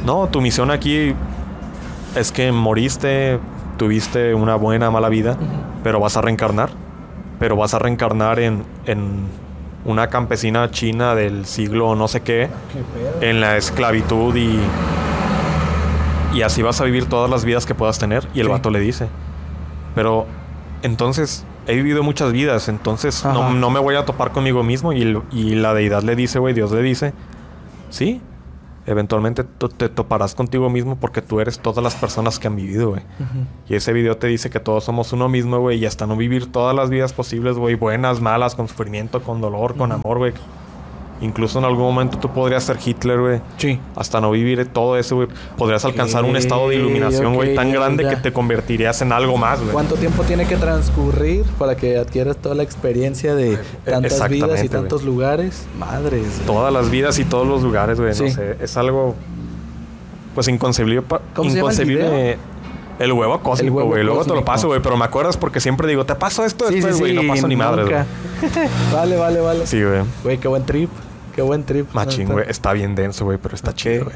[0.05, 1.13] No, tu misión aquí
[2.15, 3.39] es que moriste,
[3.77, 5.37] tuviste una buena, mala vida,
[5.83, 6.69] pero vas a reencarnar.
[7.39, 9.23] Pero vas a reencarnar en, en
[9.83, 12.49] una campesina china del siglo no sé qué,
[13.21, 14.59] en la esclavitud y.
[16.33, 18.25] Y así vas a vivir todas las vidas que puedas tener.
[18.33, 18.51] Y el Sí.
[18.51, 19.07] vato le dice:
[19.95, 20.27] Pero
[20.81, 24.93] entonces he vivido muchas vidas, entonces no, no me voy a topar conmigo mismo.
[24.93, 27.13] Y, y la deidad le dice, güey, Dios le dice:
[27.89, 28.21] Sí,
[28.85, 33.01] eventualmente te toparás contigo mismo porque tú eres todas las personas que han vivido, güey.
[33.67, 36.51] Y ese video te dice que todos somos uno mismo, güey, y hasta no vivir
[36.51, 40.33] todas las vidas posibles, güey, buenas, malas, con sufrimiento, con dolor, con amor, güey.
[41.21, 43.41] Incluso en algún momento tú podrías ser Hitler, güey.
[43.57, 43.79] Sí.
[43.95, 45.27] Hasta no vivir todo eso, güey.
[45.55, 48.09] Podrías alcanzar un estado de iluminación, güey, tan grande ya.
[48.09, 49.71] que te convertirías en algo más, güey.
[49.71, 54.69] ¿Cuánto tiempo tiene que transcurrir para que adquieras toda la experiencia de tantas vidas y
[54.69, 55.65] tantos lugares?
[55.77, 56.41] Madres.
[56.47, 58.15] Todas las vidas y todos los lugares, güey.
[58.15, 58.23] Sí.
[58.23, 59.13] No sé, es algo,
[60.33, 61.03] pues, inconcebible.
[61.03, 62.37] pa- ¿Cómo se llama el inconcebible.
[62.99, 64.03] El huevo cósmico, güey.
[64.03, 64.79] Luego te lo paso, güey.
[64.81, 67.15] Pero me acuerdas porque siempre digo, te paso esto Sí, después, güey.
[67.17, 67.21] sí.
[67.25, 67.95] no paso ni madre, güey.
[68.93, 69.65] vale, vale, vale.
[69.67, 70.01] Sí, güey.
[70.23, 70.89] Güey, qué buen trip.
[71.35, 71.87] Qué buen trip.
[71.93, 72.45] Machín, güey.
[72.49, 73.75] Está bien denso, güey, pero está Ok.
[73.77, 74.15] chido, güey.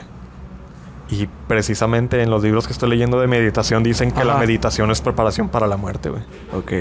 [1.08, 5.02] Y precisamente en los libros que estoy leyendo de meditación dicen que la meditación es
[5.02, 6.24] preparación para la muerte, güey.
[6.54, 6.72] Ok.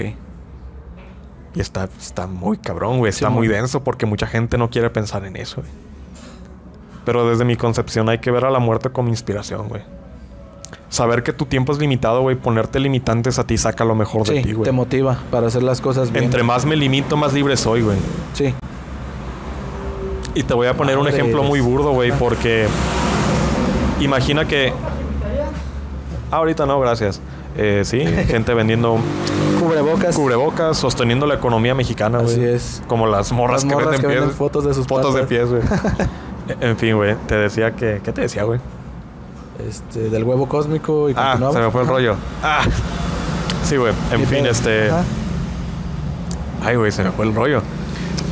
[1.53, 3.11] Y está, está muy cabrón, güey.
[3.11, 5.71] Está Sí, muy denso porque mucha gente no quiere pensar en eso, güey.
[7.05, 9.83] Pero desde mi concepción hay que ver a la muerte como inspiración, güey.
[10.89, 12.35] Saber que tu tiempo es limitado, güey.
[12.35, 14.65] Ponerte limitantes a ti saca lo mejor de ti, güey.
[14.65, 16.25] te motiva para hacer las cosas bien.
[16.25, 17.97] Entre más me limito, más libre soy, güey.
[18.33, 18.53] Sí.
[20.35, 22.67] Y te voy a poner un ejemplo muy burdo, güey, porque
[23.99, 24.73] imagina que...
[26.31, 27.21] Ah, ahorita no, gracias.
[27.57, 28.97] Eh, sí, gente vendiendo
[29.59, 30.15] Cubrebocas.
[30.15, 32.33] cubrebocas, sosteniendo la economía mexicana, güey.
[32.33, 32.83] Así es.
[32.87, 34.37] Como las morras, Las morras que que venden venden pies.
[34.37, 35.61] fotos de sus Fotos de pies, güey.
[36.61, 37.15] en fin, güey.
[37.27, 38.01] Te decía que...
[38.03, 38.59] ¿Qué te decía, güey?
[39.65, 42.15] Este, del huevo cósmico y Ah, se me fue el rollo.
[42.43, 42.63] Ah.
[43.63, 43.93] Sí, güey.
[44.11, 44.51] En fin, pedo.
[44.51, 44.89] este.
[44.91, 45.03] Ajá.
[46.63, 47.61] Ay, güey, se me fue el rollo.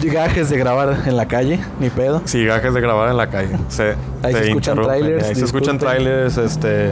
[0.11, 2.21] Gajes de grabar en la calle, ni pedo.
[2.25, 3.57] Sí, gajes de grabar en la calle.
[3.69, 6.91] Se, Ahí se escuchan trailers, Ahí se escuchan trailers, este.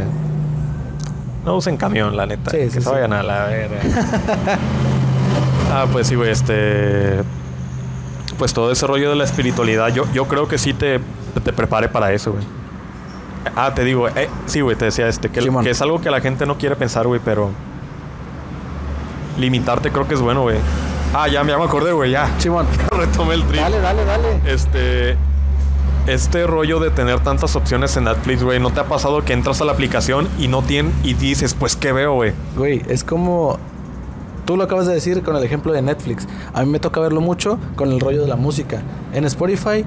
[1.45, 2.51] No usen camión, la neta.
[2.51, 2.89] Sí, que sí, se sí.
[2.89, 3.79] vayan a la verga.
[5.73, 7.21] ah, pues sí, güey, este.
[8.37, 10.99] Pues todo ese rollo de la espiritualidad, yo, yo creo que sí te,
[11.43, 12.43] te prepare para eso, güey.
[13.55, 16.21] Ah, te digo, eh, sí, güey, te decía este, que, que es algo que la
[16.21, 17.51] gente no quiere pensar, güey, pero.
[19.37, 20.57] Limitarte creo que es bueno, güey.
[21.13, 22.29] Ah, ya, ya me acordé, güey, ya.
[22.39, 23.59] Simón, Retomé el trip.
[23.61, 24.41] dale, dale, dale.
[24.45, 25.17] Este.
[26.07, 29.61] Este rollo de tener tantas opciones en Netflix, güey, ¿no te ha pasado que entras
[29.61, 32.33] a la aplicación y no tienen y dices, pues, ¿qué veo, güey?
[32.55, 33.59] Güey, es como.
[34.45, 36.27] Tú lo acabas de decir con el ejemplo de Netflix.
[36.53, 38.81] A mí me toca verlo mucho con el rollo de la música.
[39.13, 39.85] En Spotify,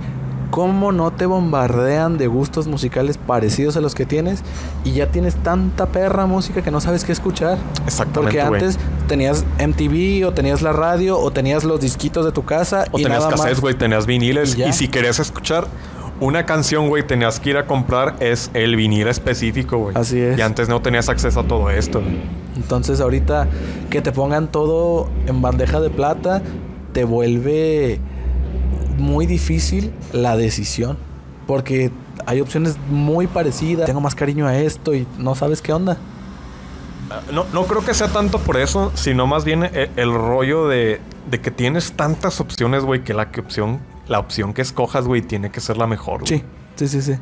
[0.52, 4.42] ¿cómo no te bombardean de gustos musicales parecidos a los que tienes?
[4.84, 7.58] Y ya tienes tanta perra música que no sabes qué escuchar.
[7.84, 12.44] Exactamente, Porque antes tenías MTV o tenías la radio o tenías los disquitos de tu
[12.44, 14.56] casa O y tenías cassettes, güey, tenías viniles.
[14.58, 15.66] Y si querías escuchar
[16.20, 19.96] una canción, güey, tenías que ir a comprar es el vinil específico, güey.
[19.96, 20.38] Así es.
[20.38, 22.02] Y antes no tenías acceso a todo esto.
[22.56, 23.48] Entonces ahorita
[23.90, 26.42] que te pongan todo en bandeja de plata
[26.92, 28.00] te vuelve
[28.98, 30.96] muy difícil la decisión.
[31.46, 31.90] Porque
[32.26, 33.86] hay opciones muy parecidas.
[33.86, 35.98] Tengo más cariño a esto y no sabes qué onda.
[37.10, 40.66] Ah, No, no creo que sea tanto por eso, sino más bien e- el, rollo
[40.68, 41.00] de,
[41.30, 45.22] de que tienes tantas opciones, güey, que la que opción, la opción que escojas, güey,
[45.22, 46.20] tiene que ser la mejor.
[46.20, 46.28] güey.
[46.40, 46.44] Sí,
[46.76, 47.18] sí, sí, sí.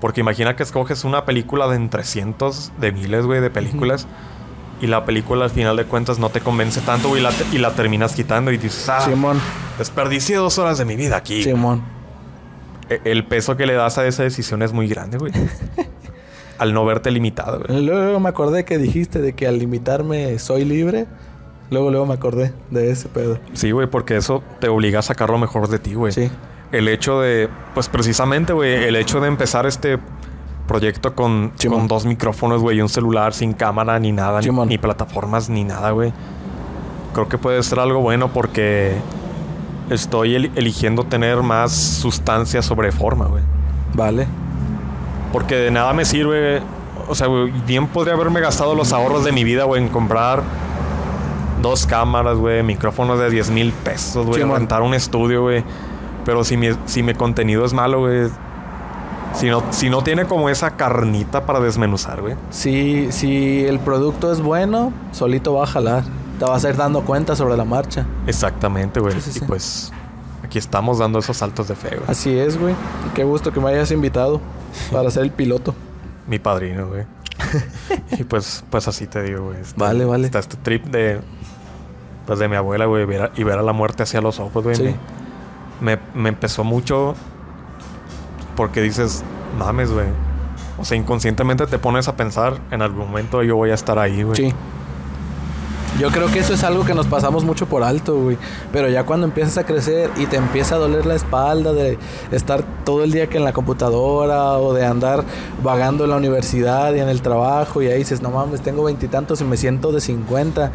[0.00, 4.06] Porque imagina que escoges una película de entre cientos de miles, güey, de películas.
[4.80, 7.46] Y la película al final de cuentas no te convence tanto, güey, y la, te-
[7.52, 9.40] y la terminas quitando y dices, ah, Simón,
[9.78, 11.44] desperdicié dos horas de mi vida aquí.
[11.44, 11.82] Simón.
[12.90, 15.32] E- El peso que le das a esa decisión es muy grande, güey.
[16.62, 17.82] al no verte limitado, güey.
[17.84, 21.06] Luego me acordé que dijiste de que al limitarme soy libre.
[21.70, 23.38] Luego, luego me acordé de ese pedo.
[23.54, 26.12] Sí, güey, porque eso te obliga a sacar lo mejor de ti, güey.
[26.12, 26.30] Sí.
[26.70, 29.98] El hecho de, pues precisamente, güey, el hecho de empezar este
[30.66, 34.78] proyecto con, con dos micrófonos, güey, y un celular sin cámara ni nada, ni, ni
[34.78, 36.12] plataformas ni nada, güey.
[37.14, 38.94] Creo que puede ser algo bueno porque
[39.90, 43.42] estoy el- eligiendo tener más sustancia sobre forma, güey.
[43.94, 44.26] Vale.
[45.32, 46.60] Porque de nada me sirve.
[47.08, 50.42] O sea, güey, bien podría haberme gastado los ahorros de mi vida, güey, en comprar
[51.62, 55.64] dos cámaras, güey, micrófonos de 10 mil pesos, güey, rentar un estudio, güey.
[56.24, 58.28] Pero si mi, si mi contenido es malo, güey.
[59.34, 62.34] Si no, si no tiene como esa carnita para desmenuzar, güey.
[62.50, 66.04] Si, si el producto es bueno, solito va a jalar.
[66.38, 68.04] Te vas a ir dando cuenta sobre la marcha.
[68.26, 69.18] Exactamente, güey.
[69.20, 69.92] Sí, sí, y pues
[70.44, 72.02] aquí estamos dando esos saltos de fe, güey.
[72.08, 72.74] Así es, güey.
[73.14, 74.40] Qué gusto que me hayas invitado
[74.90, 75.74] para ser el piloto.
[76.26, 77.04] Mi padrino, güey.
[78.18, 79.60] y pues, pues así te digo, güey.
[79.60, 80.26] Está- Vale, vale.
[80.26, 81.20] Está este trip de.
[82.26, 83.04] Pues de mi abuela, güey.
[83.04, 84.76] ver a- y ver a la muerte hacia los ojos, güey.
[84.76, 84.94] Sí.
[85.80, 87.14] Me, me empezó mucho.
[88.56, 89.24] Porque dices,
[89.58, 90.06] mames, güey.
[90.78, 94.22] O sea, inconscientemente te pones a pensar, en algún momento yo voy a estar ahí,
[94.22, 94.36] güey.
[94.36, 94.54] Sí.
[95.98, 98.38] Yo creo que eso es algo que nos pasamos mucho por alto, güey.
[98.72, 101.98] Pero ya cuando empiezas a crecer y te empieza a doler la espalda de
[102.30, 105.22] estar todo el día que en la computadora o de andar
[105.62, 109.40] vagando en la universidad y en el trabajo y ahí dices, no mames, tengo veintitantos
[109.42, 110.72] y me siento de 50.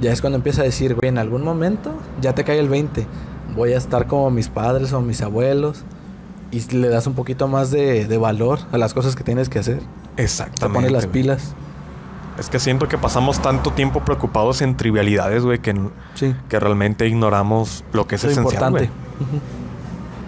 [0.00, 3.06] Ya es cuando empiezas a decir, güey, en algún momento ya te cae el 20.
[3.56, 5.82] Voy a estar como mis padres o mis abuelos.
[6.52, 9.58] Y le das un poquito más de, de valor a las cosas que tienes que
[9.58, 9.80] hacer.
[10.14, 10.74] Te Exactamente.
[10.74, 11.54] pones las pilas.
[12.38, 15.74] Es que siento que pasamos tanto tiempo preocupados en trivialidades, güey, que,
[16.14, 16.34] Sí.
[16.48, 18.90] que realmente ignoramos lo que es es esencial, importante.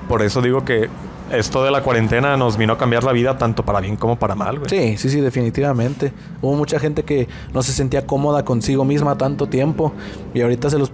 [0.09, 0.89] Por eso digo que
[1.32, 4.35] esto de la cuarentena nos vino a cambiar la vida tanto para bien como para
[4.35, 4.68] mal, güey.
[4.68, 6.12] Sí, sí, sí, definitivamente.
[6.43, 9.93] Hubo mucha gente que no se sentía cómoda consigo misma tanto tiempo
[10.35, 10.93] y ahorita se los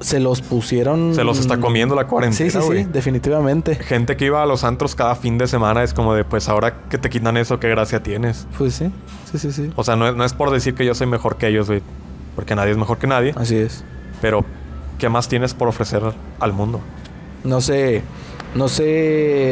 [0.00, 3.74] se los pusieron Se los está comiendo la cuarentena, Sí, sí, sí, definitivamente.
[3.74, 6.82] Gente que iba a los antros cada fin de semana es como de, pues ahora
[6.88, 8.46] que te quitan eso, qué gracia tienes.
[8.56, 8.90] Pues sí.
[9.30, 9.72] Sí, sí, sí.
[9.76, 11.82] O sea, no es, no es por decir que yo soy mejor que ellos, güey.
[12.36, 13.34] Porque nadie es mejor que nadie.
[13.36, 13.84] Así es.
[14.22, 14.44] Pero,
[14.98, 16.02] ¿qué más tienes por ofrecer
[16.40, 16.80] al mundo?
[17.44, 18.02] No se
[18.54, 18.84] no se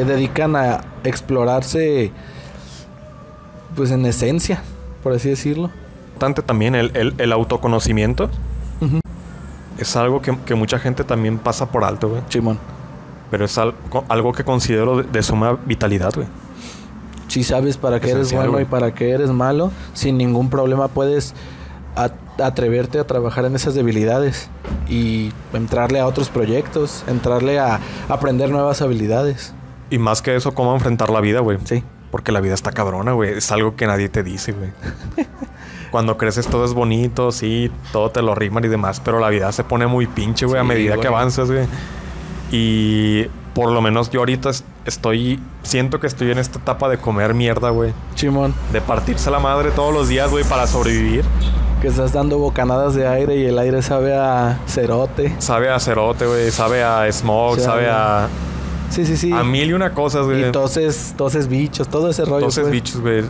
[0.06, 2.10] dedican a explorarse
[3.74, 4.62] pues en esencia,
[5.02, 5.70] por así decirlo.
[6.14, 8.30] Bastante también el, el- el autoconocimiento.
[9.78, 12.22] Es algo que, que mucha gente también pasa por alto, güey.
[12.28, 12.58] Simón.
[13.30, 13.74] Pero es al-
[14.08, 16.26] algo que considero de, de suma vitalidad, güey.
[17.28, 21.34] Si sabes para qué eres bueno y para qué eres malo, sin ningún problema puedes
[22.38, 24.48] atreverte a trabajar en esas debilidades
[24.88, 29.54] y entrarle a otros proyectos, entrarle a aprender nuevas habilidades.
[29.90, 31.58] Y más que eso, cómo enfrentar la vida, güey.
[31.64, 31.82] Sí.
[32.10, 33.38] Porque la vida está cabrona, güey.
[33.38, 34.70] Es algo que nadie te dice, güey.
[35.90, 39.50] cuando creces todo es bonito, sí, todo te lo riman y demás, pero la vida
[39.52, 41.08] se pone muy pinche, güey, a Sí, medida que güey.
[41.08, 41.66] avanzas, güey.
[42.50, 46.98] Y por lo menos yo ahorita es- estoy, siento que estoy en esta etapa de
[46.98, 47.92] comer mierda, güey.
[48.14, 51.24] Chimón, De partirse la madre todos los días, güey, para sobrevivir.
[51.82, 55.34] que estás dando bocanadas de aire y el aire sabe a cerote.
[55.40, 58.28] Sabe a cerote, güey, sabe a smog, Sí, sabe a,
[58.88, 59.30] Sí, sí, sí.
[59.30, 60.48] a mil y una cosas, güey.
[60.48, 62.36] y toses, toses bichos, todo ese rollo.
[62.38, 62.72] Entonces, pues.
[62.72, 63.24] bichos, güey.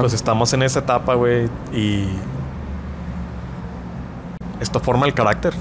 [0.00, 2.06] Pues estamos en esa etapa, güey, y
[4.60, 5.52] esto forma el carácter.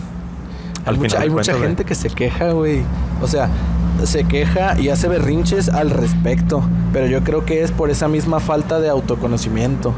[0.85, 1.63] Hay mucha, final hay de mucha güey.
[1.63, 2.83] gente que se queja, güey.
[3.21, 3.49] O sea,
[4.03, 6.61] se queja y hace berrinches al respecto.
[6.93, 9.93] Pero yo creo que es por esa misma falta de autoconocimiento.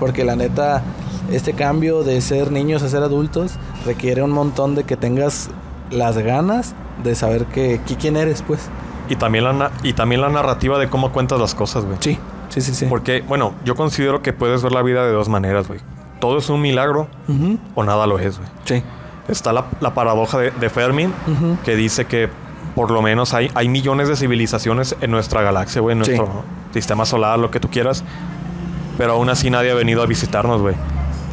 [0.00, 0.82] Porque la neta,
[1.30, 3.52] este cambio de ser niños a ser adultos
[3.84, 5.50] requiere un montón de que tengas
[5.90, 6.74] las ganas
[7.04, 8.60] de saber que, que- quién eres, pues.
[9.08, 11.98] Y también, la, y también la narrativa de cómo cuentas las cosas, güey.
[12.00, 12.18] Sí,
[12.52, 12.86] sí, sí, sí.
[12.86, 15.80] Porque, bueno, yo considero que puedes ver la vida de dos maneras, güey.
[16.20, 18.48] Todo es un milagro Ujú, o nada lo es, güey.
[18.64, 18.82] Sí.
[19.28, 21.58] Está la, la paradoja de, de Fermi, Ujú.
[21.64, 22.28] que dice que
[22.74, 26.12] por lo menos hay, hay millones de civilizaciones en nuestra galaxia, güey, en Sí.
[26.12, 26.42] nuestro
[26.72, 28.04] sistema solar, lo que tú quieras.
[28.98, 30.74] Pero aún así nadie ha venido a visitarnos, güey.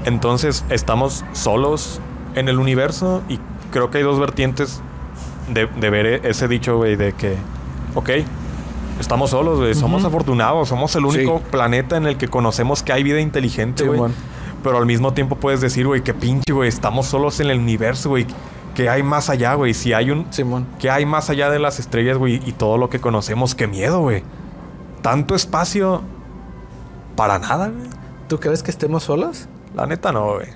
[0.06, 2.00] Entonces estamos solos
[2.36, 3.40] en el universo y
[3.72, 4.82] creo que hay dos vertientes
[5.54, 7.36] de, de ver ese dicho, güey, de que,
[7.96, 8.10] ok,
[9.00, 11.44] estamos solos, güey, somos afortunados, somos el único Sí.
[11.52, 14.12] planeta en el que conocemos que hay vida inteligente, güey.
[14.64, 18.10] Pero al mismo tiempo puedes decir, güey, que pinche, güey, estamos solos en el universo,
[18.10, 18.28] güey.
[18.76, 19.74] Que hay más allá, güey.
[19.74, 20.28] Si hay un...
[20.32, 20.68] Simón.
[20.80, 23.56] Que hay más allá de las estrellas, güey, y todo lo que conocemos.
[23.56, 24.24] Qué miedo, güey.
[25.02, 26.02] Tanto espacio
[27.16, 27.88] para nada, güey.
[28.28, 29.48] ¿Tú crees que estemos solos?
[29.76, 30.48] La neta no, güey.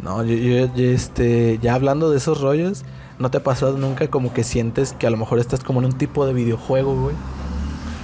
[0.00, 2.84] No, yo, yo- yo, este, ya hablando de esos rollos,
[3.18, 5.86] ¿no te ha pasado nunca como que sientes que a lo mejor estás como en
[5.86, 7.16] un tipo de videojuego, güey?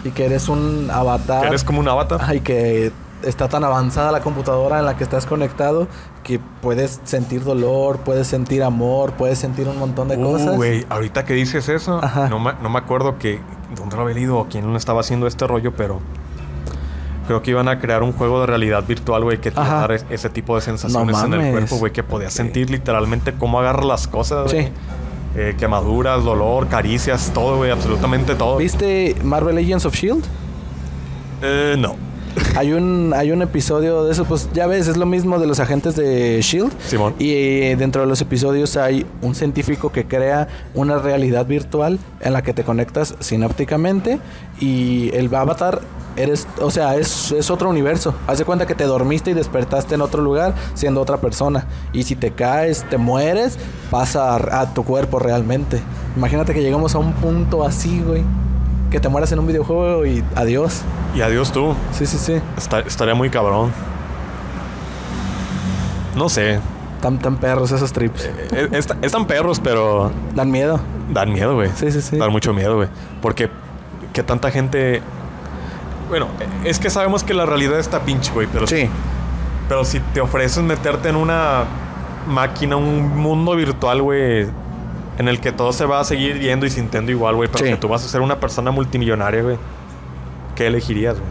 [0.05, 1.47] Y que eres un avatar.
[1.47, 2.21] Eres como un avatar.
[2.23, 2.93] Ay, que
[3.23, 5.89] está tan avanzada la computadora en la que estás conectado
[6.23, 10.57] que puedes sentir dolor, puedes sentir amor, puedes sentir un montón de Uh, cosas.
[10.57, 13.41] güey, ahorita que dices eso, no me, no me acuerdo que
[13.77, 16.01] dónde lo había leído o quién estaba haciendo este rollo, pero
[17.27, 19.81] creo que iban a crear un juego de realidad virtual, güey, que te iba a
[19.81, 23.33] dar es- ese tipo de sensaciones No en el cuerpo, güey, que podías sentir literalmente
[23.35, 24.69] cómo agarra las cosas, Sí.
[25.37, 28.59] Eh, quemaduras, dolor, caricias, todo, güey, absolutamente todo.
[28.59, 30.25] ¿Viste Marvel Legends of Shield?
[31.43, 31.97] Eh, no.
[32.57, 35.59] Hay un, hay un episodio de eso, pues ya ves, es lo mismo de los
[35.59, 36.73] agentes de Shield.
[36.87, 37.15] Simón.
[37.19, 42.43] Y dentro de los episodios hay un científico que crea una realidad virtual en la
[42.43, 44.21] que te conectas sinápticamente
[44.61, 45.81] y el avatar
[46.15, 48.15] eres, o sea, es, es otro universo.
[48.29, 51.67] Haz de cuenta que te dormiste y despertaste en otro lugar siendo otra persona.
[51.93, 53.59] Y si te caes, te mueres,
[53.91, 55.81] pasa a, a tu cuerpo realmente.
[56.17, 58.23] Imagínate que llegamos a un punto así, güey.
[58.95, 60.83] Que te mueras en un videojuego y adiós.
[61.17, 61.75] Y adiós tú.
[61.91, 62.41] Sí, sí, sí.
[62.57, 63.73] Está- estaría muy cabrón.
[66.15, 66.61] No sé.
[67.01, 68.25] Tan, tan perros esos trips.
[68.53, 70.79] Eh, es- están perros, pero Dan miedo.
[71.13, 71.71] dan miedo, güey.
[71.75, 72.17] Sí, sí, sí.
[72.19, 72.89] Dan mucho miedo, güey.
[73.21, 73.51] Porque
[74.13, 75.03] que tanta gente...
[76.09, 76.29] Bueno,
[76.65, 78.47] es que sabemos que la realidad está pinche, güey.
[78.47, 78.89] Pero, Sí.
[79.69, 81.65] pero si te ofreces meterte en una
[82.29, 84.47] máquina, un mundo virtual, güey,
[85.19, 87.71] en el que todo se va a seguir viendo y sintiendo igual, güey, pero Sí.
[87.71, 89.59] que tú vas a ser una persona multimillonaria, güey,
[90.57, 91.31] ¿qué elegirías, güey?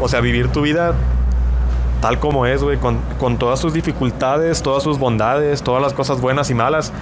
[0.00, 0.94] O sea, vivir tu vida
[2.00, 6.20] tal como es, güey, con, con todas sus dificultades, todas sus bondades, todas las cosas
[6.20, 6.92] buenas y malas,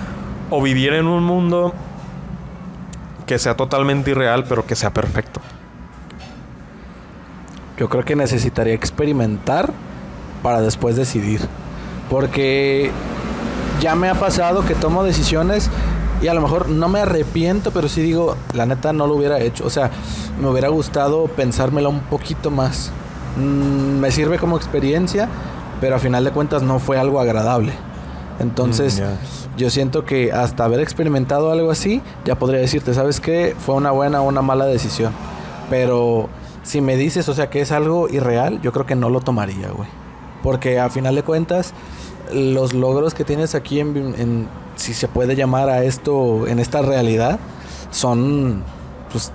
[0.50, 1.72] o vivir en un mundo
[3.24, 5.40] que sea totalmente irreal, pero que sea perfecto.
[7.78, 9.70] Yo creo que necesitaría experimentar
[10.42, 11.42] para después decidir.
[12.10, 12.90] Porque
[13.80, 15.70] ya me ha pasado que tomo decisiones
[16.20, 19.38] y a lo mejor no me arrepiento, pero sí digo, la neta no lo hubiera
[19.40, 19.64] hecho.
[19.64, 19.90] O sea,
[20.40, 22.90] me hubiera gustado pensármela un poquito más.
[23.36, 25.28] Mm, me sirve como experiencia,
[25.80, 27.72] pero a final de cuentas no fue algo agradable.
[28.40, 33.56] Entonces, Mm, yo siento que hasta haber experimentado algo así, ya podría decirte, ¿sabes qué?
[33.58, 35.12] Fue una buena o una mala decisión.
[35.70, 36.28] Pero
[36.62, 39.68] si me dices, o sea, que es algo irreal, yo creo que no lo tomaría,
[39.70, 39.88] güey.
[40.42, 41.74] Porque a final de cuentas,
[42.32, 46.82] los logros que tienes aquí en, en- si se puede llamar a esto, en esta
[46.82, 47.40] realidad,
[47.90, 48.62] son,
[49.10, 49.32] pues,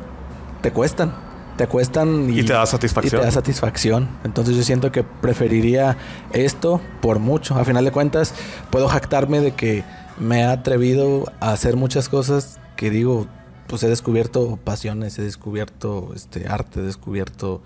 [0.61, 1.13] te cuestan.
[1.57, 3.19] Te cuestan y, Y te da satisfacción.
[3.19, 4.07] y te da satisfacción.
[4.23, 5.97] Entonces yo siento que preferiría
[6.31, 7.55] esto por mucho.
[7.55, 8.33] A final de cuentas,
[8.71, 9.83] puedo jactarme de que
[10.17, 13.27] me he atrevido a hacer muchas cosas que digo,
[13.67, 17.61] pues he descubierto pasiones, he descubierto este arte, he descubierto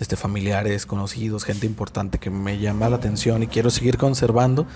[0.00, 4.66] este familiares, conocidos, gente importante que me llama la atención y quiero seguir conservando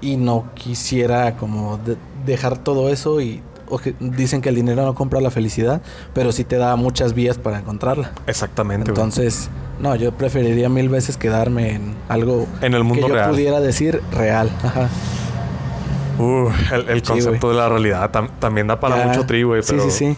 [0.00, 4.84] y no quisiera como de- dejar todo eso y o que dicen que el dinero
[4.84, 5.82] no compra la felicidad,
[6.14, 8.12] pero sí te da muchas vías para encontrarla.
[8.28, 9.02] Exactamente, güey.
[9.02, 9.48] Entonces,
[9.80, 13.30] No, yo preferiría mil veces quedarme en algo En el mundo que yo real.
[13.30, 14.48] pudiera decir real.
[14.62, 14.88] Ajá.
[16.18, 19.06] Uh, el, el Sí, concepto de la realidad tam- también da para Ya.
[19.08, 19.62] mucho tri, güey.
[19.62, 20.16] Sí, pero sí, sí.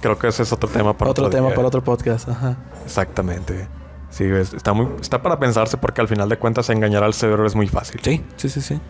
[0.00, 1.54] Creo que ese es otro tema para Otro otro tema día.
[1.56, 2.28] para otro podcast.
[2.28, 2.56] Ajá.
[2.86, 3.68] Exactamente.
[4.10, 7.54] Sí, está, muy, está para pensarse porque al final de cuentas engañar al cerebro es
[7.54, 8.00] muy fácil.
[8.02, 8.80] Sí, sí, sí, sí.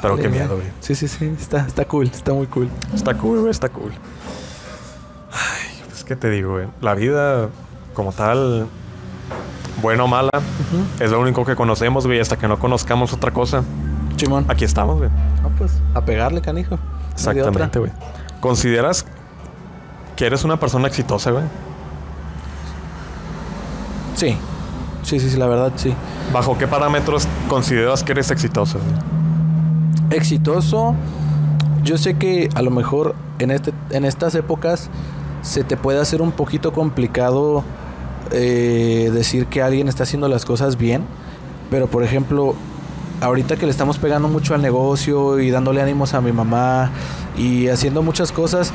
[0.00, 0.68] Pero qué miedo, güey.
[0.80, 1.34] Sí, sí, sí.
[1.38, 2.06] Está, está cool.
[2.06, 2.68] Está muy cool.
[2.94, 3.92] Está cool, güey, está cool.
[5.32, 6.68] Ay, pues qué te digo, güey.
[6.80, 7.48] La vida
[7.94, 8.68] como tal,
[9.82, 10.30] buena o mala,
[11.00, 12.20] es lo único que conocemos, güey.
[12.20, 13.64] Hasta que no conozcamos otra cosa,
[14.16, 14.46] Chimón.
[14.48, 15.10] aquí estamos, güey.
[15.44, 16.78] Ah, pues, a pegarle, canijo.
[17.12, 17.92] Exactamente, güey.
[18.40, 19.04] ¿Consideras
[20.16, 21.44] que eres una persona exitosa, güey?
[24.22, 24.36] Sí.
[25.02, 25.92] Sí, sí, sí, la verdad, sí.
[26.32, 28.78] ¿Bajo qué parámetros consideras que eres exitoso?
[30.10, 30.94] Exitoso.
[31.82, 34.90] Yo sé que a lo mejor en, este, en estas épocas
[35.42, 37.64] se te puede hacer un poquito complicado
[38.30, 41.02] eh, decir que alguien está haciendo las cosas bien.
[41.68, 42.54] Pero por ejemplo,
[43.22, 46.92] ahorita que le estamos pegando mucho al negocio y dándole ánimos a mi mamá
[47.36, 48.72] y haciendo muchas cosas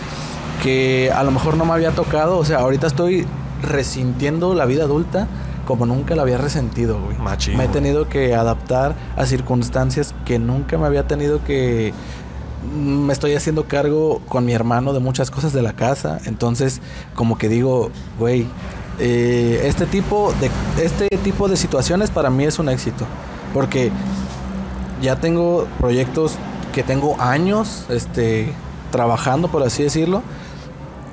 [0.61, 2.37] que a lo mejor no me había tocado.
[2.37, 3.25] O sea, ahorita estoy
[3.61, 5.27] resintiendo la vida adulta
[5.65, 7.17] como nunca la había resentido, güey.
[7.17, 11.93] Machín, Me he tenido que adaptar a circunstancias que nunca me había tenido que
[12.73, 16.19] me estoy haciendo cargo con mi hermano de muchas cosas de la casa.
[16.25, 16.81] Entonces,
[17.15, 18.47] como que digo, güey,
[18.99, 20.49] eh, este tipo de
[20.83, 23.05] este tipo de situaciones para mí es un éxito,
[23.53, 23.91] porque
[25.01, 26.35] ya tengo proyectos
[26.73, 28.53] que tengo años, este,
[28.91, 30.23] trabajando por así decirlo,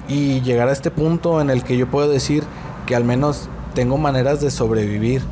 [0.08, 2.44] y llegar a este punto en el que yo puedo decir
[2.86, 5.22] que al menos tengo maneras de sobrevivir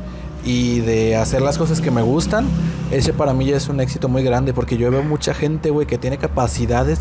[0.43, 2.45] y de hacer las cosas que me gustan,
[2.91, 5.87] ese para mí ya es un éxito muy grande porque yo veo mucha gente, güey,
[5.87, 6.99] que tiene capacidades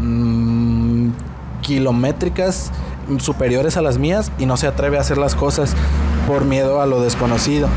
[0.00, 1.08] mm,
[1.62, 2.70] kilométricas
[3.18, 5.74] superiores a las mías y no se atreve a hacer las cosas
[6.26, 7.68] por miedo a lo desconocido.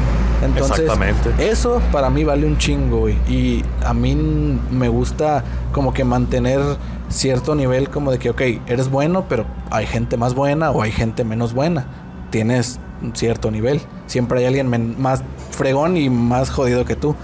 [0.43, 1.49] Entonces, Exactamente.
[1.49, 3.15] eso para mí vale un chingo, güey.
[3.27, 5.43] Y a mí me gusta
[5.73, 6.59] como que mantener
[7.09, 10.91] cierto nivel como de que, ok, eres bueno, pero hay gente más buena o hay
[10.91, 11.85] gente menos buena.
[12.29, 13.81] Tienes un cierto nivel.
[14.07, 17.15] Siempre hay alguien más fregón y más jodido que tú.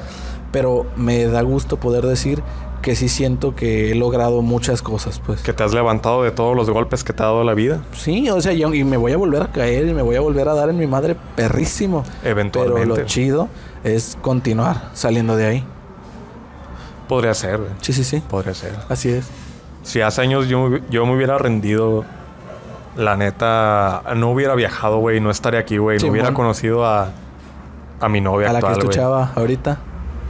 [0.51, 2.41] Pero me da gusto poder decir
[2.85, 5.41] que sí siento que he logrado muchas cosas, pues.
[5.41, 7.81] Que te has levantado de todos los golpes que te ha dado la vida.
[7.93, 10.21] Sí, o sea, y, y me voy a volver a caer y me voy a
[10.21, 12.03] volver a dar en mi madre perrísimo.
[12.23, 12.81] Eventualmente.
[12.87, 13.49] Pero lo chido
[13.83, 15.63] es continuar saliendo de ahí.
[17.07, 17.71] Podría ser, güey.
[17.81, 18.21] Sí, sí, sí.
[18.29, 18.75] Podría ser.
[18.87, 19.25] Así es.
[19.81, 22.05] Si hace años yo, me- yo me hubiera rendido,
[22.95, 25.19] la neta, no hubiera viajado, güey.
[25.19, 25.95] No estaría aquí, güey.
[25.97, 26.11] No Simón.
[26.13, 27.09] hubiera conocido a,
[27.99, 29.79] a mi novia a la que escuchaba ahorita.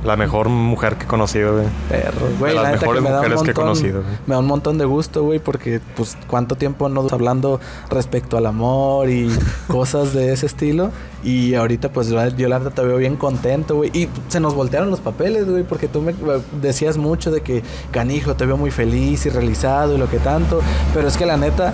[0.05, 1.65] La mejor mujer que he conocido, güey.
[1.89, 2.53] Perro, güey.
[2.55, 4.13] las la mejores me da un mujeres que he montón- conocido, güey.
[4.27, 7.59] Me da un montón de gusto, güey, porque, pues, cuánto tiempo no hablando
[7.89, 9.29] respecto al amor y
[9.67, 10.91] cosas de ese estilo.
[11.23, 13.89] Y ahorita, pues, yo, yo la neta te veo bien contento, güey.
[13.93, 16.13] Y se nos voltearon los papeles, güey, porque tú me
[16.61, 20.59] decías mucho de que, canijo, te veo muy feliz y realizado y lo que tanto.
[20.93, 21.73] Pero es que la neta.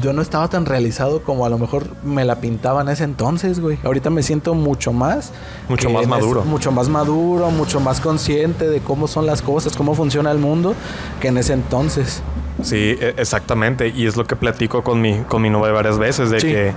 [0.00, 3.60] Yo no estaba tan realizado como a lo mejor me la pintaba en ese entonces,
[3.60, 3.78] güey.
[3.84, 5.32] Ahorita me siento mucho más.
[5.68, 6.42] Mucho más ese- maduro.
[6.44, 10.74] mucho más maduro, mucho más consciente de cómo son las cosas, cómo funciona el mundo,
[11.20, 12.22] que en ese entonces.
[12.62, 13.88] Sí, e- exactamente.
[13.88, 16.46] Y es lo que platico con mi, con mi novia varias veces, de Sí.
[16.48, 16.72] que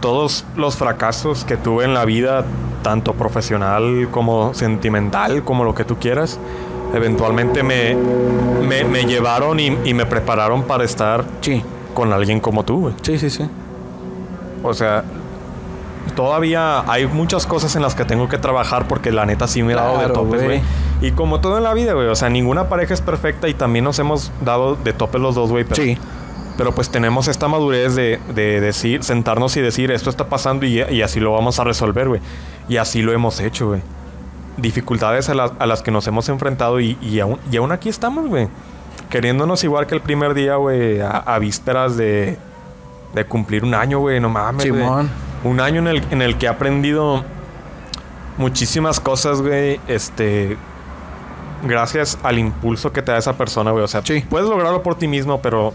[0.00, 2.44] todos los fracasos que tuve en la vida,
[2.82, 6.38] tanto profesional como sentimental, como lo que tú quieras,
[6.94, 7.94] eventualmente me,
[8.66, 11.62] me, me llevaron y, y me prepararon para estar Sí,
[11.98, 12.94] con alguien como tú, güey.
[13.02, 13.44] sí, sí, sí.
[14.62, 15.02] O sea,
[16.14, 19.72] todavía hay muchas cosas en las que tengo que trabajar porque la neta sí me
[19.72, 20.60] he dado de topes, güey.
[21.00, 22.08] Y como todo en la vida, güey.
[22.08, 25.50] O sea, ninguna pareja es perfecta y también nos hemos dado de topes los dos,
[25.50, 25.64] güey.
[25.72, 25.98] Sí,
[26.56, 30.82] pero pues tenemos esta madurez de, de decir, sentarnos y decir, esto está pasando y,
[30.82, 32.20] y así lo vamos a resolver, güey.
[32.68, 33.80] Y así lo hemos hecho, güey.
[34.56, 37.88] Dificultades a, la- a las que nos hemos enfrentado y, y, aún, y aún aquí
[37.88, 38.48] estamos, güey.
[39.10, 42.36] Queriéndonos igual que el primer día, güey, a, a vísperas de,
[43.14, 44.20] de cumplir un año, güey.
[44.20, 44.64] No mames.
[44.64, 45.08] Simón.
[45.44, 47.24] Un año en el, en el que he aprendido
[48.36, 49.80] muchísimas cosas, güey.
[49.88, 50.56] Este.
[51.62, 53.82] Gracias al impulso que te da esa persona, güey.
[53.84, 54.24] O sea, Sí.
[54.28, 55.72] puedes lograrlo por ti mismo, pero.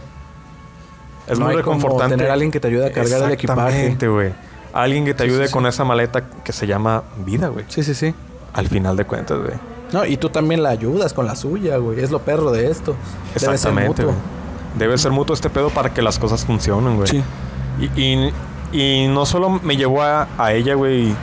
[1.28, 2.16] Es No muy como reconfortante.
[2.18, 3.62] tener a alguien que te ayude a cargar el equipaje.
[3.70, 4.34] Exactamente, güey.
[4.74, 5.54] Alguien que te sí, ayude sí.
[5.54, 7.66] con esa maleta que se llama vida, güey.
[7.70, 8.14] sí, sí, sí.
[8.54, 9.54] Al final de cuentas, güey.
[9.94, 12.00] No, y tú también la ayudas con la suya, güey.
[12.02, 12.96] Es lo perro de esto.
[13.28, 14.06] Debe ser Exactamente, mutuo.
[14.06, 14.18] güey.
[14.78, 17.08] Debe ser mutuo este pedo para que las cosas funcionen, güey.
[17.08, 17.24] Sí.
[17.80, 18.34] Y, y-
[18.72, 21.14] y no solo me llevó a, a ella, güey,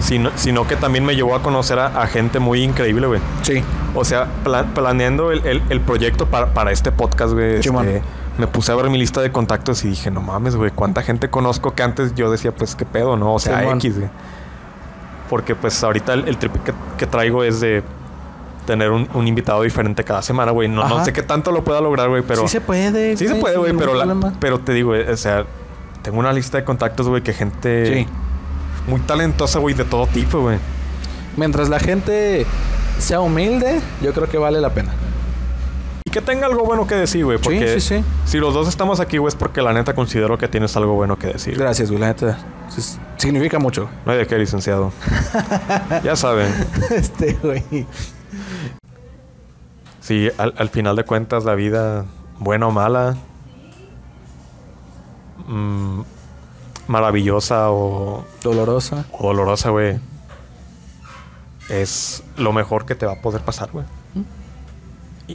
[0.00, 3.20] sino, sino que también me llevó a conocer a, a gente muy increíble, güey.
[3.42, 3.62] Sí.
[3.94, 7.62] O sea, pla- planeando el, el- el proyecto para, para este podcast, güey.
[7.62, 7.86] Simón.
[7.88, 8.02] este,
[8.38, 11.30] me puse a ver mi lista de contactos y dije, no mames, güey, cuánta gente
[11.30, 13.34] conozco que antes yo decía, pues qué pedo, ¿no?
[13.34, 13.62] O sea.
[13.74, 14.10] X, güey.
[15.28, 17.82] Porque pues ahorita el, el trip que, que traigo es de
[18.66, 20.68] tener un, un invitado diferente cada semana, güey.
[20.68, 22.42] No, sé qué tanto lo pueda lograr, güey, pero...
[22.42, 23.16] sí se puede.
[23.16, 25.44] Sí se puede, güey, pero, la- pero te digo, eh, o sea,
[26.02, 28.08] tengo una lista de contactos, güey, que gente Sí.
[28.86, 30.58] muy talentosa, güey, de todo tipo, güey.
[31.36, 32.46] Mientras la gente
[32.98, 34.92] sea humilde, yo creo que vale la pena.
[36.14, 38.04] Que tenga algo bueno que decir, güey, porque sí, sí.
[38.24, 41.18] si los dos estamos aquí, güey, es porque la neta considero que tienes algo bueno
[41.18, 41.58] que decir.
[41.58, 42.00] Gracias, güey.
[42.00, 42.38] La neta
[42.68, 43.90] sí, significa mucho.
[44.06, 44.92] No hay de qué, licenciado.
[46.04, 46.54] ya saben,
[46.92, 47.64] este, güey.
[49.98, 52.04] si al, al final de cuentas la vida,
[52.38, 53.16] buena o mala,
[55.48, 56.02] mm,
[56.86, 59.04] maravillosa o, Dolorosa.
[59.10, 59.98] o dolorosa, güey,
[61.68, 63.84] es lo mejor que te va a poder pasar, güey.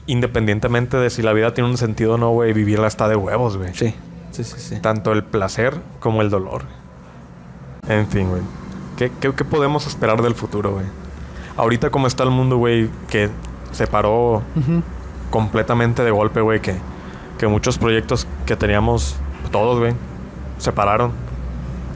[0.06, 3.57] Independientemente de si la vida tiene un sentido o no, güey, vivirla está de huevos,
[3.57, 3.74] güey.
[3.74, 3.94] Sí.
[4.32, 4.80] Sí, sí, sí.
[4.80, 6.64] Tanto el placer como el dolor.
[7.88, 8.41] En fin, güey.
[8.98, 10.86] ¿Qué, qué, qué podemos esperar del futuro, güey?
[11.57, 13.30] Ahorita como está el mundo, güey, que
[13.72, 14.84] se paró Ujú.
[15.32, 16.76] completamente de golpe, güey, que,
[17.40, 19.16] que muchos proyectos que teníamos,
[19.52, 19.94] todos, güey,
[20.60, 21.11] se pararon.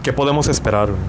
[0.02, 1.02] ¿Qué podemos esperar, güey?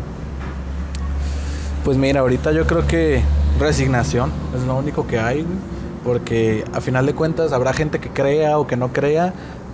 [1.85, 3.23] Pues mira, ahorita yo creo que
[3.59, 5.57] resignación es lo único que hay, güey.
[6.05, 9.33] Porque a final de cuentas habrá gente que crea o que no crea,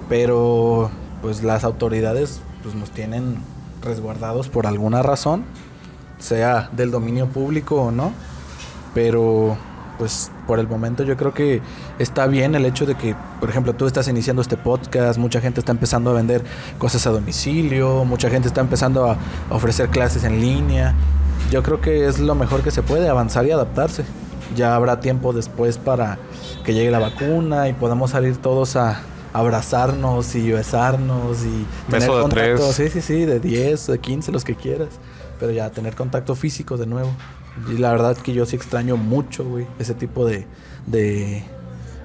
[0.09, 0.91] pero
[1.23, 3.39] pues las autoridades pues nos tienen
[3.83, 5.45] resguardados por alguna razón,
[6.19, 8.13] sea del dominio público o no.
[8.95, 9.57] Pero
[10.01, 11.61] pues por el momento yo creo que
[11.99, 15.61] está bien el hecho de que, por ejemplo, tú estás iniciando este podcast, mucha gente
[15.61, 16.43] está empezando a vender
[16.79, 19.19] cosas a domicilio, mucha gente está empezando a
[19.51, 20.95] ofrecer clases en línea.
[21.51, 24.05] Yo creo que es lo mejor que se puede, avanzar y adaptarse.
[24.57, 26.19] Ya habrá tiempo después para
[26.65, 29.01] que llegue la vacuna y podamos salir todos a
[29.33, 32.55] abrazarnos y besarnos y Beso de contacto.
[32.57, 32.75] tres.
[32.75, 34.89] Sí, sí, sí, de 10, de 15, los que quieras.
[35.39, 37.11] Pero ya tener contacto físico de nuevo.
[37.73, 40.47] Y la verdad que yo sí extraño mucho, güey, ese tipo de,
[40.87, 41.43] de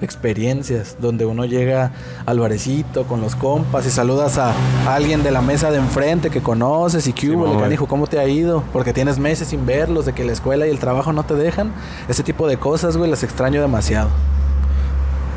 [0.00, 1.92] experiencias donde uno llega
[2.26, 4.54] al barecito con los compas y saludas a
[4.88, 8.18] alguien de la mesa de enfrente que conoces y que hubo, le canijo, ¿cómo te
[8.18, 8.62] ha ido?
[8.72, 11.72] Porque tienes meses sin verlos, de que la escuela y el trabajo no te dejan.
[12.08, 14.08] Ese tipo de cosas, güey, las extraño demasiado.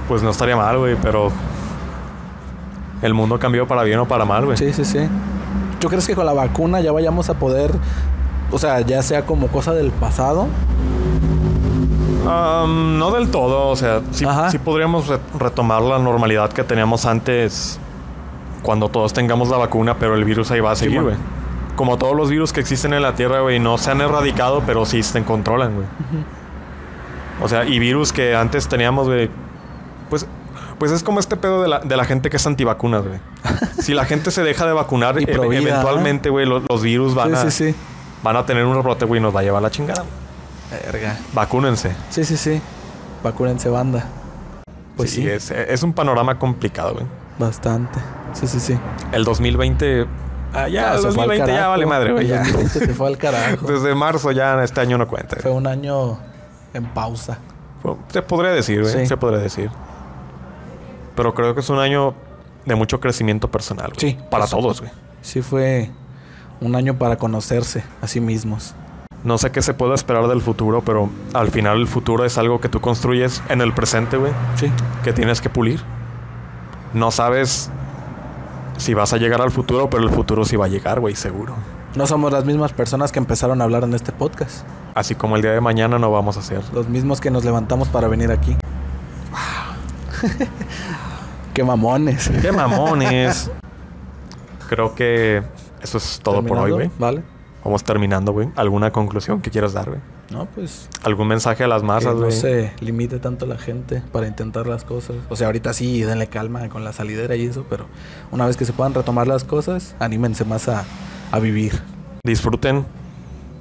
[0.08, 1.32] Pues no estaría mal, güey, pero...
[3.02, 4.58] El mundo cambió para bien o para mal, güey.
[4.58, 5.00] Sí, sí, sí.
[5.80, 7.72] ¿Tú crees que con la vacuna ya vayamos a poder,
[8.52, 10.48] o sea, ya sea como cosa del pasado?
[12.68, 14.26] No del todo, o sea, sí,
[14.60, 17.80] podríamos re- retomar la normalidad que teníamos antes
[18.62, 21.16] cuando todos tengamos la vacuna, pero el virus ahí va a seguir, güey.
[21.76, 24.86] Como todos los virus que existen en la Tierra, güey, no se han erradicado, pero
[24.86, 25.88] sí se controlan, güey.
[27.42, 29.30] O sea, y virus que antes teníamos, güey,
[30.10, 30.26] pues,
[30.78, 33.20] pues es como este pedo de la, de la gente que es antivacunas, güey.
[33.80, 35.26] si la gente se deja de vacunar, e-
[35.72, 37.76] eventualmente, güey, lo- los, virus van, a, sí, sí, sí.
[38.24, 40.04] van a tener un rebrote, güey, y nos va a llevar la chingada.
[40.72, 41.18] Verga.
[41.34, 41.92] Vacúnense.
[42.10, 42.62] Sí, sí, sí.
[43.24, 44.06] Vacúrense banda.
[44.96, 47.06] Pues sí, Es, es un panorama complicado, güey.
[47.38, 48.00] bastante.
[48.34, 48.78] Sí, sí, sí.
[49.12, 50.06] El 2020.
[50.54, 52.24] Ah, ya, Ah, el se fue al 2020 ya vale madre, güey.
[52.26, 52.38] El ya.
[52.40, 53.66] 2020 se fue al carajo.
[53.68, 55.38] Desde marzo ya este año no cuenta.
[55.38, 56.20] Fue un año
[56.74, 57.38] en pausa.
[58.10, 58.94] Se podría decir, güey.
[58.94, 59.06] Sí.
[59.08, 59.70] Se podría decir.
[61.16, 62.14] Pero creo que es un año
[62.66, 64.12] de mucho crecimiento personal, güey.
[64.12, 64.18] Sí.
[64.30, 64.92] Para todos, güey.
[65.22, 65.90] Sí fue
[66.62, 68.76] un año para conocerse a sí mismos.
[69.24, 72.62] No sé qué se puede esperar del futuro, pero al final el futuro es algo
[72.62, 74.32] que tú construyes en el presente, güey.
[74.56, 74.72] Sí.
[75.04, 75.82] Que tienes que pulir.
[76.94, 77.70] No sabes
[78.78, 81.54] si vas a llegar al futuro, pero el futuro sí va a llegar, güey, seguro.
[81.96, 84.66] No somos las mismas personas que empezaron a hablar en este podcast.
[84.96, 86.62] Así como el día de mañana no vamos a hacer.
[86.74, 88.56] Los mismos que nos levantamos para venir aquí.
[91.54, 92.30] Qué mamones.
[92.42, 93.52] ¡Qué mamones!
[94.70, 95.44] Creo que
[95.82, 96.92] eso es todo por hoy, güey.
[97.00, 97.24] Vale.
[97.64, 98.50] Vamos terminando, güey.
[98.56, 100.00] ¿Alguna conclusión que quieras dar, güey?
[100.32, 102.32] No, pues ¿Algún mensaje a las masas, no güey?
[102.32, 105.18] se limite tanto la gente para intentar las cosas.
[105.30, 107.86] O sea, ahorita sí, denle calma con la salidera y eso, pero
[108.32, 110.86] una vez que se puedan retomar las cosas, anímense más a,
[111.32, 111.82] a vivir.
[112.24, 112.86] Disfruten,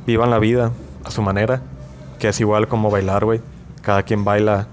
[0.06, 0.70] vivan la vida
[1.04, 1.62] a su manera,
[2.18, 3.40] que es igual como bailar, güey.
[3.82, 4.68] Cada quien baila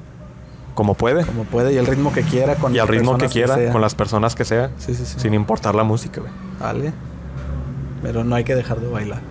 [0.73, 3.71] como puede Como puede y el ritmo que quiera con y al ritmo que quiera,
[3.71, 5.19] con las personas que sea, Sí, sí, sí.
[5.19, 6.33] sin importar la música, güey.
[6.59, 6.93] Vale.
[8.05, 9.25] Pero no hay que dejar de bailar.